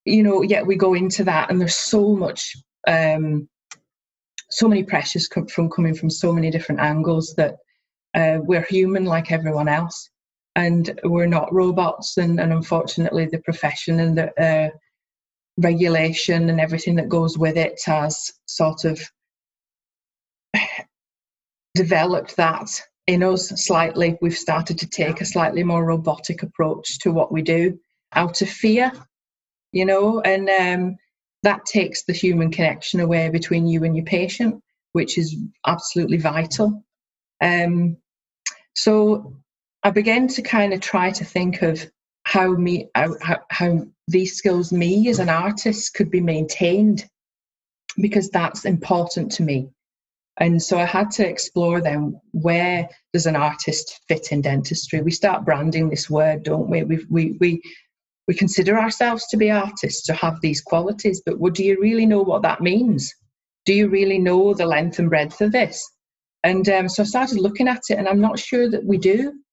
you 0.04 0.22
know, 0.22 0.42
yet 0.42 0.66
we 0.66 0.76
go 0.76 0.92
into 0.94 1.24
that, 1.24 1.50
and 1.50 1.58
there's 1.58 1.76
so 1.76 2.14
much, 2.14 2.54
um, 2.86 3.48
so 4.50 4.68
many 4.68 4.84
pressures 4.84 5.26
come 5.26 5.46
from 5.46 5.70
coming 5.70 5.94
from 5.94 6.10
so 6.10 6.30
many 6.30 6.50
different 6.50 6.82
angles 6.82 7.34
that 7.38 7.56
uh, 8.14 8.38
we're 8.42 8.66
human 8.68 9.06
like 9.06 9.32
everyone 9.32 9.68
else 9.68 10.10
and 10.56 11.00
we're 11.04 11.26
not 11.26 11.52
robots 11.52 12.16
and, 12.16 12.38
and 12.40 12.52
unfortunately 12.52 13.26
the 13.26 13.40
profession 13.40 14.00
and 14.00 14.16
the 14.16 14.42
uh, 14.42 14.70
regulation 15.58 16.48
and 16.50 16.60
everything 16.60 16.94
that 16.96 17.08
goes 17.08 17.36
with 17.38 17.56
it 17.56 17.80
has 17.84 18.32
sort 18.46 18.84
of 18.84 19.00
developed 21.74 22.36
that 22.36 22.68
in 23.06 23.22
us 23.22 23.48
slightly. 23.56 24.16
We've 24.22 24.36
started 24.36 24.78
to 24.78 24.88
take 24.88 25.20
a 25.20 25.26
slightly 25.26 25.62
more 25.62 25.84
robotic 25.84 26.42
approach 26.42 26.98
to 27.00 27.12
what 27.12 27.32
we 27.32 27.42
do 27.42 27.78
out 28.12 28.42
of 28.42 28.48
fear 28.48 28.92
you 29.72 29.84
know 29.84 30.20
and 30.20 30.48
um, 30.48 30.96
that 31.42 31.64
takes 31.66 32.04
the 32.04 32.12
human 32.12 32.48
connection 32.52 33.00
away 33.00 33.28
between 33.28 33.66
you 33.66 33.82
and 33.82 33.96
your 33.96 34.04
patient 34.04 34.62
which 34.94 35.18
is 35.18 35.36
absolutely 35.66 36.16
vital. 36.16 36.82
Um, 37.42 37.98
so 38.74 39.36
I 39.84 39.90
began 39.90 40.28
to 40.28 40.40
kind 40.40 40.72
of 40.72 40.80
try 40.80 41.10
to 41.10 41.24
think 41.26 41.60
of 41.60 41.86
how 42.24 42.52
me 42.54 42.88
how, 42.94 43.16
how 43.50 43.86
these 44.08 44.34
skills 44.34 44.72
me 44.72 45.08
as 45.10 45.18
an 45.18 45.28
artist 45.28 45.92
could 45.92 46.10
be 46.10 46.22
maintained 46.22 47.04
because 48.00 48.30
that's 48.30 48.64
important 48.64 49.30
to 49.32 49.42
me. 49.42 49.68
And 50.38 50.60
so 50.60 50.78
i 50.78 50.84
had 50.84 51.10
to 51.12 51.28
explore 51.28 51.80
then 51.82 52.18
where 52.32 52.88
does 53.12 53.26
an 53.26 53.36
artist 53.36 54.00
fit 54.08 54.32
in 54.32 54.40
dentistry? 54.40 55.02
We 55.02 55.10
start 55.10 55.44
branding 55.44 55.90
this 55.90 56.08
word 56.08 56.44
don't 56.44 56.70
we? 56.70 56.82
We 56.82 57.06
we 57.10 57.36
we, 57.38 57.62
we 58.26 58.34
consider 58.34 58.78
ourselves 58.78 59.26
to 59.28 59.36
be 59.36 59.50
artists 59.50 60.06
to 60.06 60.14
have 60.14 60.40
these 60.40 60.62
qualities 60.62 61.22
but 61.26 61.36
do 61.52 61.62
you 61.62 61.78
really 61.78 62.06
know 62.06 62.22
what 62.22 62.40
that 62.42 62.62
means? 62.62 63.12
Do 63.66 63.74
you 63.74 63.88
really 63.88 64.18
know 64.18 64.54
the 64.54 64.66
length 64.66 64.98
and 64.98 65.10
breadth 65.10 65.42
of 65.42 65.52
this? 65.52 65.86
And 66.42 66.66
um, 66.70 66.88
so 66.88 67.02
i 67.02 67.06
started 67.06 67.38
looking 67.38 67.68
at 67.68 67.82
it 67.90 67.98
and 67.98 68.08
i'm 68.08 68.20
not 68.20 68.38
sure 68.38 68.70
that 68.70 68.84
we 68.84 68.96
do 68.96 69.43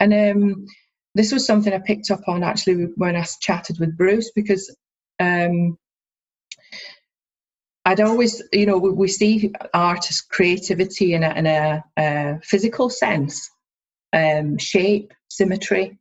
and 0.00 0.12
um, 0.12 0.66
this 1.14 1.32
was 1.32 1.46
something 1.46 1.72
I 1.72 1.78
picked 1.78 2.10
up 2.10 2.26
on 2.28 2.42
actually 2.42 2.86
when 2.96 3.16
I 3.16 3.24
chatted 3.40 3.78
with 3.78 3.96
Bruce 3.96 4.30
because 4.34 4.74
um, 5.20 5.78
I'd 7.84 8.00
always, 8.00 8.42
you 8.52 8.66
know, 8.66 8.78
we, 8.78 8.90
we 8.90 9.08
see 9.08 9.52
art 9.72 10.10
as 10.10 10.20
creativity 10.20 11.14
in 11.14 11.22
a, 11.22 11.30
in 11.34 11.46
a, 11.46 11.84
a 11.98 12.40
physical 12.42 12.88
sense, 12.90 13.50
um, 14.12 14.58
shape, 14.58 15.12
symmetry, 15.28 15.98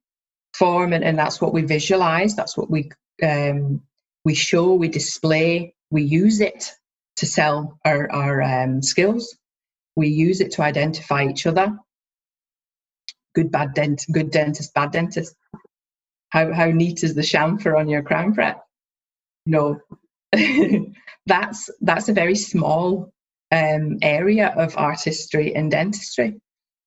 form, 0.54 0.94
and, 0.94 1.04
and 1.04 1.18
that's 1.18 1.41
what 1.41 1.54
we 1.54 1.62
visualize. 1.64 2.36
That's 2.36 2.58
what 2.58 2.70
we 2.70 2.89
um, 3.22 3.82
we 4.26 4.34
show, 4.34 4.74
we 4.74 4.88
display, 4.88 5.76
we 5.91 6.02
use 6.02 6.39
it 6.39 6.72
to 7.18 7.26
sell 7.26 7.78
our, 7.86 8.12
our 8.12 8.41
um, 8.41 8.82
skills. 8.82 9.36
We 9.96 10.08
use 10.08 10.41
it 10.41 10.52
to 10.54 10.64
identify 10.64 11.28
each 11.28 11.46
other. 11.46 11.78
Good, 13.36 13.51
bad 13.51 13.73
dent, 13.73 14.05
good 14.11 14.31
dentist, 14.31 14.73
bad 14.73 14.91
dentist. 14.91 15.36
How 16.29 16.51
how 16.51 16.65
neat 16.65 17.03
is 17.03 17.13
the 17.13 17.21
chamfer 17.21 17.77
on 17.77 17.88
your 17.88 18.01
crown 18.01 18.34
prep? 18.34 18.63
No, 19.45 19.79
that's 21.25 21.69
that's 21.81 22.09
a 22.09 22.13
very 22.13 22.36
small 22.36 23.11
um, 23.51 23.97
area 24.01 24.53
of 24.57 24.77
artistry 24.77 25.55
and 25.55 25.69
dentistry. 25.69 26.39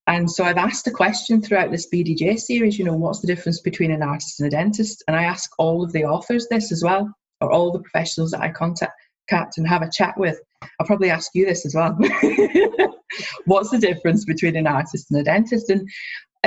And 0.09 0.31
so 0.31 0.45
I've 0.45 0.57
asked 0.57 0.87
a 0.87 0.93
question 0.93 1.43
throughout 1.43 1.73
this 1.73 1.89
BDJ 1.93 2.39
series, 2.39 2.79
you 2.79 2.85
know, 2.85 2.95
what's 2.95 3.21
the 3.21 3.27
difference 3.27 3.61
between 3.61 3.91
an 3.91 4.03
artist 4.03 4.39
and 4.39 4.47
a 4.47 4.51
dentist? 4.51 5.03
And 5.09 5.17
I 5.17 5.25
ask 5.25 5.51
all 5.59 5.83
of 5.83 5.93
the 5.93 6.05
authors 6.05 6.47
this 6.49 6.71
as 6.71 6.83
well, 6.83 7.13
or 7.41 7.51
all 7.51 7.73
the 7.73 7.81
professionals 7.81 8.31
that 8.31 8.41
I 8.41 8.51
contact 8.51 8.93
and 9.31 9.67
have 9.67 9.83
a 9.83 9.91
chat 9.91 10.17
with. 10.17 10.41
I'll 10.79 10.87
probably 10.87 11.11
ask 11.11 11.33
you 11.35 11.45
this 11.45 11.67
as 11.67 11.75
well. 11.75 11.97
what's 13.47 13.71
the 13.71 13.79
difference 13.79 14.25
between 14.25 14.57
an 14.57 14.67
artist 14.67 15.11
and 15.11 15.21
a 15.21 15.25
dentist? 15.25 15.71
And 15.71 15.89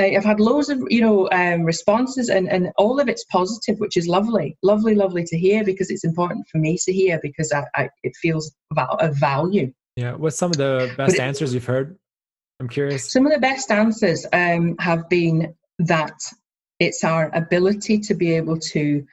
I've 0.00 0.24
had 0.24 0.40
loads 0.40 0.68
of 0.68 0.82
you 0.88 1.00
know 1.00 1.28
um, 1.30 1.62
responses, 1.62 2.28
and, 2.28 2.48
and 2.48 2.70
all 2.76 3.00
of 3.00 3.08
it's 3.08 3.24
positive, 3.24 3.78
which 3.78 3.96
is 3.96 4.06
lovely, 4.06 4.56
lovely, 4.62 4.94
lovely 4.94 5.24
to 5.24 5.38
hear 5.38 5.64
because 5.64 5.90
it's 5.90 6.04
important 6.04 6.46
for 6.48 6.58
me 6.58 6.76
to 6.84 6.92
hear 6.92 7.18
because 7.22 7.52
I, 7.52 7.64
I, 7.74 7.88
it 8.02 8.14
feels 8.16 8.52
about 8.70 9.02
of 9.02 9.16
value. 9.16 9.72
Yeah, 9.96 10.14
what's 10.14 10.36
some 10.36 10.50
of 10.50 10.56
the 10.56 10.92
best 10.96 11.16
it, 11.16 11.20
answers 11.20 11.52
you've 11.52 11.64
heard 11.64 11.98
I'm 12.60 12.68
curious. 12.68 13.10
Some 13.10 13.26
of 13.26 13.32
the 13.32 13.38
best 13.38 13.70
answers 13.70 14.26
um, 14.32 14.76
have 14.78 15.08
been 15.08 15.54
that 15.80 16.20
it's 16.78 17.02
our 17.04 17.30
ability 17.34 17.98
to 18.00 18.14
be 18.14 18.34
able 18.34 18.58
to 18.58 19.04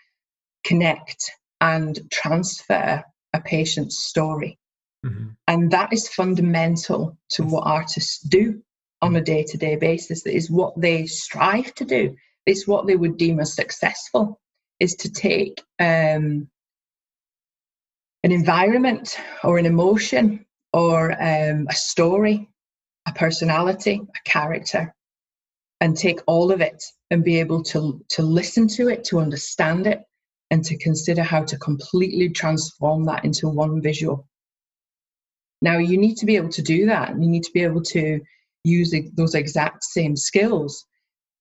connect 0.66 1.32
and 1.62 2.00
transfer 2.12 3.04
a 3.34 3.42
patient's 3.42 4.06
story. 4.06 4.60
Mm-hmm. 5.06 5.30
And 5.48 5.72
that 5.72 5.94
is 5.94 6.10
fundamental 6.10 7.18
to 7.32 7.44
what 7.44 7.66
artists 7.66 8.20
do 8.20 8.62
on 9.02 9.16
a 9.16 9.22
day 9.22 9.44
to 9.44 9.58
day 9.58 9.76
basis. 9.76 10.24
That 10.24 10.36
is 10.36 10.50
what 10.52 10.80
they 10.80 11.06
strive 11.06 11.74
to 11.76 11.86
do. 11.86 12.16
It's 12.46 12.68
what 12.68 12.88
they 12.88 12.96
would 12.96 13.18
deem 13.18 13.40
as 13.40 13.54
successful, 13.54 14.40
is 14.80 14.96
to 14.96 15.12
take 15.12 15.62
um, 15.80 16.48
an 18.24 18.32
environment 18.32 19.18
or 19.44 19.58
an 19.58 19.66
emotion 19.66 20.46
or 20.74 21.12
um, 21.12 21.68
a 21.70 21.74
story 21.74 22.50
a 23.08 23.14
personality, 23.14 24.02
a 24.04 24.30
character, 24.30 24.94
and 25.80 25.96
take 25.96 26.20
all 26.28 26.52
of 26.52 26.62
it 26.62 26.84
and 27.10 27.24
be 27.24 27.40
able 27.40 27.64
to, 27.64 28.04
to 28.10 28.22
listen 28.22 28.68
to 28.68 28.90
it, 28.90 29.06
to 29.06 29.20
understand 29.20 29.88
it, 29.88 30.02
and 30.52 30.64
to 30.66 30.78
consider 30.78 31.24
how 31.24 31.44
to 31.44 31.58
completely 31.58 32.30
transform 32.30 33.06
that 33.06 33.24
into 33.24 33.48
one 33.48 33.82
visual. 33.82 34.28
Now, 35.62 35.78
you 35.78 35.98
need 35.98 36.16
to 36.16 36.26
be 36.26 36.36
able 36.36 36.50
to 36.50 36.62
do 36.62 36.86
that. 36.88 37.10
You 37.10 37.28
need 37.28 37.44
to 37.44 37.52
be 37.54 37.64
able 37.64 37.82
to 37.84 38.20
use 38.68 38.94
those 39.16 39.36
exact 39.36 39.84
same 39.84 40.16
skills 40.16 40.86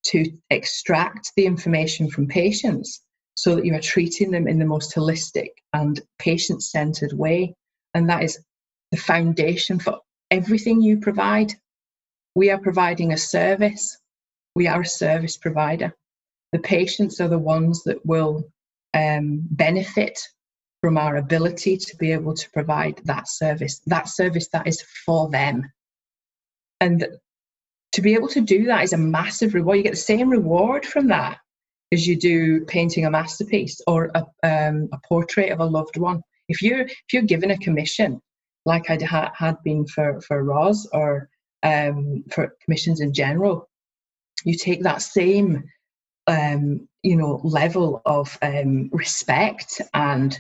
to 0.05 0.31
extract 0.51 1.33
the 1.37 1.47
information 1.47 2.09
from 2.09 2.27
patients 2.27 3.03
so 3.35 3.55
that 3.55 3.65
you 3.67 3.75
are 3.75 3.81
treating 3.81 4.31
them 4.31 4.49
in 4.49 4.59
the 4.59 4.65
most 4.65 4.95
holistic 4.95 5.49
and 5.73 6.01
patient 6.19 6.63
centered 6.63 7.13
way. 7.13 7.55
And 7.95 8.09
that 8.09 8.23
is 8.23 8.39
the 8.93 8.97
foundation 8.97 9.79
for 9.79 9.99
everything 10.31 10.81
you 10.81 10.99
provide. 10.99 11.53
We 12.35 12.51
are 12.51 12.59
providing 12.59 13.13
a 13.13 13.19
service. 13.19 13.99
We 14.55 14.67
are 14.67 14.83
a 14.83 14.87
service 14.87 15.37
provider. 15.37 15.93
The 16.53 16.59
patients 16.61 17.21
are 17.21 17.29
the 17.29 17.39
ones 17.39 17.83
that 17.85 18.05
will 18.07 18.45
um, 18.95 19.43
benefit 19.51 20.19
from 20.81 20.97
our 20.97 21.17
ability 21.17 21.77
to 21.77 21.97
be 21.97 22.13
able 22.13 22.35
to 22.35 22.51
provide 22.53 23.01
that 23.05 23.29
service, 23.29 23.81
that 23.87 24.09
service 24.09 24.49
that 24.53 24.67
is 24.67 24.83
for 25.05 25.29
them. 25.31 25.71
And 26.81 27.07
to 27.93 28.03
be 28.03 28.15
able 28.15 28.29
to 28.29 28.41
do 28.41 28.67
that 28.67 28.85
is 28.85 28.93
a 28.93 28.99
massive 28.99 29.55
reward. 29.55 29.79
You 29.79 29.85
get 29.85 29.93
the 29.93 29.97
same 29.97 30.29
reward 30.29 30.85
from 30.85 31.09
that 31.09 31.39
as 31.93 32.07
you 32.07 32.17
do 32.17 32.65
painting 32.67 33.07
a 33.07 33.11
masterpiece 33.11 33.81
or 33.87 34.11
a, 34.15 34.21
um, 34.43 34.89
a 34.93 34.99
portrait 35.09 35.51
of 35.51 35.61
a 35.61 35.65
loved 35.65 35.97
one. 35.97 36.23
If 36.49 36.63
you're 36.63 36.81
if 36.81 37.13
you're 37.13 37.23
given 37.23 37.51
a 37.51 37.59
commission 37.59 38.21
like 38.67 38.91
I 38.91 38.99
ha- 39.05 39.33
had 39.35 39.57
been 39.63 39.87
for, 39.87 40.21
for 40.21 40.43
Roz 40.43 40.89
or 40.93 41.29
um, 41.63 42.25
for 42.31 42.55
commissions 42.65 43.01
in 43.01 43.15
general, 43.15 43.69
you 44.45 44.57
take 44.57 44.83
that 44.83 45.03
same 45.03 45.65
um, 46.27 46.89
you 47.03 47.17
know 47.17 47.41
level 47.45 48.03
of 48.05 48.37
um, 48.43 48.91
respect 48.93 49.81
and 49.95 50.39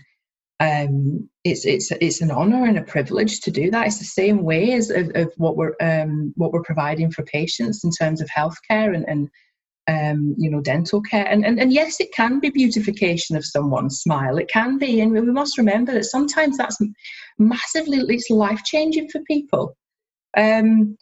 um, 0.60 1.28
it's 1.44 1.66
it's 1.66 1.90
it's 1.92 2.20
an 2.22 2.30
honor 2.30 2.64
and 2.64 2.78
a 2.78 2.82
privilege 2.82 3.40
to 3.40 3.50
do 3.50 3.70
that. 3.70 3.86
It's 3.86 3.98
the 3.98 4.04
same 4.04 4.42
way 4.42 4.72
as 4.72 4.90
of, 4.90 5.10
of 5.14 5.32
what 5.36 5.56
we're 5.56 5.74
um, 5.80 6.32
what 6.36 6.52
we're 6.52 6.62
providing 6.62 7.10
for 7.10 7.24
patients 7.24 7.84
in 7.84 7.90
terms 7.90 8.20
of 8.20 8.28
healthcare 8.28 8.94
and, 8.94 9.04
and 9.06 9.28
um, 9.88 10.34
you 10.36 10.50
know, 10.50 10.60
dental 10.60 11.00
care. 11.00 11.26
And, 11.26 11.44
and, 11.44 11.60
and 11.60 11.72
yes, 11.72 12.00
it 12.00 12.12
can 12.12 12.40
be 12.40 12.50
beautification 12.50 13.36
of 13.36 13.44
someone's 13.44 14.00
smile. 14.00 14.38
It 14.38 14.48
can 14.48 14.78
be. 14.78 15.00
And 15.00 15.12
we 15.12 15.20
must 15.20 15.58
remember 15.58 15.92
that 15.92 16.04
sometimes 16.04 16.56
that's 16.56 16.78
massively, 17.38 18.00
least 18.00 18.30
life 18.30 18.62
changing 18.64 19.08
for 19.10 19.20
people. 19.22 19.76
Um, 20.36 20.96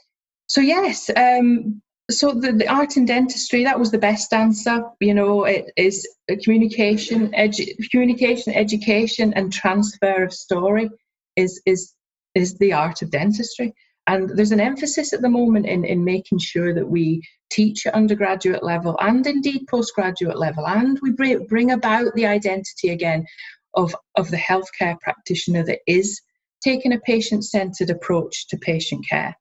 so, 0.47 0.61
yes, 0.61 1.11
um, 1.17 1.81
so 2.11 2.33
the, 2.33 2.53
the 2.53 2.69
art 2.69 2.97
in 2.97 3.07
dentistry, 3.07 3.65
that 3.65 3.79
was 3.79 3.91
the 3.91 3.99
best 3.99 4.33
answer. 4.33 4.83
You 5.01 5.15
know, 5.15 5.45
it 5.45 5.73
is 5.77 6.07
communication, 6.43 7.31
edu- 7.33 7.75
communication, 7.91 8.53
education, 8.53 9.33
and 9.35 9.53
transfer 9.53 10.25
of 10.25 10.33
story 10.33 10.91
is, 11.37 11.63
is, 11.65 11.95
is 12.35 12.57
the 12.59 12.73
art 12.73 13.03
of 13.03 13.11
dentistry. 13.11 13.75
And 14.07 14.29
there's 14.29 14.53
an 14.53 14.61
emphasis 14.61 15.15
at 15.15 15.23
the 15.23 15.31
moment 15.31 15.65
in, 15.65 15.85
in 15.87 16.05
making 16.05 16.39
sure 16.39 16.75
that 16.75 16.87
we 16.87 17.23
teach 17.51 17.87
at 17.87 17.95
undergraduate 17.95 18.63
level 18.63 18.99
and 19.01 19.27
indeed 19.27 19.67
postgraduate 19.69 20.39
level, 20.39 20.67
and 20.67 20.99
we 21.01 21.11
bring, 21.13 21.47
bring 21.47 21.71
about 21.71 22.13
the 22.15 22.27
identity 22.27 22.91
again 22.91 23.25
of, 23.73 23.95
of 24.17 24.31
the 24.31 24.37
healthcare 24.37 25.01
practitioner 25.01 25.65
that 25.65 25.79
is 25.87 26.21
taking 26.63 26.93
a 26.93 27.01
patient 27.01 27.45
centered 27.45 27.89
approach 27.89 28.47
to 28.49 28.59
patient 28.59 29.07
care. 29.09 29.35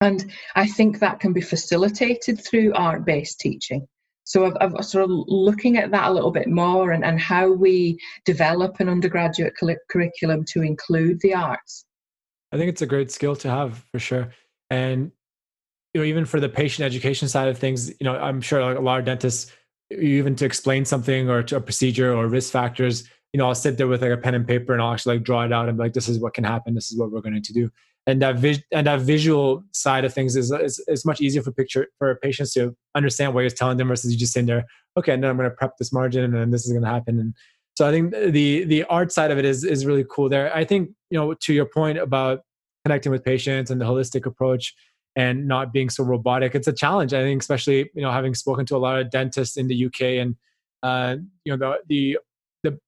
And 0.00 0.30
I 0.54 0.66
think 0.66 0.98
that 0.98 1.20
can 1.20 1.32
be 1.32 1.40
facilitated 1.40 2.44
through 2.44 2.74
art 2.74 3.04
based 3.04 3.40
teaching. 3.40 3.86
So 4.24 4.46
I've, 4.46 4.56
I've, 4.60 4.84
sort 4.84 5.04
of 5.04 5.10
looking 5.10 5.76
at 5.76 5.90
that 5.90 6.08
a 6.08 6.12
little 6.12 6.30
bit 6.30 6.48
more 6.48 6.92
and, 6.92 7.04
and 7.04 7.20
how 7.20 7.52
we 7.52 7.98
develop 8.24 8.80
an 8.80 8.88
undergraduate 8.88 9.54
curriculum 9.90 10.44
to 10.48 10.62
include 10.62 11.20
the 11.20 11.34
arts. 11.34 11.84
I 12.50 12.56
think 12.56 12.70
it's 12.70 12.82
a 12.82 12.86
great 12.86 13.10
skill 13.10 13.36
to 13.36 13.50
have 13.50 13.84
for 13.92 13.98
sure. 13.98 14.30
And 14.70 15.12
you 15.92 16.00
know, 16.00 16.06
even 16.06 16.24
for 16.24 16.40
the 16.40 16.48
patient 16.48 16.84
education 16.84 17.28
side 17.28 17.48
of 17.48 17.58
things, 17.58 17.90
you 17.90 18.04
know, 18.04 18.16
I'm 18.16 18.40
sure 18.40 18.60
a 18.60 18.80
lot 18.80 18.98
of 18.98 19.04
dentists, 19.04 19.52
even 19.90 20.34
to 20.36 20.44
explain 20.44 20.84
something 20.84 21.28
or 21.28 21.42
to 21.44 21.56
a 21.56 21.60
procedure 21.60 22.12
or 22.12 22.26
risk 22.26 22.50
factors, 22.50 23.08
you 23.32 23.38
know, 23.38 23.46
I'll 23.46 23.54
sit 23.54 23.76
there 23.76 23.86
with 23.86 24.02
like 24.02 24.10
a 24.10 24.16
pen 24.16 24.34
and 24.34 24.46
paper 24.46 24.72
and 24.72 24.82
I'll 24.82 24.92
actually 24.92 25.16
like 25.16 25.24
draw 25.24 25.44
it 25.44 25.52
out 25.52 25.68
and 25.68 25.76
be 25.76 25.84
like, 25.84 25.92
this 25.92 26.08
is 26.08 26.18
what 26.18 26.34
can 26.34 26.44
happen. 26.44 26.74
This 26.74 26.90
is 26.90 26.98
what 26.98 27.12
we're 27.12 27.20
going 27.20 27.40
to 27.40 27.52
do. 27.52 27.70
And 28.06 28.20
that 28.20 28.36
vis- 28.36 28.62
and 28.70 28.86
that 28.86 29.00
visual 29.00 29.64
side 29.72 30.04
of 30.04 30.12
things 30.12 30.36
is, 30.36 30.50
is, 30.50 30.82
is 30.88 31.06
much 31.06 31.22
easier 31.22 31.42
for 31.42 31.52
picture 31.52 31.88
for 31.98 32.14
patients 32.16 32.52
to 32.54 32.76
understand 32.94 33.32
what 33.32 33.40
you're 33.40 33.50
telling 33.50 33.78
them 33.78 33.88
versus 33.88 34.12
you 34.12 34.18
just 34.18 34.34
sitting 34.34 34.46
there, 34.46 34.66
okay, 34.98 35.16
now 35.16 35.30
I'm 35.30 35.36
going 35.36 35.48
to 35.48 35.56
prep 35.56 35.78
this 35.78 35.92
margin 35.92 36.22
and 36.24 36.34
then 36.34 36.50
this 36.50 36.66
is 36.66 36.72
going 36.72 36.84
to 36.84 36.88
happen. 36.88 37.18
And 37.18 37.34
so 37.76 37.88
I 37.88 37.90
think 37.90 38.12
the 38.12 38.64
the 38.64 38.84
art 38.84 39.10
side 39.10 39.30
of 39.30 39.38
it 39.38 39.44
is 39.44 39.64
is 39.64 39.84
really 39.84 40.04
cool 40.08 40.28
there. 40.28 40.54
I 40.54 40.64
think 40.64 40.90
you 41.10 41.18
know 41.18 41.34
to 41.34 41.52
your 41.52 41.66
point 41.66 41.98
about 41.98 42.40
connecting 42.84 43.10
with 43.10 43.24
patients 43.24 43.70
and 43.70 43.80
the 43.80 43.84
holistic 43.84 44.26
approach 44.26 44.74
and 45.16 45.46
not 45.46 45.72
being 45.72 45.88
so 45.88 46.04
robotic. 46.04 46.54
It's 46.54 46.68
a 46.68 46.72
challenge, 46.72 47.14
I 47.14 47.22
think, 47.22 47.40
especially 47.42 47.90
you 47.94 48.02
know 48.02 48.10
having 48.10 48.34
spoken 48.34 48.66
to 48.66 48.76
a 48.76 48.78
lot 48.78 49.00
of 49.00 49.10
dentists 49.10 49.56
in 49.56 49.68
the 49.68 49.86
UK 49.86 50.00
and 50.22 50.36
uh, 50.82 51.16
you 51.44 51.56
know 51.56 51.58
the 51.58 51.78
the 51.88 52.18
the 52.62 52.78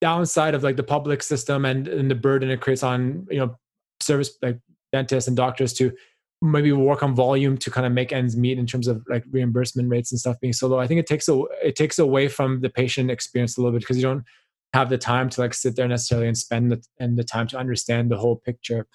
downside 0.00 0.54
of 0.54 0.62
like 0.62 0.76
the 0.76 0.82
public 0.84 1.22
system 1.22 1.64
and, 1.64 1.88
and 1.88 2.10
the 2.10 2.14
burden 2.14 2.50
it 2.50 2.60
creates 2.60 2.84
on 2.84 3.26
you 3.30 3.38
know 3.38 3.56
service 4.00 4.30
like 4.42 4.58
dentists 4.92 5.28
and 5.28 5.36
doctors 5.36 5.72
to 5.74 5.92
maybe 6.40 6.72
work 6.72 7.02
on 7.02 7.14
volume 7.14 7.58
to 7.58 7.70
kind 7.70 7.86
of 7.86 7.92
make 7.92 8.12
ends 8.12 8.36
meet 8.36 8.58
in 8.58 8.66
terms 8.66 8.86
of 8.86 9.02
like 9.08 9.24
reimbursement 9.30 9.88
rates 9.88 10.12
and 10.12 10.20
stuff 10.20 10.38
being 10.40 10.52
so 10.52 10.68
low. 10.68 10.78
I 10.78 10.86
think 10.86 11.00
it 11.00 11.06
takes 11.06 11.28
a, 11.28 11.42
it 11.62 11.74
takes 11.74 11.98
away 11.98 12.28
from 12.28 12.60
the 12.60 12.70
patient 12.70 13.10
experience 13.10 13.56
a 13.56 13.60
little 13.60 13.72
bit 13.72 13.80
because 13.80 13.96
you 13.96 14.02
don't 14.02 14.24
have 14.72 14.88
the 14.88 14.98
time 14.98 15.28
to 15.30 15.40
like 15.40 15.54
sit 15.54 15.76
there 15.76 15.88
necessarily 15.88 16.28
and 16.28 16.38
spend 16.38 16.70
the, 16.70 16.84
and 17.00 17.18
the 17.18 17.24
time 17.24 17.48
to 17.48 17.58
understand 17.58 18.10
the 18.10 18.16
whole 18.16 18.36
picture. 18.36 18.86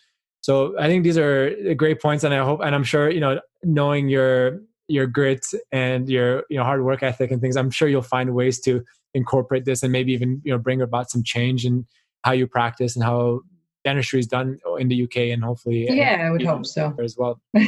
So 0.42 0.78
I 0.80 0.88
think 0.88 1.04
these 1.04 1.18
are 1.18 1.56
uh, 1.70 1.74
great 1.74 2.02
points, 2.02 2.24
and 2.24 2.34
I 2.34 2.44
hope, 2.44 2.62
and 2.62 2.76
I'm 2.76 2.84
sure 2.84 3.10
you 3.10 3.22
know, 3.22 3.40
knowing 3.64 4.10
your 4.10 4.62
your 4.90 5.08
grit 5.08 5.46
and 5.72 6.10
your 6.10 6.44
you 6.50 6.58
know 6.58 6.64
hard 6.64 6.84
work 6.84 7.02
ethic 7.02 7.32
and 7.32 7.42
things, 7.42 7.56
I'm 7.56 7.72
sure 7.72 7.88
you'll 7.88 8.02
find 8.02 8.34
ways 8.36 8.60
to 8.62 8.84
incorporate 9.14 9.64
this 9.66 9.84
and 9.84 9.92
maybe 9.92 10.12
even 10.12 10.42
you 10.44 10.52
know 10.52 10.58
bring 10.58 10.82
about 10.82 11.10
some 11.10 11.24
change 11.24 11.66
in 11.66 11.86
how 12.24 12.34
you 12.34 12.48
practice 12.48 12.96
and 12.96 13.04
how 13.04 13.42
dentistry 13.84 14.20
is 14.20 14.28
done 14.28 14.60
in 14.80 14.88
the 14.88 15.04
UK 15.04 15.18
and 15.34 15.44
hopefully 15.44 15.88
yeah, 15.90 16.26
I 16.26 16.30
would 16.32 16.42
hope 16.44 16.66
so 16.66 16.96
as 17.02 17.18
well. 17.18 17.42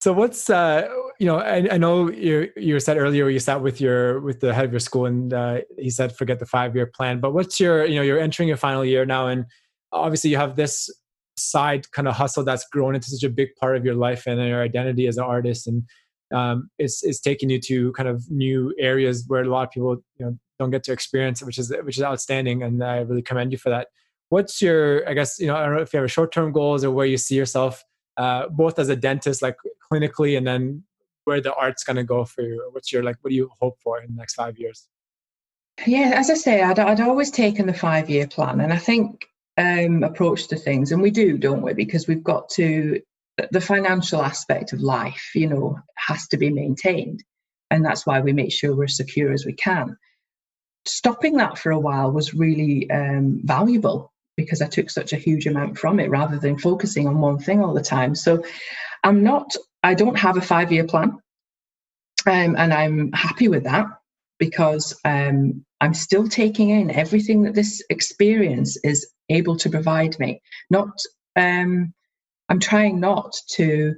so 0.00 0.12
what's 0.12 0.50
uh 0.50 0.88
you 1.18 1.26
know 1.26 1.38
I, 1.38 1.66
I 1.72 1.78
know 1.78 2.10
you 2.10 2.50
you 2.56 2.78
said 2.80 2.96
earlier 2.98 3.28
you 3.28 3.38
sat 3.38 3.60
with 3.60 3.80
your 3.80 4.20
with 4.20 4.40
the 4.40 4.52
head 4.54 4.64
of 4.64 4.72
your 4.72 4.80
school 4.80 5.06
and 5.06 5.32
uh, 5.32 5.60
he 5.78 5.90
said 5.90 6.14
forget 6.14 6.38
the 6.38 6.46
five 6.46 6.76
year 6.76 6.86
plan 6.86 7.20
but 7.20 7.32
what's 7.32 7.58
your 7.58 7.84
you 7.84 7.96
know 7.96 8.02
you're 8.02 8.20
entering 8.20 8.48
your 8.48 8.58
final 8.58 8.84
year 8.84 9.06
now 9.06 9.28
and 9.28 9.46
obviously 9.92 10.30
you 10.30 10.36
have 10.36 10.56
this 10.56 10.90
side 11.36 11.90
kind 11.92 12.08
of 12.08 12.14
hustle 12.14 12.44
that's 12.44 12.66
grown 12.68 12.94
into 12.94 13.08
such 13.08 13.22
a 13.22 13.30
big 13.30 13.48
part 13.58 13.76
of 13.76 13.84
your 13.84 13.94
life 13.94 14.26
and 14.26 14.40
your 14.46 14.62
identity 14.62 15.06
as 15.06 15.16
an 15.16 15.24
artist 15.24 15.66
and 15.66 15.82
um, 16.34 16.68
it's, 16.78 17.04
it's 17.04 17.20
taking 17.20 17.48
you 17.48 17.60
to 17.60 17.92
kind 17.92 18.08
of 18.08 18.28
new 18.30 18.74
areas 18.80 19.24
where 19.28 19.42
a 19.42 19.48
lot 19.48 19.68
of 19.68 19.70
people 19.70 19.96
you 20.18 20.26
know 20.26 20.38
don't 20.58 20.70
get 20.70 20.82
to 20.84 20.92
experience 20.92 21.42
which 21.42 21.58
is 21.58 21.72
which 21.82 21.98
is 21.98 22.02
outstanding 22.02 22.62
and 22.62 22.82
i 22.82 22.98
really 22.98 23.22
commend 23.22 23.52
you 23.52 23.58
for 23.58 23.70
that. 23.70 23.88
What's 24.28 24.60
your 24.60 25.08
i 25.08 25.14
guess 25.14 25.38
you 25.38 25.46
know 25.46 25.56
i 25.56 25.64
don't 25.64 25.74
know 25.74 25.82
if 25.82 25.92
you 25.92 26.00
have 26.00 26.10
short-term 26.10 26.52
goals 26.52 26.84
or 26.84 26.90
where 26.90 27.06
you 27.06 27.16
see 27.16 27.36
yourself 27.36 27.84
uh, 28.16 28.48
both 28.48 28.78
as 28.78 28.88
a 28.88 28.96
dentist 28.96 29.42
like 29.42 29.56
clinically 29.92 30.38
and 30.38 30.46
then 30.46 30.82
where 31.24 31.40
the 31.40 31.54
art's 31.54 31.84
going 31.84 31.96
to 31.96 32.04
go 32.04 32.24
for 32.24 32.42
you? 32.42 32.68
What's 32.72 32.92
your 32.92 33.02
like 33.02 33.16
what 33.20 33.30
do 33.30 33.36
you 33.36 33.50
hope 33.60 33.78
for 33.82 34.00
in 34.00 34.10
the 34.10 34.16
next 34.16 34.34
five 34.34 34.58
years? 34.58 34.88
Yeah 35.86 36.12
as 36.14 36.30
i 36.30 36.34
say 36.34 36.62
i'd, 36.62 36.78
I'd 36.78 37.00
always 37.00 37.30
taken 37.30 37.66
the 37.66 37.74
five 37.74 38.08
year 38.08 38.26
plan 38.26 38.60
and 38.60 38.72
i 38.72 38.78
think 38.78 39.26
um, 39.58 40.02
approach 40.02 40.48
to 40.48 40.56
things 40.56 40.92
and 40.92 41.00
we 41.00 41.10
do 41.10 41.38
don't 41.38 41.62
we? 41.62 41.72
Because 41.72 42.06
we've 42.06 42.24
got 42.24 42.48
to 42.50 43.00
the 43.50 43.60
financial 43.60 44.22
aspect 44.22 44.72
of 44.72 44.80
life 44.80 45.30
you 45.34 45.46
know 45.46 45.78
has 45.96 46.26
to 46.28 46.36
be 46.38 46.50
maintained 46.50 47.22
and 47.70 47.84
that's 47.84 48.06
why 48.06 48.20
we 48.20 48.32
make 48.32 48.52
sure 48.52 48.74
we're 48.74 48.88
secure 48.88 49.32
as 49.32 49.44
we 49.44 49.52
can 49.52 49.96
stopping 50.88 51.36
that 51.36 51.58
for 51.58 51.70
a 51.70 51.78
while 51.78 52.10
was 52.10 52.34
really 52.34 52.90
um, 52.90 53.40
valuable 53.44 54.12
because 54.36 54.60
I 54.60 54.66
took 54.66 54.90
such 54.90 55.12
a 55.12 55.16
huge 55.16 55.46
amount 55.46 55.78
from 55.78 55.98
it 55.98 56.10
rather 56.10 56.38
than 56.38 56.58
focusing 56.58 57.08
on 57.08 57.20
one 57.20 57.38
thing 57.38 57.62
all 57.62 57.74
the 57.74 57.82
time. 57.82 58.14
So 58.14 58.44
I'm 59.02 59.22
not, 59.22 59.54
I 59.82 59.94
don't 59.94 60.18
have 60.18 60.36
a 60.36 60.42
five 60.42 60.72
year 60.72 60.84
plan. 60.84 61.18
Um, 62.26 62.56
and 62.56 62.74
I'm 62.74 63.12
happy 63.12 63.48
with 63.48 63.64
that 63.64 63.86
because 64.38 64.98
um, 65.04 65.64
I'm 65.80 65.94
still 65.94 66.28
taking 66.28 66.70
in 66.70 66.90
everything 66.90 67.42
that 67.42 67.54
this 67.54 67.82
experience 67.88 68.76
is 68.84 69.08
able 69.28 69.56
to 69.58 69.70
provide 69.70 70.18
me. 70.18 70.42
Not, 70.70 70.90
um, 71.36 71.94
I'm 72.48 72.60
trying 72.60 73.00
not 73.00 73.34
to 73.52 73.94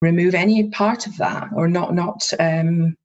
remove 0.00 0.34
any 0.34 0.70
part 0.70 1.06
of 1.06 1.16
that 1.18 1.48
or 1.54 1.68
not, 1.68 1.94
not 1.94 2.22
um, 2.38 2.96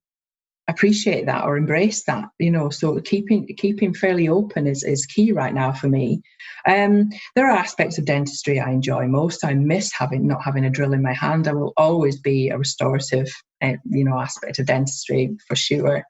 appreciate 0.67 1.25
that 1.25 1.45
or 1.45 1.55
embrace 1.55 2.03
that 2.03 2.25
you 2.39 2.51
know 2.51 2.69
so 2.69 2.99
keeping 2.99 3.47
keeping 3.57 3.93
fairly 3.93 4.27
open 4.27 4.67
is, 4.67 4.83
is 4.83 5.05
key 5.05 5.31
right 5.31 5.53
now 5.53 5.71
for 5.71 5.87
me. 5.87 6.21
Um, 6.67 7.09
there 7.35 7.47
are 7.49 7.55
aspects 7.57 7.97
of 7.97 8.05
dentistry 8.05 8.59
i 8.59 8.71
enjoy 8.71 9.07
most. 9.07 9.45
I 9.45 9.53
miss 9.53 9.91
having 9.93 10.27
not 10.27 10.43
having 10.43 10.65
a 10.65 10.69
drill 10.69 10.93
in 10.93 11.01
my 11.01 11.13
hand. 11.13 11.47
I 11.47 11.53
will 11.53 11.73
always 11.77 12.19
be 12.19 12.49
a 12.49 12.57
restorative 12.57 13.29
uh, 13.61 13.73
you 13.85 14.03
know 14.03 14.19
aspect 14.19 14.59
of 14.59 14.65
dentistry 14.65 15.37
for 15.47 15.55
sure. 15.55 16.03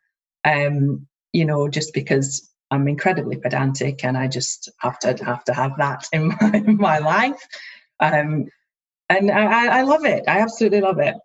Um, 0.46 1.08
you 1.34 1.46
know 1.46 1.68
just 1.68 1.94
because 1.94 2.50
i'm 2.72 2.88
incredibly 2.88 3.38
pedantic 3.38 4.04
and 4.04 4.18
i 4.18 4.28
just 4.28 4.72
have 4.80 4.98
to 5.00 5.14
have 5.24 5.44
to 5.44 5.54
have 5.54 5.72
that 5.78 6.06
in 6.14 6.28
my, 6.42 6.52
in 6.54 6.78
my 6.78 6.98
life. 7.00 7.42
Um, 8.00 8.46
and 9.10 9.32
I, 9.32 9.80
I 9.80 9.82
love 9.84 10.06
it. 10.06 10.24
I 10.28 10.40
absolutely 10.40 10.82
love 10.82 11.00
it. 11.00 11.16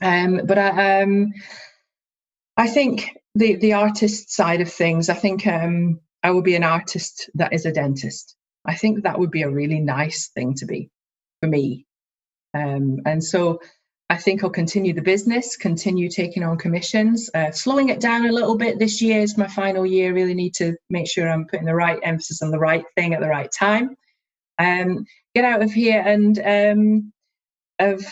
Um, 0.00 0.40
but 0.44 0.58
I, 0.58 1.02
um, 1.02 1.32
I 2.58 2.66
think 2.66 3.16
the 3.36 3.54
the 3.54 3.74
artist 3.74 4.32
side 4.32 4.60
of 4.60 4.70
things. 4.70 5.08
I 5.08 5.14
think 5.14 5.46
um, 5.46 6.00
I 6.22 6.32
will 6.32 6.42
be 6.42 6.56
an 6.56 6.64
artist 6.64 7.30
that 7.34 7.52
is 7.52 7.64
a 7.64 7.72
dentist. 7.72 8.36
I 8.66 8.74
think 8.74 9.04
that 9.04 9.18
would 9.18 9.30
be 9.30 9.42
a 9.42 9.50
really 9.50 9.80
nice 9.80 10.28
thing 10.28 10.54
to 10.54 10.66
be 10.66 10.90
for 11.40 11.48
me. 11.48 11.86
Um, 12.52 12.98
and 13.06 13.22
so 13.22 13.60
I 14.10 14.16
think 14.16 14.42
I'll 14.42 14.50
continue 14.50 14.92
the 14.92 15.02
business, 15.02 15.56
continue 15.56 16.10
taking 16.10 16.42
on 16.42 16.58
commissions, 16.58 17.30
uh, 17.34 17.52
slowing 17.52 17.90
it 17.90 18.00
down 18.00 18.26
a 18.26 18.32
little 18.32 18.56
bit. 18.56 18.78
This 18.78 19.00
year 19.00 19.20
is 19.20 19.38
my 19.38 19.46
final 19.46 19.86
year. 19.86 20.12
Really 20.12 20.34
need 20.34 20.54
to 20.54 20.74
make 20.90 21.08
sure 21.08 21.28
I'm 21.28 21.46
putting 21.46 21.66
the 21.66 21.74
right 21.74 22.00
emphasis 22.02 22.42
on 22.42 22.50
the 22.50 22.58
right 22.58 22.84
thing 22.96 23.14
at 23.14 23.20
the 23.20 23.28
right 23.28 23.50
time. 23.56 23.94
Um, 24.58 25.04
get 25.34 25.44
out 25.44 25.62
of 25.62 25.70
here 25.70 26.02
and 26.04 26.38
um, 26.44 27.12
of 27.78 28.04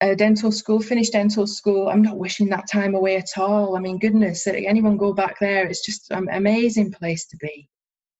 a 0.00 0.14
dental 0.14 0.52
school, 0.52 0.80
finished 0.80 1.12
dental 1.12 1.46
school. 1.46 1.88
I'm 1.88 2.02
not 2.02 2.18
wishing 2.18 2.48
that 2.50 2.68
time 2.70 2.94
away 2.94 3.16
at 3.16 3.38
all. 3.38 3.76
I 3.76 3.80
mean, 3.80 3.98
goodness, 3.98 4.46
anyone 4.46 4.96
go 4.96 5.12
back 5.12 5.38
there? 5.40 5.66
It's 5.66 5.84
just 5.84 6.10
an 6.10 6.28
amazing 6.30 6.92
place 6.92 7.26
to 7.28 7.36
be. 7.38 7.68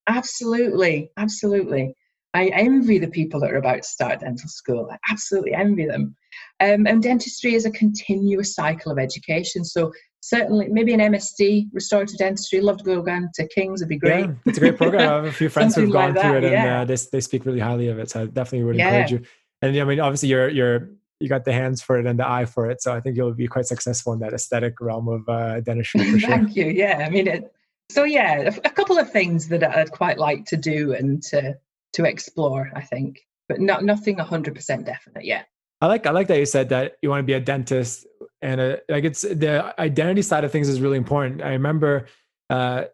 Absolutely, 0.09 1.11
absolutely. 1.16 1.95
I 2.33 2.49
envy 2.49 2.99
the 2.99 3.09
people 3.09 3.41
that 3.41 3.51
are 3.51 3.57
about 3.57 3.83
to 3.83 3.89
start 3.89 4.20
dental 4.20 4.49
school. 4.49 4.91
I 4.93 4.99
absolutely 5.11 5.55
envy 5.55 5.87
them. 5.87 6.14
Um, 6.61 6.87
and 6.87 7.03
dentistry 7.03 7.55
is 7.55 7.64
a 7.64 7.70
continuous 7.70 8.55
cycle 8.55 8.93
of 8.93 8.99
education. 8.99 9.64
So 9.64 9.93
certainly, 10.20 10.68
maybe 10.68 10.93
an 10.93 11.01
MSD, 11.01 11.68
restorative 11.72 12.18
dentistry. 12.18 12.61
Love 12.61 12.79
to 12.79 12.85
go 12.85 13.03
down 13.03 13.31
to 13.35 13.49
King's. 13.49 13.81
It'd 13.81 13.89
be 13.89 13.99
great. 13.99 14.27
Yeah, 14.27 14.35
it's 14.45 14.59
a 14.59 14.61
great 14.61 14.77
program. 14.77 15.09
I 15.09 15.14
have 15.14 15.24
a 15.24 15.33
few 15.33 15.49
friends 15.57 15.77
who've 15.77 15.91
gone 15.91 16.14
like 16.14 16.22
through 16.22 16.39
it, 16.39 16.45
and 16.45 16.53
yeah. 16.53 16.81
uh, 16.81 16.85
they 16.85 16.97
they 17.12 17.20
speak 17.20 17.47
really 17.47 17.61
highly 17.61 17.89
of 17.89 17.99
it. 17.99 18.11
So 18.11 18.22
I 18.22 18.27
definitely 18.27 18.64
would 18.64 18.77
yeah. 18.77 18.89
encourage 18.89 19.12
you. 19.12 19.22
And 19.62 19.79
I 19.79 19.85
mean, 19.85 20.01
obviously, 20.01 20.29
you're 20.29 20.49
you're 20.49 20.91
you 21.21 21.29
got 21.29 21.45
the 21.45 21.53
hands 21.53 21.83
for 21.83 21.99
it 21.99 22.07
and 22.07 22.19
the 22.19 22.29
eye 22.29 22.45
for 22.45 22.71
it. 22.71 22.83
So 22.83 22.93
I 22.93 23.01
think 23.01 23.17
you'll 23.17 23.33
be 23.33 23.49
quite 23.49 23.67
successful 23.67 24.12
in 24.12 24.21
that 24.21 24.33
aesthetic 24.33 24.81
realm 24.81 25.09
of 25.09 25.29
uh, 25.29 25.61
dentistry 25.61 26.11
for 26.11 26.19
sure. 26.19 26.31
Thank 26.31 26.57
you. 26.57 26.67
Yeah, 26.67 27.05
I 27.07 27.11
mean, 27.11 27.27
it, 27.27 27.53
so 27.91 28.05
yeah, 28.05 28.41
a, 28.41 28.49
a, 28.64 28.71
couple 28.71 28.99
of 28.99 29.11
things 29.11 29.49
that 29.49 29.62
I'd 29.62 29.93
quite 29.93 30.19
like 30.19 30.45
to 30.47 30.57
do 30.57 30.93
and 30.93 31.23
to 31.25 31.57
to 31.95 32.05
explore. 32.05 32.71
I 32.75 32.83
think, 32.83 33.21
but 33.49 33.61
not 33.61 33.85
nothing 33.85 34.19
hundred 34.19 34.55
percent 34.55 34.87
definite 34.87 35.25
yet. 35.25 35.47
I 35.81 35.87
like 35.87 36.07
I 36.07 36.11
like 36.11 36.27
that 36.29 36.39
you 36.39 36.47
said 36.47 36.69
that 36.71 36.97
you 37.03 37.11
want 37.11 37.21
to 37.21 37.27
be 37.27 37.35
a 37.35 37.41
dentist 37.41 38.07
and 38.43 38.61
a, 38.61 38.77
uh, 38.77 38.81
like 38.89 39.05
it's 39.05 39.23
the 39.23 39.75
identity 39.79 40.23
side 40.23 40.45
of 40.45 40.53
things 40.53 40.69
is 40.69 40.81
really 40.81 40.99
important. 40.99 41.43
I 41.43 41.51
remember 41.51 42.07
uh, 42.51 42.85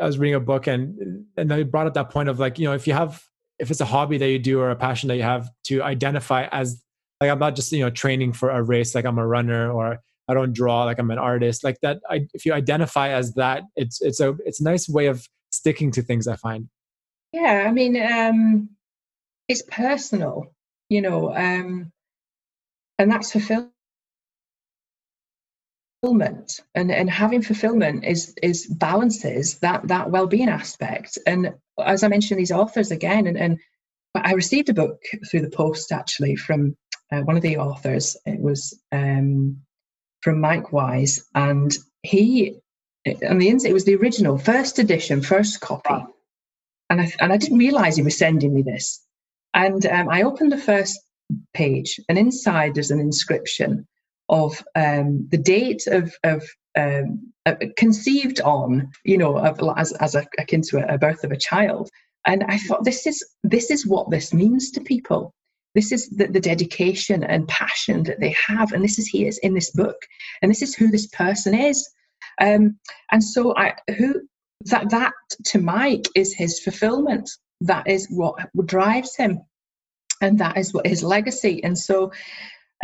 I 0.00 0.04
was 0.06 0.18
reading 0.18 0.34
a 0.34 0.40
book 0.40 0.66
and 0.66 1.26
and 1.36 1.50
they 1.50 1.62
brought 1.62 1.86
up 1.86 1.94
that 1.94 2.10
point 2.10 2.28
of 2.28 2.38
like 2.38 2.58
you 2.58 2.66
know 2.66 2.74
if 2.74 2.86
you 2.86 2.92
have 2.92 3.22
if 3.58 3.70
it's 3.70 3.80
a 3.80 3.84
hobby 3.84 4.18
that 4.18 4.28
you 4.28 4.38
do 4.38 4.60
or 4.60 4.70
a 4.70 4.76
passion 4.76 5.08
that 5.08 5.16
you 5.16 5.22
have 5.22 5.50
to 5.64 5.82
identify 5.82 6.46
as 6.46 6.82
like 7.20 7.30
i'm 7.30 7.38
not 7.38 7.56
just 7.56 7.72
you 7.72 7.80
know 7.80 7.90
training 7.90 8.32
for 8.32 8.50
a 8.50 8.62
race 8.62 8.94
like 8.94 9.04
i'm 9.04 9.18
a 9.18 9.26
runner 9.26 9.70
or 9.70 9.98
i 10.28 10.34
don't 10.34 10.52
draw 10.52 10.84
like 10.84 10.98
i'm 10.98 11.10
an 11.10 11.18
artist. 11.18 11.64
Like 11.64 11.80
that 11.82 12.00
I, 12.08 12.26
if 12.34 12.44
you 12.46 12.52
identify 12.52 13.10
as 13.10 13.34
that 13.34 13.64
it's 13.76 14.00
it's 14.00 14.20
a 14.20 14.36
it's 14.44 14.60
a 14.60 14.64
nice 14.64 14.88
way 14.88 15.06
of 15.06 15.26
sticking 15.50 15.90
to 15.92 16.02
things 16.02 16.28
i 16.28 16.36
find. 16.36 16.68
Yeah 17.32 17.64
i 17.66 17.72
mean 17.72 18.00
um 18.00 18.70
it's 19.48 19.62
personal 19.62 20.46
you 20.88 21.00
know 21.00 21.34
um 21.34 21.92
and 22.98 23.10
that's 23.10 23.30
fulfillment. 23.32 23.72
And 26.74 26.90
and 26.90 27.08
having 27.08 27.42
fulfillment 27.42 28.04
is 28.04 28.34
is 28.42 28.66
balances 28.66 29.58
that 29.60 29.86
that 29.88 30.10
well-being 30.10 30.48
aspect. 30.48 31.18
And 31.26 31.54
as 31.80 32.02
i 32.02 32.08
mentioned 32.08 32.40
these 32.40 32.52
authors 32.52 32.90
again 32.90 33.26
and 33.26 33.38
and 33.38 33.58
I 34.14 34.32
received 34.32 34.68
a 34.68 34.74
book 34.74 35.02
through 35.30 35.42
the 35.42 35.50
post 35.50 35.92
actually 35.92 36.36
from 36.36 36.76
uh, 37.12 37.20
one 37.20 37.36
of 37.36 37.42
the 37.42 37.56
authors. 37.56 38.16
It 38.26 38.40
was 38.40 38.78
um, 38.92 39.58
from 40.20 40.40
Mike 40.40 40.72
Wise, 40.72 41.24
and 41.34 41.76
he 42.02 42.60
on 43.28 43.38
the 43.38 43.48
inside 43.48 43.70
it 43.70 43.74
was 43.74 43.84
the 43.84 43.96
original 43.96 44.38
first 44.38 44.78
edition, 44.78 45.22
first 45.22 45.60
copy, 45.60 46.04
and 46.90 47.00
I 47.00 47.12
and 47.20 47.32
I 47.32 47.36
didn't 47.36 47.58
realize 47.58 47.96
he 47.96 48.02
was 48.02 48.18
sending 48.18 48.54
me 48.54 48.62
this. 48.62 49.04
And 49.54 49.84
um, 49.86 50.08
I 50.08 50.22
opened 50.22 50.52
the 50.52 50.58
first 50.58 50.98
page, 51.54 51.98
and 52.08 52.18
inside 52.18 52.74
there's 52.74 52.90
an 52.90 53.00
inscription 53.00 53.86
of 54.28 54.62
um, 54.74 55.26
the 55.30 55.38
date 55.38 55.86
of 55.86 56.14
of 56.24 56.44
um, 56.76 57.32
uh, 57.46 57.54
conceived 57.76 58.40
on, 58.42 58.90
you 59.04 59.18
know, 59.18 59.38
of, 59.38 59.58
as 59.76 59.92
as 59.92 60.14
a, 60.14 60.26
akin 60.38 60.62
to 60.62 60.78
a, 60.78 60.94
a 60.94 60.98
birth 60.98 61.24
of 61.24 61.32
a 61.32 61.36
child. 61.36 61.88
And 62.26 62.44
I 62.44 62.58
thought 62.58 62.84
this 62.84 63.06
is 63.06 63.24
this 63.42 63.70
is 63.70 63.86
what 63.86 64.10
this 64.10 64.34
means 64.34 64.70
to 64.72 64.80
people 64.80 65.32
this 65.78 65.92
is 65.92 66.08
the, 66.10 66.26
the, 66.26 66.40
dedication 66.40 67.22
and 67.22 67.46
passion 67.46 68.02
that 68.02 68.18
they 68.18 68.34
have 68.48 68.72
and 68.72 68.82
this 68.82 68.98
is 68.98 69.06
here 69.06 69.30
in 69.44 69.54
this 69.54 69.70
book 69.70 69.96
and 70.42 70.50
this 70.50 70.60
is 70.60 70.74
who 70.74 70.88
this 70.88 71.06
person 71.06 71.54
is. 71.54 71.88
Um, 72.40 72.78
and 73.12 73.22
so 73.22 73.56
i 73.56 73.74
who 73.96 74.22
that 74.72 74.90
that 74.90 75.12
to 75.50 75.60
mike 75.60 76.06
is 76.16 76.34
his 76.34 76.58
fulfillment. 76.58 77.30
That 77.60 77.86
is 77.86 78.08
what 78.10 78.34
drives 78.66 79.14
him 79.14 79.40
and 80.20 80.36
that 80.40 80.56
is 80.56 80.74
what 80.74 80.84
his 80.84 81.04
legacy. 81.04 81.62
And 81.62 81.78
so 81.78 82.10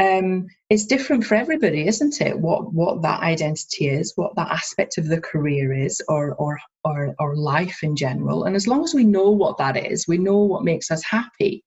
um, 0.00 0.46
it's 0.70 0.86
different 0.86 1.24
for 1.24 1.34
everybody 1.34 1.88
isn't 1.88 2.20
it? 2.20 2.38
What 2.38 2.72
what 2.72 3.02
that 3.02 3.22
identity 3.22 3.88
is 3.88 4.12
what 4.14 4.36
that 4.36 4.52
aspect 4.52 4.98
of 4.98 5.08
the 5.08 5.20
career 5.20 5.72
is 5.72 6.00
or 6.08 6.34
or 6.34 6.60
or, 6.84 7.12
or 7.18 7.34
life 7.34 7.82
in 7.82 7.96
general. 7.96 8.44
And 8.44 8.54
as 8.54 8.68
long 8.68 8.84
as 8.84 8.94
we 8.94 9.02
know 9.02 9.30
what 9.30 9.58
that 9.58 9.76
is 9.76 10.06
we 10.06 10.18
know 10.18 10.38
what 10.38 10.62
makes 10.62 10.92
us 10.92 11.02
happy 11.02 11.64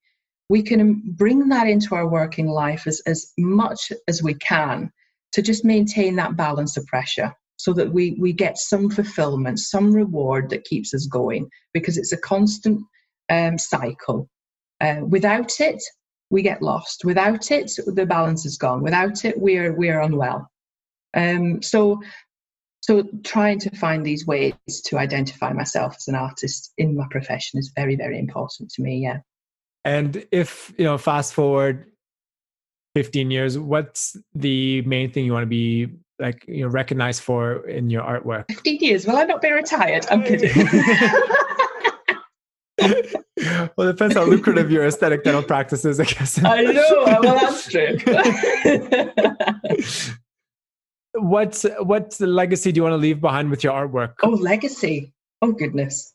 we 0.48 0.62
can 0.62 1.02
bring 1.04 1.48
that 1.48 1.66
into 1.66 1.94
our 1.94 2.08
working 2.08 2.48
life 2.48 2.86
as, 2.86 3.00
as 3.06 3.32
much 3.36 3.92
as 4.06 4.22
we 4.22 4.34
can 4.34 4.90
to 5.32 5.42
just 5.42 5.64
maintain 5.64 6.16
that 6.16 6.36
balance 6.36 6.76
of 6.76 6.86
pressure 6.86 7.32
so 7.56 7.72
that 7.74 7.92
we, 7.92 8.16
we 8.18 8.32
get 8.32 8.56
some 8.56 8.88
fulfillment, 8.88 9.58
some 9.58 9.92
reward 9.92 10.48
that 10.50 10.64
keeps 10.64 10.94
us 10.94 11.06
going 11.06 11.48
because 11.74 11.98
it's 11.98 12.12
a 12.12 12.18
constant 12.18 12.80
um, 13.28 13.58
cycle. 13.58 14.28
Uh, 14.80 15.00
without 15.06 15.60
it, 15.60 15.82
we 16.30 16.40
get 16.40 16.62
lost. 16.62 17.04
Without 17.04 17.50
it, 17.50 17.70
the 17.86 18.06
balance 18.06 18.46
is 18.46 18.56
gone. 18.56 18.82
Without 18.82 19.24
it, 19.24 19.38
we're 19.38 19.74
we're 19.74 20.00
unwell. 20.00 20.48
Um, 21.14 21.62
so, 21.62 22.00
so 22.80 23.02
trying 23.24 23.58
to 23.60 23.76
find 23.76 24.04
these 24.04 24.26
ways 24.26 24.54
to 24.84 24.98
identify 24.98 25.52
myself 25.52 25.96
as 25.96 26.06
an 26.06 26.14
artist 26.14 26.72
in 26.78 26.96
my 26.96 27.06
profession 27.10 27.58
is 27.58 27.72
very 27.74 27.96
very 27.96 28.18
important 28.18 28.70
to 28.72 28.82
me. 28.82 28.98
Yeah 28.98 29.20
and 29.88 30.26
if 30.30 30.72
you 30.76 30.84
know, 30.84 30.98
fast 30.98 31.32
forward 31.32 31.86
15 32.94 33.30
years, 33.30 33.58
what's 33.58 34.18
the 34.34 34.82
main 34.82 35.10
thing 35.10 35.24
you 35.24 35.32
want 35.32 35.44
to 35.44 35.46
be 35.46 35.88
like 36.18 36.44
you 36.46 36.62
know 36.62 36.68
recognized 36.68 37.22
for 37.22 37.66
in 37.66 37.88
your 37.88 38.02
artwork? 38.02 38.44
15 38.50 38.80
years. 38.80 39.06
Will 39.06 39.16
I 39.16 39.24
not 39.24 39.40
be 39.40 39.50
retired? 39.50 40.04
I'm 40.10 40.22
kidding. 40.22 40.50
well, 42.78 43.88
it 43.88 43.92
depends 43.92 44.14
how 44.14 44.24
lucrative 44.24 44.70
your 44.70 44.86
aesthetic 44.86 45.24
dental 45.24 45.42
practice 45.42 45.86
is, 45.86 45.98
I 45.98 46.04
guess. 46.04 46.38
I 46.44 46.60
know. 46.64 47.04
Well, 47.22 47.38
that's 47.38 47.70
true. 47.70 47.96
what's 51.14 51.64
what's 51.80 52.18
the 52.18 52.26
legacy 52.26 52.72
do 52.72 52.78
you 52.78 52.82
want 52.82 52.92
to 52.92 52.98
leave 52.98 53.22
behind 53.22 53.48
with 53.48 53.64
your 53.64 53.72
artwork? 53.72 54.16
Oh, 54.22 54.28
legacy. 54.28 55.14
Oh 55.40 55.52
goodness. 55.52 56.12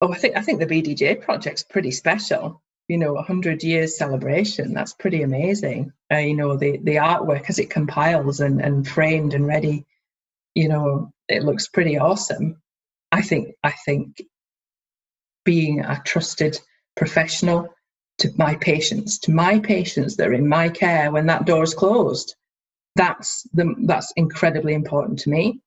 Oh, 0.00 0.12
I 0.12 0.16
think 0.16 0.36
I 0.36 0.42
think 0.42 0.60
the 0.60 0.66
BDJ 0.66 1.20
project's 1.20 1.64
pretty 1.64 1.90
special. 1.90 2.62
You 2.88 2.98
know, 2.98 3.16
a 3.16 3.22
hundred 3.22 3.62
years 3.62 3.98
celebration. 3.98 4.72
That's 4.74 4.94
pretty 4.94 5.22
amazing. 5.22 5.92
Uh, 6.12 6.18
you 6.18 6.34
know, 6.34 6.56
the 6.56 6.78
the 6.78 6.96
artwork 6.96 7.48
as 7.48 7.58
it 7.58 7.70
compiles 7.70 8.40
and 8.40 8.60
and 8.60 8.86
framed 8.88 9.34
and 9.34 9.46
ready. 9.46 9.84
You 10.54 10.68
know, 10.68 11.12
it 11.28 11.44
looks 11.44 11.68
pretty 11.68 11.98
awesome. 11.98 12.60
I 13.12 13.22
think 13.22 13.54
I 13.62 13.72
think 13.84 14.22
being 15.44 15.80
a 15.80 16.00
trusted 16.04 16.58
professional 16.96 17.68
to 18.18 18.30
my 18.36 18.54
patients, 18.56 19.18
to 19.20 19.30
my 19.30 19.58
patients 19.60 20.16
that 20.16 20.28
are 20.28 20.34
in 20.34 20.48
my 20.48 20.68
care 20.68 21.10
when 21.10 21.26
that 21.26 21.46
door 21.46 21.62
is 21.62 21.74
closed. 21.74 22.34
That's 22.96 23.46
the 23.52 23.74
that's 23.86 24.12
incredibly 24.16 24.74
important 24.74 25.18
to 25.20 25.30
me. 25.30 25.60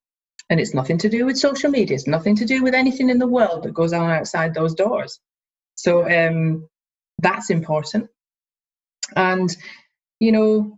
And 0.49 0.59
it's 0.59 0.73
nothing 0.73 0.97
to 0.99 1.09
do 1.09 1.25
with 1.25 1.37
social 1.37 1.71
media. 1.71 1.95
It's 1.95 2.07
nothing 2.07 2.35
to 2.35 2.45
do 2.45 2.61
with 2.61 2.73
anything 2.75 3.09
in 3.09 3.19
the 3.19 3.27
world 3.27 3.63
that 3.63 3.73
goes 3.73 3.93
on 3.93 4.09
outside 4.09 4.53
those 4.53 4.75
doors. 4.75 5.19
So 5.75 6.03
um, 6.09 6.67
that's 7.21 7.49
important. 7.49 8.09
And 9.15 9.55
you 10.19 10.31
know, 10.31 10.77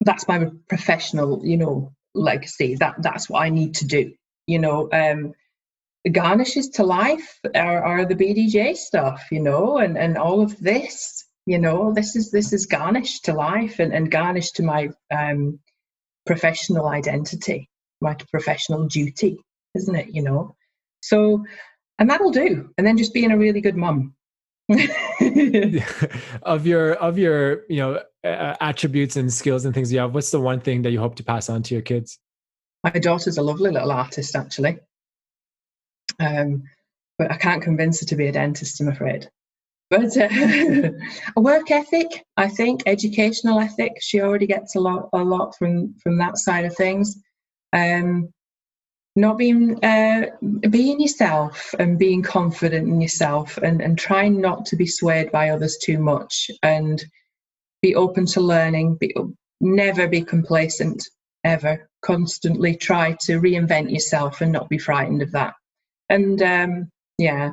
that's 0.00 0.28
my 0.28 0.50
professional, 0.68 1.44
you 1.44 1.56
know, 1.56 1.92
legacy. 2.14 2.76
That 2.76 2.96
that's 3.02 3.28
what 3.28 3.42
I 3.42 3.50
need 3.50 3.74
to 3.76 3.86
do. 3.86 4.12
You 4.46 4.58
know, 4.58 4.88
um, 4.92 5.34
garnishes 6.10 6.68
to 6.70 6.82
life 6.84 7.38
are, 7.54 7.84
are 7.84 8.04
the 8.04 8.14
BDJ 8.14 8.76
stuff, 8.76 9.24
you 9.30 9.40
know, 9.40 9.78
and, 9.78 9.96
and 9.96 10.18
all 10.18 10.42
of 10.42 10.58
this, 10.58 11.24
you 11.46 11.58
know, 11.58 11.92
this 11.92 12.16
is 12.16 12.30
this 12.30 12.52
is 12.52 12.66
garnish 12.66 13.20
to 13.20 13.34
life 13.34 13.78
and, 13.78 13.92
and 13.92 14.10
garnish 14.10 14.50
to 14.52 14.62
my 14.62 14.90
um, 15.12 15.60
professional 16.26 16.88
identity, 16.88 17.68
my 18.00 18.14
professional 18.30 18.86
duty, 18.86 19.38
isn't 19.74 19.94
it? 19.94 20.08
You 20.08 20.22
know, 20.22 20.56
so 21.00 21.44
and 21.98 22.10
that'll 22.10 22.32
do, 22.32 22.70
and 22.78 22.86
then 22.86 22.96
just 22.96 23.14
being 23.14 23.32
a 23.32 23.38
really 23.38 23.60
good 23.60 23.76
mum. 23.76 24.14
of 26.42 26.66
your 26.66 26.94
of 26.94 27.18
your 27.18 27.64
you 27.68 27.76
know 27.78 28.00
uh, 28.24 28.56
attributes 28.60 29.16
and 29.16 29.32
skills 29.32 29.64
and 29.64 29.74
things 29.74 29.92
you 29.92 29.98
have, 29.98 30.14
what's 30.14 30.30
the 30.30 30.40
one 30.40 30.60
thing 30.60 30.82
that 30.82 30.90
you 30.90 31.00
hope 31.00 31.16
to 31.16 31.24
pass 31.24 31.48
on 31.48 31.62
to 31.64 31.74
your 31.74 31.82
kids? 31.82 32.18
My 32.84 32.90
daughter's 32.90 33.38
a 33.38 33.42
lovely 33.42 33.70
little 33.70 33.92
artist, 33.92 34.34
actually. 34.34 34.78
Um, 36.18 36.64
but 37.18 37.30
I 37.30 37.36
can't 37.36 37.62
convince 37.62 38.00
her 38.00 38.06
to 38.06 38.16
be 38.16 38.26
a 38.26 38.32
dentist, 38.32 38.80
I'm 38.80 38.88
afraid. 38.88 39.28
But 39.90 40.16
uh, 40.16 40.28
a 41.36 41.40
work 41.40 41.70
ethic, 41.70 42.24
I 42.36 42.48
think, 42.48 42.82
educational 42.86 43.60
ethic. 43.60 43.98
She 44.00 44.20
already 44.20 44.46
gets 44.46 44.74
a 44.74 44.80
lot, 44.80 45.08
a 45.12 45.18
lot 45.18 45.54
from 45.58 45.94
from 46.02 46.18
that 46.18 46.38
side 46.38 46.64
of 46.64 46.74
things. 46.74 47.16
Um, 47.72 48.32
not 49.14 49.38
being 49.38 49.82
uh, 49.84 50.26
being 50.70 51.00
yourself 51.00 51.74
and 51.78 51.98
being 51.98 52.22
confident 52.22 52.88
in 52.88 53.00
yourself, 53.00 53.58
and 53.58 53.80
and 53.80 53.98
trying 53.98 54.40
not 54.40 54.66
to 54.66 54.76
be 54.76 54.86
swayed 54.86 55.30
by 55.30 55.50
others 55.50 55.78
too 55.82 55.98
much, 55.98 56.50
and 56.62 57.04
be 57.82 57.94
open 57.94 58.26
to 58.26 58.40
learning. 58.40 58.96
Be, 58.96 59.14
never 59.60 60.08
be 60.08 60.22
complacent, 60.22 61.06
ever. 61.44 61.88
Constantly 62.02 62.74
try 62.74 63.16
to 63.20 63.40
reinvent 63.40 63.92
yourself 63.92 64.40
and 64.40 64.50
not 64.50 64.68
be 64.68 64.78
frightened 64.78 65.22
of 65.22 65.30
that 65.32 65.54
and 66.12 66.42
um, 66.42 66.90
yeah 67.18 67.52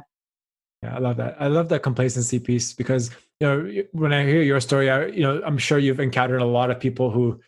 yeah 0.84 0.96
i 0.96 1.00
love 1.00 1.18
that 1.18 1.36
i 1.40 1.48
love 1.48 1.70
that 1.70 1.82
complacency 1.82 2.40
piece 2.40 2.74
because 2.74 3.10
you 3.40 3.48
know 3.48 3.84
when 3.92 4.14
i 4.14 4.24
hear 4.24 4.42
your 4.42 4.60
story 4.60 4.90
I, 4.90 5.08
you 5.08 5.22
know 5.22 5.42
i'm 5.46 5.58
sure 5.58 5.80
you've 5.80 6.00
encountered 6.00 6.42
a 6.42 6.46
lot 6.46 6.72
of 6.72 6.80
people 6.80 7.10
who 7.10 7.40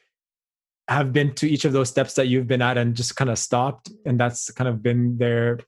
have 0.92 1.14
been 1.14 1.34
to 1.36 1.50
each 1.50 1.66
of 1.66 1.74
those 1.74 1.90
steps 1.90 2.14
that 2.16 2.28
you've 2.28 2.48
been 2.48 2.62
at 2.62 2.78
and 2.78 2.96
just 2.96 3.16
kind 3.16 3.30
of 3.30 3.38
stopped 3.38 3.90
and 4.06 4.20
that's 4.20 4.52
kind 4.52 4.68
of 4.68 4.82
been 4.82 5.18
their 5.18 5.60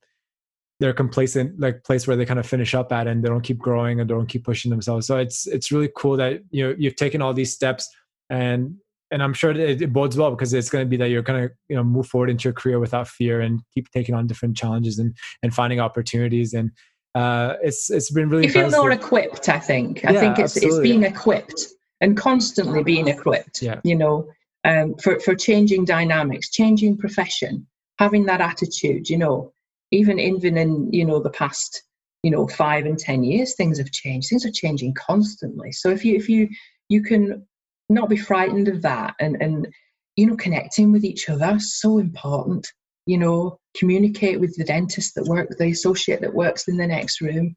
their 0.80 0.94
complacent 0.94 1.60
like 1.60 1.84
place 1.84 2.08
where 2.08 2.18
they 2.18 2.26
kind 2.26 2.40
of 2.40 2.46
finish 2.46 2.74
up 2.74 2.92
at 2.92 3.08
and 3.08 3.24
they 3.24 3.30
don't 3.30 3.44
keep 3.44 3.58
growing 3.58 4.00
and 4.00 4.10
don't 4.10 4.28
keep 4.28 4.44
pushing 4.44 4.70
themselves 4.72 5.08
so 5.08 5.18
it's 5.18 5.48
it's 5.48 5.72
really 5.72 5.90
cool 5.96 6.18
that 6.18 6.42
you 6.50 6.68
know 6.68 6.76
you've 6.78 6.96
taken 6.96 7.22
all 7.22 7.34
these 7.34 7.54
steps 7.54 7.90
and 8.30 8.76
and 9.12 9.22
I'm 9.22 9.34
sure 9.34 9.52
it, 9.52 9.82
it 9.82 9.94
bodes 9.94 10.18
well 10.18 10.32
because 10.32 10.54
it's 10.56 10.72
going 10.72 10.84
to 10.84 10.90
be 10.90 10.98
that 10.98 11.10
you're 11.10 11.22
going 11.22 11.48
to 11.48 11.54
you 11.70 11.76
know 11.76 11.84
move 11.84 12.08
forward 12.08 12.30
into 12.30 12.46
your 12.46 12.54
career 12.54 12.80
without 12.80 13.08
fear 13.08 13.42
and 13.42 13.62
keep 13.74 13.90
taking 13.92 14.16
on 14.16 14.28
different 14.28 14.58
challenges 14.58 15.00
and 15.00 15.16
and 15.44 15.54
finding 15.54 15.80
opportunities 15.80 16.54
and 16.54 16.72
uh, 17.16 17.58
it's 17.62 17.92
it's 17.92 18.10
been 18.10 18.28
really. 18.28 18.48
You 18.48 18.52
feel 18.52 18.72
more 18.72 18.90
equipped, 18.90 19.48
I 19.48 19.60
think. 19.60 20.04
I 20.04 20.14
yeah, 20.14 20.20
think 20.20 20.40
it's 20.40 20.58
absolutely. 20.58 20.80
it's 20.80 20.90
being 20.90 21.04
equipped 21.04 21.68
and 22.02 22.18
constantly 22.18 22.84
being 22.84 23.08
equipped. 23.08 23.62
Yeah. 23.62 23.80
You 23.84 23.96
know, 23.96 24.28
um, 24.64 24.96
for 24.96 25.20
for 25.20 25.36
changing 25.36 25.86
dynamics, 25.86 26.50
changing 26.50 26.98
profession, 26.98 27.68
having 28.00 28.26
that 28.26 28.42
attitude. 28.42 29.10
You 29.10 29.18
know, 29.18 29.54
even 29.92 30.20
even 30.20 30.58
in 30.58 30.92
you 30.92 31.06
know 31.06 31.20
the 31.20 31.30
past 31.30 31.84
you 32.24 32.32
know 32.32 32.48
five 32.48 32.86
and 32.86 32.98
ten 32.98 33.24
years, 33.24 33.56
things 33.56 33.78
have 33.78 33.92
changed. 33.92 34.30
Things 34.30 34.46
are 34.46 34.52
changing 34.52 34.94
constantly. 34.94 35.72
So 35.72 35.90
if 35.90 36.06
you 36.06 36.16
if 36.16 36.30
you 36.30 36.50
you 36.90 37.02
can 37.02 37.46
not 37.90 38.10
be 38.10 38.18
frightened 38.18 38.68
of 38.68 38.82
that 38.82 39.14
and 39.20 39.42
and 39.42 39.68
you 40.16 40.28
know 40.28 40.36
connecting 40.36 40.92
with 40.92 41.04
each 41.04 41.30
other 41.30 41.56
is 41.56 41.80
so 41.80 41.98
important 41.98 42.68
you 43.06 43.18
know 43.18 43.58
communicate 43.78 44.40
with 44.40 44.56
the 44.56 44.64
dentist 44.64 45.16
that 45.16 45.26
work 45.26 45.50
the 45.58 45.72
associate 45.72 46.22
that 46.22 46.34
works 46.34 46.68
in 46.68 46.78
the 46.78 46.88
next 46.88 47.22
room 47.22 47.56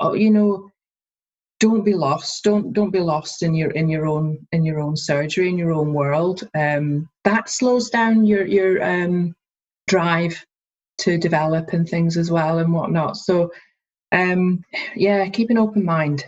or 0.00 0.16
you 0.16 0.30
know 0.30 0.70
don't 1.64 1.82
be 1.82 1.94
lost 1.94 2.44
don't 2.44 2.74
don't 2.74 2.90
be 2.90 3.00
lost 3.00 3.42
in 3.42 3.54
your 3.54 3.70
in 3.70 3.88
your 3.88 4.06
own 4.06 4.38
in 4.52 4.66
your 4.66 4.80
own 4.80 4.94
surgery 4.94 5.48
in 5.48 5.56
your 5.56 5.72
own 5.72 5.94
world 5.94 6.46
um, 6.54 7.08
that 7.24 7.48
slows 7.48 7.88
down 7.88 8.26
your 8.26 8.44
your 8.44 8.84
um, 8.84 9.34
drive 9.86 10.44
to 10.98 11.16
develop 11.16 11.72
and 11.72 11.88
things 11.88 12.18
as 12.18 12.30
well 12.30 12.58
and 12.58 12.70
whatnot 12.70 13.16
so 13.16 13.50
um, 14.12 14.62
yeah 14.94 15.26
keep 15.30 15.48
an 15.48 15.56
open 15.56 15.82
mind 15.82 16.26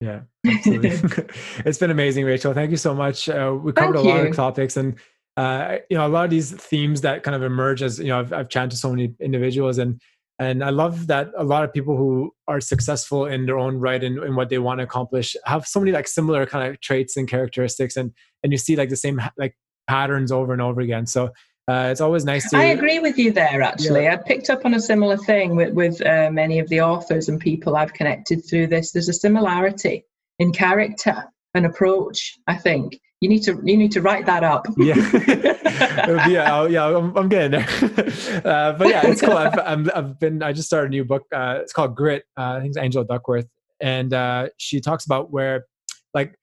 yeah, 0.00 0.20
it's 0.44 1.78
been 1.78 1.90
amazing, 1.90 2.26
Rachel. 2.26 2.52
Thank 2.52 2.70
you 2.70 2.76
so 2.76 2.94
much. 2.94 3.26
Uh, 3.26 3.56
we 3.58 3.72
covered 3.72 3.94
Thank 3.94 4.04
a 4.04 4.08
lot 4.08 4.22
you. 4.22 4.28
of 4.28 4.36
topics 4.36 4.76
and 4.76 4.96
uh, 5.38 5.78
you 5.88 5.96
know 5.96 6.06
a 6.06 6.08
lot 6.08 6.24
of 6.24 6.30
these 6.30 6.52
themes 6.52 7.00
that 7.00 7.22
kind 7.22 7.34
of 7.34 7.42
emerge 7.42 7.82
as 7.82 7.98
you 7.98 8.08
know 8.08 8.18
I've, 8.18 8.32
I've 8.32 8.48
chatted 8.50 8.72
to 8.72 8.76
so 8.76 8.90
many 8.90 9.14
individuals 9.20 9.78
and 9.78 9.98
and 10.44 10.62
I 10.62 10.70
love 10.70 11.06
that 11.08 11.30
a 11.36 11.44
lot 11.44 11.64
of 11.64 11.72
people 11.72 11.96
who 11.96 12.32
are 12.46 12.60
successful 12.60 13.26
in 13.26 13.46
their 13.46 13.58
own 13.58 13.78
right 13.78 14.02
and, 14.02 14.18
and 14.18 14.36
what 14.36 14.48
they 14.48 14.58
want 14.58 14.78
to 14.78 14.84
accomplish 14.84 15.36
have 15.44 15.66
so 15.66 15.80
many 15.80 15.92
like 15.92 16.06
similar 16.06 16.46
kind 16.46 16.70
of 16.70 16.80
traits 16.80 17.16
and 17.16 17.28
characteristics 17.28 17.96
and 17.96 18.12
and 18.42 18.52
you 18.52 18.58
see 18.58 18.76
like 18.76 18.90
the 18.90 18.96
same 18.96 19.20
like 19.36 19.56
patterns 19.86 20.30
over 20.32 20.52
and 20.52 20.62
over 20.62 20.80
again. 20.80 21.06
So 21.06 21.30
uh, 21.66 21.88
it's 21.90 22.00
always 22.00 22.24
nice 22.24 22.50
to. 22.50 22.58
I 22.58 22.64
agree 22.64 22.98
with 22.98 23.16
you 23.16 23.32
there. 23.32 23.62
Actually, 23.62 24.04
yeah. 24.04 24.14
I 24.14 24.16
picked 24.16 24.50
up 24.50 24.66
on 24.66 24.74
a 24.74 24.80
similar 24.80 25.16
thing 25.16 25.56
with 25.56 25.72
with 25.72 26.04
uh, 26.04 26.30
many 26.30 26.58
of 26.58 26.68
the 26.68 26.82
authors 26.82 27.28
and 27.28 27.40
people 27.40 27.76
I've 27.76 27.94
connected 27.94 28.44
through 28.48 28.66
this. 28.66 28.92
There's 28.92 29.08
a 29.08 29.14
similarity 29.14 30.04
in 30.38 30.52
character 30.52 31.24
and 31.54 31.64
approach. 31.64 32.38
I 32.46 32.56
think 32.56 33.00
you 33.24 33.30
need 33.30 33.42
to 33.44 33.58
you 33.64 33.78
need 33.78 33.90
to 33.92 34.02
write 34.02 34.26
that 34.26 34.44
up. 34.44 34.66
yeah, 34.76 34.96
yeah, 36.28 36.66
yeah. 36.66 36.84
I'm, 36.84 37.16
I'm 37.16 37.28
getting 37.30 37.52
there. 37.52 37.68
Uh, 38.44 38.72
but 38.72 38.88
yeah, 38.88 39.06
it's 39.06 39.22
cool. 39.22 39.32
I've, 39.36 39.58
i 39.58 39.70
have 39.94 40.20
been. 40.20 40.42
I 40.42 40.52
just 40.52 40.66
started 40.66 40.88
a 40.88 40.90
new 40.90 41.04
book. 41.04 41.22
Uh, 41.32 41.60
it's 41.62 41.72
called 41.72 41.96
Grit. 41.96 42.24
Uh, 42.36 42.56
I 42.56 42.60
think 42.60 42.68
it's 42.68 42.76
Angela 42.76 43.06
Duckworth, 43.06 43.48
and 43.80 44.12
uh, 44.12 44.48
she 44.58 44.80
talks 44.80 45.06
about 45.06 45.30
where 45.30 45.64
like 46.12 46.34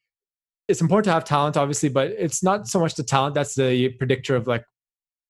it's 0.68 0.82
important 0.82 1.06
to 1.06 1.12
have 1.12 1.24
talent, 1.24 1.56
obviously, 1.56 1.90
but 1.90 2.08
it's 2.18 2.42
not 2.42 2.68
so 2.68 2.80
much 2.80 2.96
the 2.96 3.04
talent 3.04 3.36
that's 3.36 3.54
the 3.54 3.90
predictor 4.00 4.36
of 4.36 4.48
like 4.48 4.64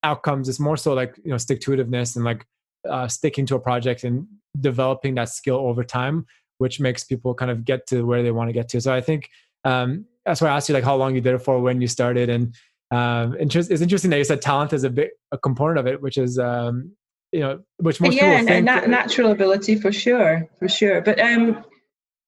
outcomes 0.04 0.50
it's 0.50 0.60
more 0.60 0.78
so 0.78 0.94
like 0.94 1.20
you 1.24 1.32
know 1.32 1.38
stick 1.38 1.60
to 1.62 1.72
itiveness 1.72 2.16
and 2.16 2.26
like 2.26 2.46
uh, 2.90 3.08
sticking 3.08 3.46
to 3.46 3.56
a 3.56 3.60
project 3.60 4.04
and 4.04 4.26
developing 4.60 5.14
that 5.16 5.30
skill 5.30 5.58
over 5.58 5.84
time 5.84 6.26
which 6.58 6.80
makes 6.80 7.04
people 7.04 7.36
kind 7.36 7.52
of 7.52 7.64
get 7.66 7.86
to 7.86 8.04
where 8.04 8.24
they 8.24 8.32
want 8.32 8.50
to 8.50 8.54
get 8.54 8.68
to 8.68 8.82
so 8.82 8.92
i 8.92 9.02
think 9.02 9.30
um, 9.64 10.06
that's 10.26 10.42
why 10.42 10.50
i 10.50 10.56
asked 10.56 10.70
you 10.70 10.74
like 10.74 10.84
how 10.84 10.96
long 10.96 11.16
you 11.16 11.22
did 11.22 11.36
it 11.36 11.40
for 11.40 11.60
when 11.60 11.82
you 11.82 11.88
started 11.88 12.30
and 12.30 12.56
um, 12.94 13.38
interest, 13.40 13.72
it's 13.72 13.82
interesting 13.82 14.12
that 14.12 14.18
you 14.18 14.26
said 14.26 14.42
talent 14.42 14.74
is 14.74 14.84
a 14.84 14.90
bit 14.90 15.12
a 15.32 15.38
component 15.38 15.80
of 15.80 15.88
it 15.88 16.02
which 16.02 16.18
is 16.18 16.38
um, 16.38 16.92
you 17.32 17.40
know 17.40 17.62
which 17.78 18.02
most 18.02 18.16
yeah, 18.16 18.40
people 18.40 18.48
think 18.48 18.66
na- 18.66 18.86
natural 18.86 19.32
ability 19.32 19.76
for 19.76 19.94
sure 19.94 20.50
for 20.60 20.68
sure 20.68 21.00
but 21.00 21.18
um 21.20 21.64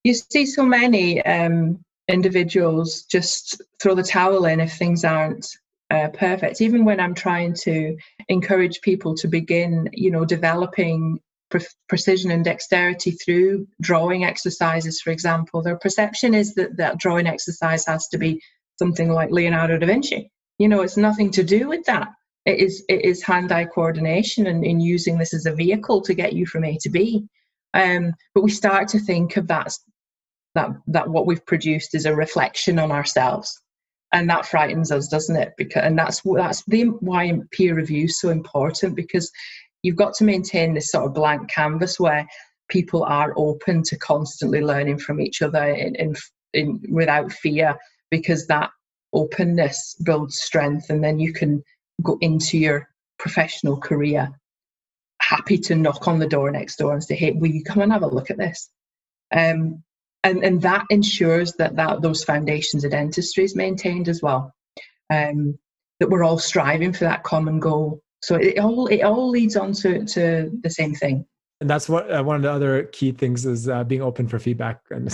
you 0.05 0.13
see 0.13 0.45
so 0.45 0.63
many 0.63 1.21
um 1.25 1.83
individuals 2.07 3.03
just 3.03 3.61
throw 3.81 3.93
the 3.93 4.03
towel 4.03 4.45
in 4.45 4.59
if 4.59 4.73
things 4.73 5.03
aren't 5.03 5.47
uh, 5.93 6.09
perfect. 6.09 6.61
Even 6.61 6.85
when 6.85 6.99
I'm 6.99 7.13
trying 7.13 7.53
to 7.63 7.95
encourage 8.27 8.81
people 8.81 9.15
to 9.15 9.27
begin, 9.27 9.89
you 9.93 10.11
know, 10.11 10.25
developing 10.25 11.19
pre- 11.53 11.67
precision 11.87 12.31
and 12.31 12.43
dexterity 12.43 13.11
through 13.11 13.67
drawing 13.79 14.25
exercises, 14.25 14.99
for 15.01 15.11
example. 15.11 15.61
Their 15.61 15.77
perception 15.77 16.33
is 16.33 16.55
that 16.55 16.77
that 16.77 16.97
drawing 16.97 17.27
exercise 17.27 17.85
has 17.85 18.07
to 18.09 18.17
be 18.17 18.41
something 18.79 19.11
like 19.11 19.29
Leonardo 19.31 19.77
da 19.77 19.85
Vinci. 19.85 20.31
You 20.57 20.67
know, 20.67 20.81
it's 20.81 20.97
nothing 20.97 21.31
to 21.31 21.43
do 21.43 21.67
with 21.67 21.85
that. 21.85 22.09
It 22.45 22.59
is 22.59 22.83
it 22.89 23.05
is 23.05 23.23
hand-eye 23.23 23.65
coordination 23.65 24.47
and 24.47 24.65
in 24.65 24.79
using 24.79 25.17
this 25.17 25.33
as 25.33 25.45
a 25.45 25.55
vehicle 25.55 26.01
to 26.01 26.13
get 26.13 26.33
you 26.33 26.45
from 26.45 26.65
A 26.65 26.77
to 26.81 26.89
B. 26.89 27.25
Um, 27.73 28.13
but 28.33 28.43
we 28.43 28.51
start 28.51 28.87
to 28.89 28.99
think 28.99 29.37
of 29.37 29.47
that 29.47 29.73
that 30.55 30.69
that 30.87 31.09
what 31.09 31.25
we've 31.25 31.45
produced 31.45 31.95
is 31.95 32.05
a 32.05 32.15
reflection 32.15 32.79
on 32.79 32.91
ourselves 32.91 33.61
and 34.11 34.29
that 34.29 34.45
frightens 34.45 34.91
us 34.91 35.07
doesn't 35.07 35.35
it 35.35 35.53
because 35.57 35.81
and 35.83 35.97
that's 35.97 36.21
that's 36.21 36.63
the 36.65 36.83
why 36.99 37.33
peer 37.51 37.73
review 37.75 38.05
is 38.05 38.19
so 38.19 38.29
important 38.29 38.95
because 38.95 39.31
you've 39.83 39.95
got 39.95 40.13
to 40.15 40.23
maintain 40.23 40.73
this 40.73 40.91
sort 40.91 41.05
of 41.05 41.13
blank 41.13 41.49
canvas 41.49 41.99
where 41.99 42.27
people 42.69 43.03
are 43.03 43.33
open 43.37 43.83
to 43.83 43.97
constantly 43.97 44.61
learning 44.61 44.97
from 44.97 45.21
each 45.21 45.41
other 45.41 45.63
in, 45.63 45.95
in, 45.95 46.15
in 46.53 46.81
without 46.89 47.31
fear 47.31 47.75
because 48.09 48.47
that 48.47 48.71
openness 49.13 49.95
builds 50.03 50.39
strength 50.39 50.89
and 50.89 51.03
then 51.03 51.19
you 51.19 51.31
can 51.33 51.63
go 52.01 52.17
into 52.21 52.57
your 52.57 52.87
professional 53.19 53.77
career 53.77 54.29
happy 55.21 55.57
to 55.57 55.75
knock 55.75 56.07
on 56.07 56.19
the 56.19 56.27
door 56.27 56.49
next 56.49 56.77
door 56.77 56.93
and 56.93 57.03
say 57.03 57.15
hey 57.15 57.31
will 57.31 57.51
you 57.51 57.63
come 57.63 57.81
and 57.81 57.91
have 57.91 58.01
a 58.01 58.07
look 58.07 58.31
at 58.31 58.37
this 58.37 58.69
um, 59.33 59.83
and 60.23 60.43
and 60.43 60.61
that 60.61 60.85
ensures 60.89 61.53
that 61.53 61.75
that 61.75 62.01
those 62.01 62.23
foundations 62.23 62.83
of 62.83 62.91
dentistry 62.91 63.43
is 63.43 63.55
maintained 63.55 64.07
as 64.07 64.21
well. 64.21 64.53
Um, 65.09 65.59
that 65.99 66.09
we're 66.09 66.23
all 66.23 66.39
striving 66.39 66.93
for 66.93 67.03
that 67.05 67.23
common 67.23 67.59
goal. 67.59 68.01
So 68.23 68.35
it 68.35 68.57
all 68.57 68.87
it 68.87 69.01
all 69.01 69.29
leads 69.29 69.57
on 69.57 69.73
to 69.73 70.05
to 70.05 70.49
the 70.63 70.69
same 70.69 70.95
thing. 70.95 71.25
And 71.59 71.69
that's 71.69 71.89
what 71.89 72.09
uh, 72.09 72.23
one 72.23 72.37
of 72.37 72.41
the 72.41 72.51
other 72.51 72.83
key 72.85 73.11
things 73.11 73.45
is 73.45 73.67
uh, 73.67 73.83
being 73.83 74.01
open 74.01 74.27
for 74.27 74.39
feedback. 74.39 74.79
And 74.91 75.09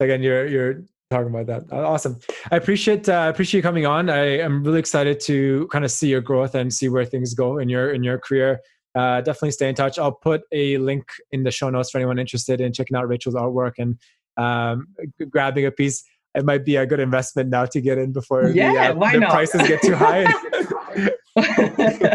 again, 0.00 0.22
you're 0.22 0.46
you're 0.46 0.82
talking 1.10 1.28
about 1.28 1.46
that. 1.46 1.70
Uh, 1.70 1.86
awesome. 1.86 2.18
I 2.50 2.56
appreciate 2.56 3.08
uh, 3.08 3.30
appreciate 3.32 3.58
you 3.58 3.62
coming 3.62 3.84
on. 3.84 4.08
I 4.08 4.38
am 4.38 4.64
really 4.64 4.78
excited 4.78 5.20
to 5.20 5.68
kind 5.70 5.84
of 5.84 5.90
see 5.90 6.08
your 6.08 6.22
growth 6.22 6.54
and 6.54 6.72
see 6.72 6.88
where 6.88 7.04
things 7.04 7.34
go 7.34 7.58
in 7.58 7.68
your 7.68 7.92
in 7.92 8.02
your 8.02 8.18
career. 8.18 8.60
Uh, 8.94 9.20
definitely 9.20 9.50
stay 9.50 9.68
in 9.68 9.74
touch. 9.74 9.98
I'll 9.98 10.12
put 10.12 10.40
a 10.52 10.78
link 10.78 11.04
in 11.32 11.42
the 11.42 11.50
show 11.50 11.68
notes 11.68 11.90
for 11.90 11.98
anyone 11.98 12.18
interested 12.18 12.62
in 12.62 12.72
checking 12.72 12.96
out 12.96 13.06
Rachel's 13.06 13.34
artwork 13.34 13.72
and 13.76 13.98
um, 14.38 14.86
grabbing 15.30 15.66
a 15.66 15.70
piece. 15.70 16.02
It 16.34 16.46
might 16.46 16.64
be 16.64 16.76
a 16.76 16.86
good 16.86 17.00
investment 17.00 17.50
now 17.50 17.66
to 17.66 17.80
get 17.82 17.98
in 17.98 18.12
before 18.12 18.48
yeah, 18.48 18.92
the, 18.92 18.98
uh, 18.98 19.12
the 19.12 19.26
prices 19.26 19.68
get 19.68 19.82
too 19.82 19.94
high. 19.94 20.24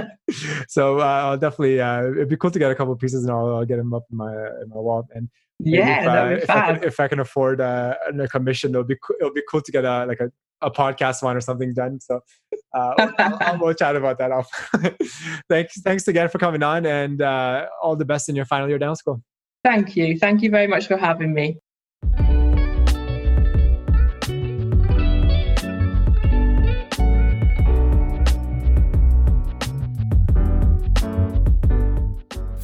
so 0.68 1.00
uh, 1.00 1.04
I'll 1.04 1.38
definitely 1.38 1.80
uh, 1.82 2.12
it'd 2.12 2.30
be 2.30 2.38
cool 2.38 2.52
to 2.52 2.60
get 2.60 2.72
a 2.72 2.76
couple 2.76 2.96
pieces 2.96 3.24
and 3.24 3.32
I'll, 3.32 3.56
I'll, 3.56 3.66
get 3.66 3.78
them 3.78 3.94
up 3.94 4.04
in 4.12 4.18
my 4.18 4.32
in 4.34 4.70
my 4.70 4.78
wall 4.78 5.08
and 5.14 5.30
yeah 5.60 6.02
if, 6.02 6.08
uh, 6.08 6.44
if, 6.44 6.50
I 6.50 6.74
can, 6.74 6.84
if 6.84 7.00
I 7.00 7.08
can 7.08 7.20
afford 7.20 7.62
uh, 7.62 7.96
a 8.08 8.28
commission 8.28 8.72
it'll 8.72 8.84
be 8.84 8.98
it'll 9.20 9.34
be 9.34 9.44
cool 9.50 9.62
to 9.62 9.72
get 9.72 9.86
a 9.86 10.06
like 10.06 10.20
a, 10.20 10.32
a 10.62 10.72
podcast 10.72 11.24
one 11.24 11.36
or 11.36 11.42
something 11.42 11.74
done. 11.74 12.00
So 12.00 12.22
uh, 12.74 13.10
I'll, 13.18 13.58
we'll 13.62 13.74
chat 13.74 13.96
about 13.96 14.18
that. 14.20 14.32
Off 14.32 14.50
thanks 15.50 15.82
thanks 15.82 16.08
again 16.08 16.30
for 16.30 16.38
coming 16.38 16.64
on 16.64 16.86
and 16.86 17.22
uh, 17.22 17.68
all 17.82 17.96
the 17.96 18.06
best 18.06 18.30
in 18.30 18.36
your 18.36 18.46
final 18.46 18.70
year 18.70 18.80
down 18.80 18.96
school. 18.96 19.22
Thank 19.64 19.96
you. 19.96 20.18
Thank 20.18 20.42
you 20.42 20.50
very 20.50 20.68
much 20.68 20.88
for 20.88 20.98
having 20.98 21.34
me 21.34 21.58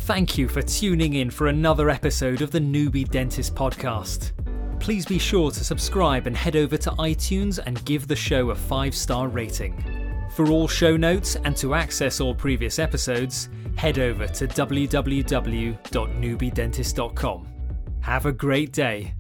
Thank 0.08 0.38
you 0.38 0.47
for 0.47 0.62
tuning 0.62 1.16
in 1.16 1.30
for 1.30 1.47
another 1.47 1.89
episode 1.89 2.41
of 2.41 2.49
the 2.49 2.62
Newbie 2.62 3.10
Dentist 3.10 3.53
Podcast. 3.53 4.32
Please 4.80 5.05
be 5.05 5.20
sure 5.20 5.51
to 5.51 5.66
subscribe 5.66 6.28
and 6.28 6.38
head 6.38 6.55
over 6.55 6.78
to 6.78 6.91
iTunes 6.91 7.60
and 7.66 7.84
give 7.84 8.08
the 8.08 8.16
show 8.16 8.51
a 8.51 8.55
five 8.55 8.95
star 8.95 9.28
rating. 9.28 9.84
For 10.34 10.47
all 10.47 10.70
show 10.70 10.95
notes 10.95 11.36
and 11.36 11.58
to 11.58 11.74
access 11.74 12.22
all 12.22 12.34
previous 12.34 12.80
episodes, 12.80 13.49
head 13.76 13.99
over 13.99 14.28
to 14.28 14.47
www.newbiedentist.com. 14.47 17.47
Have 17.99 18.26
a 18.26 18.32
great 18.32 18.72
day. 18.72 19.14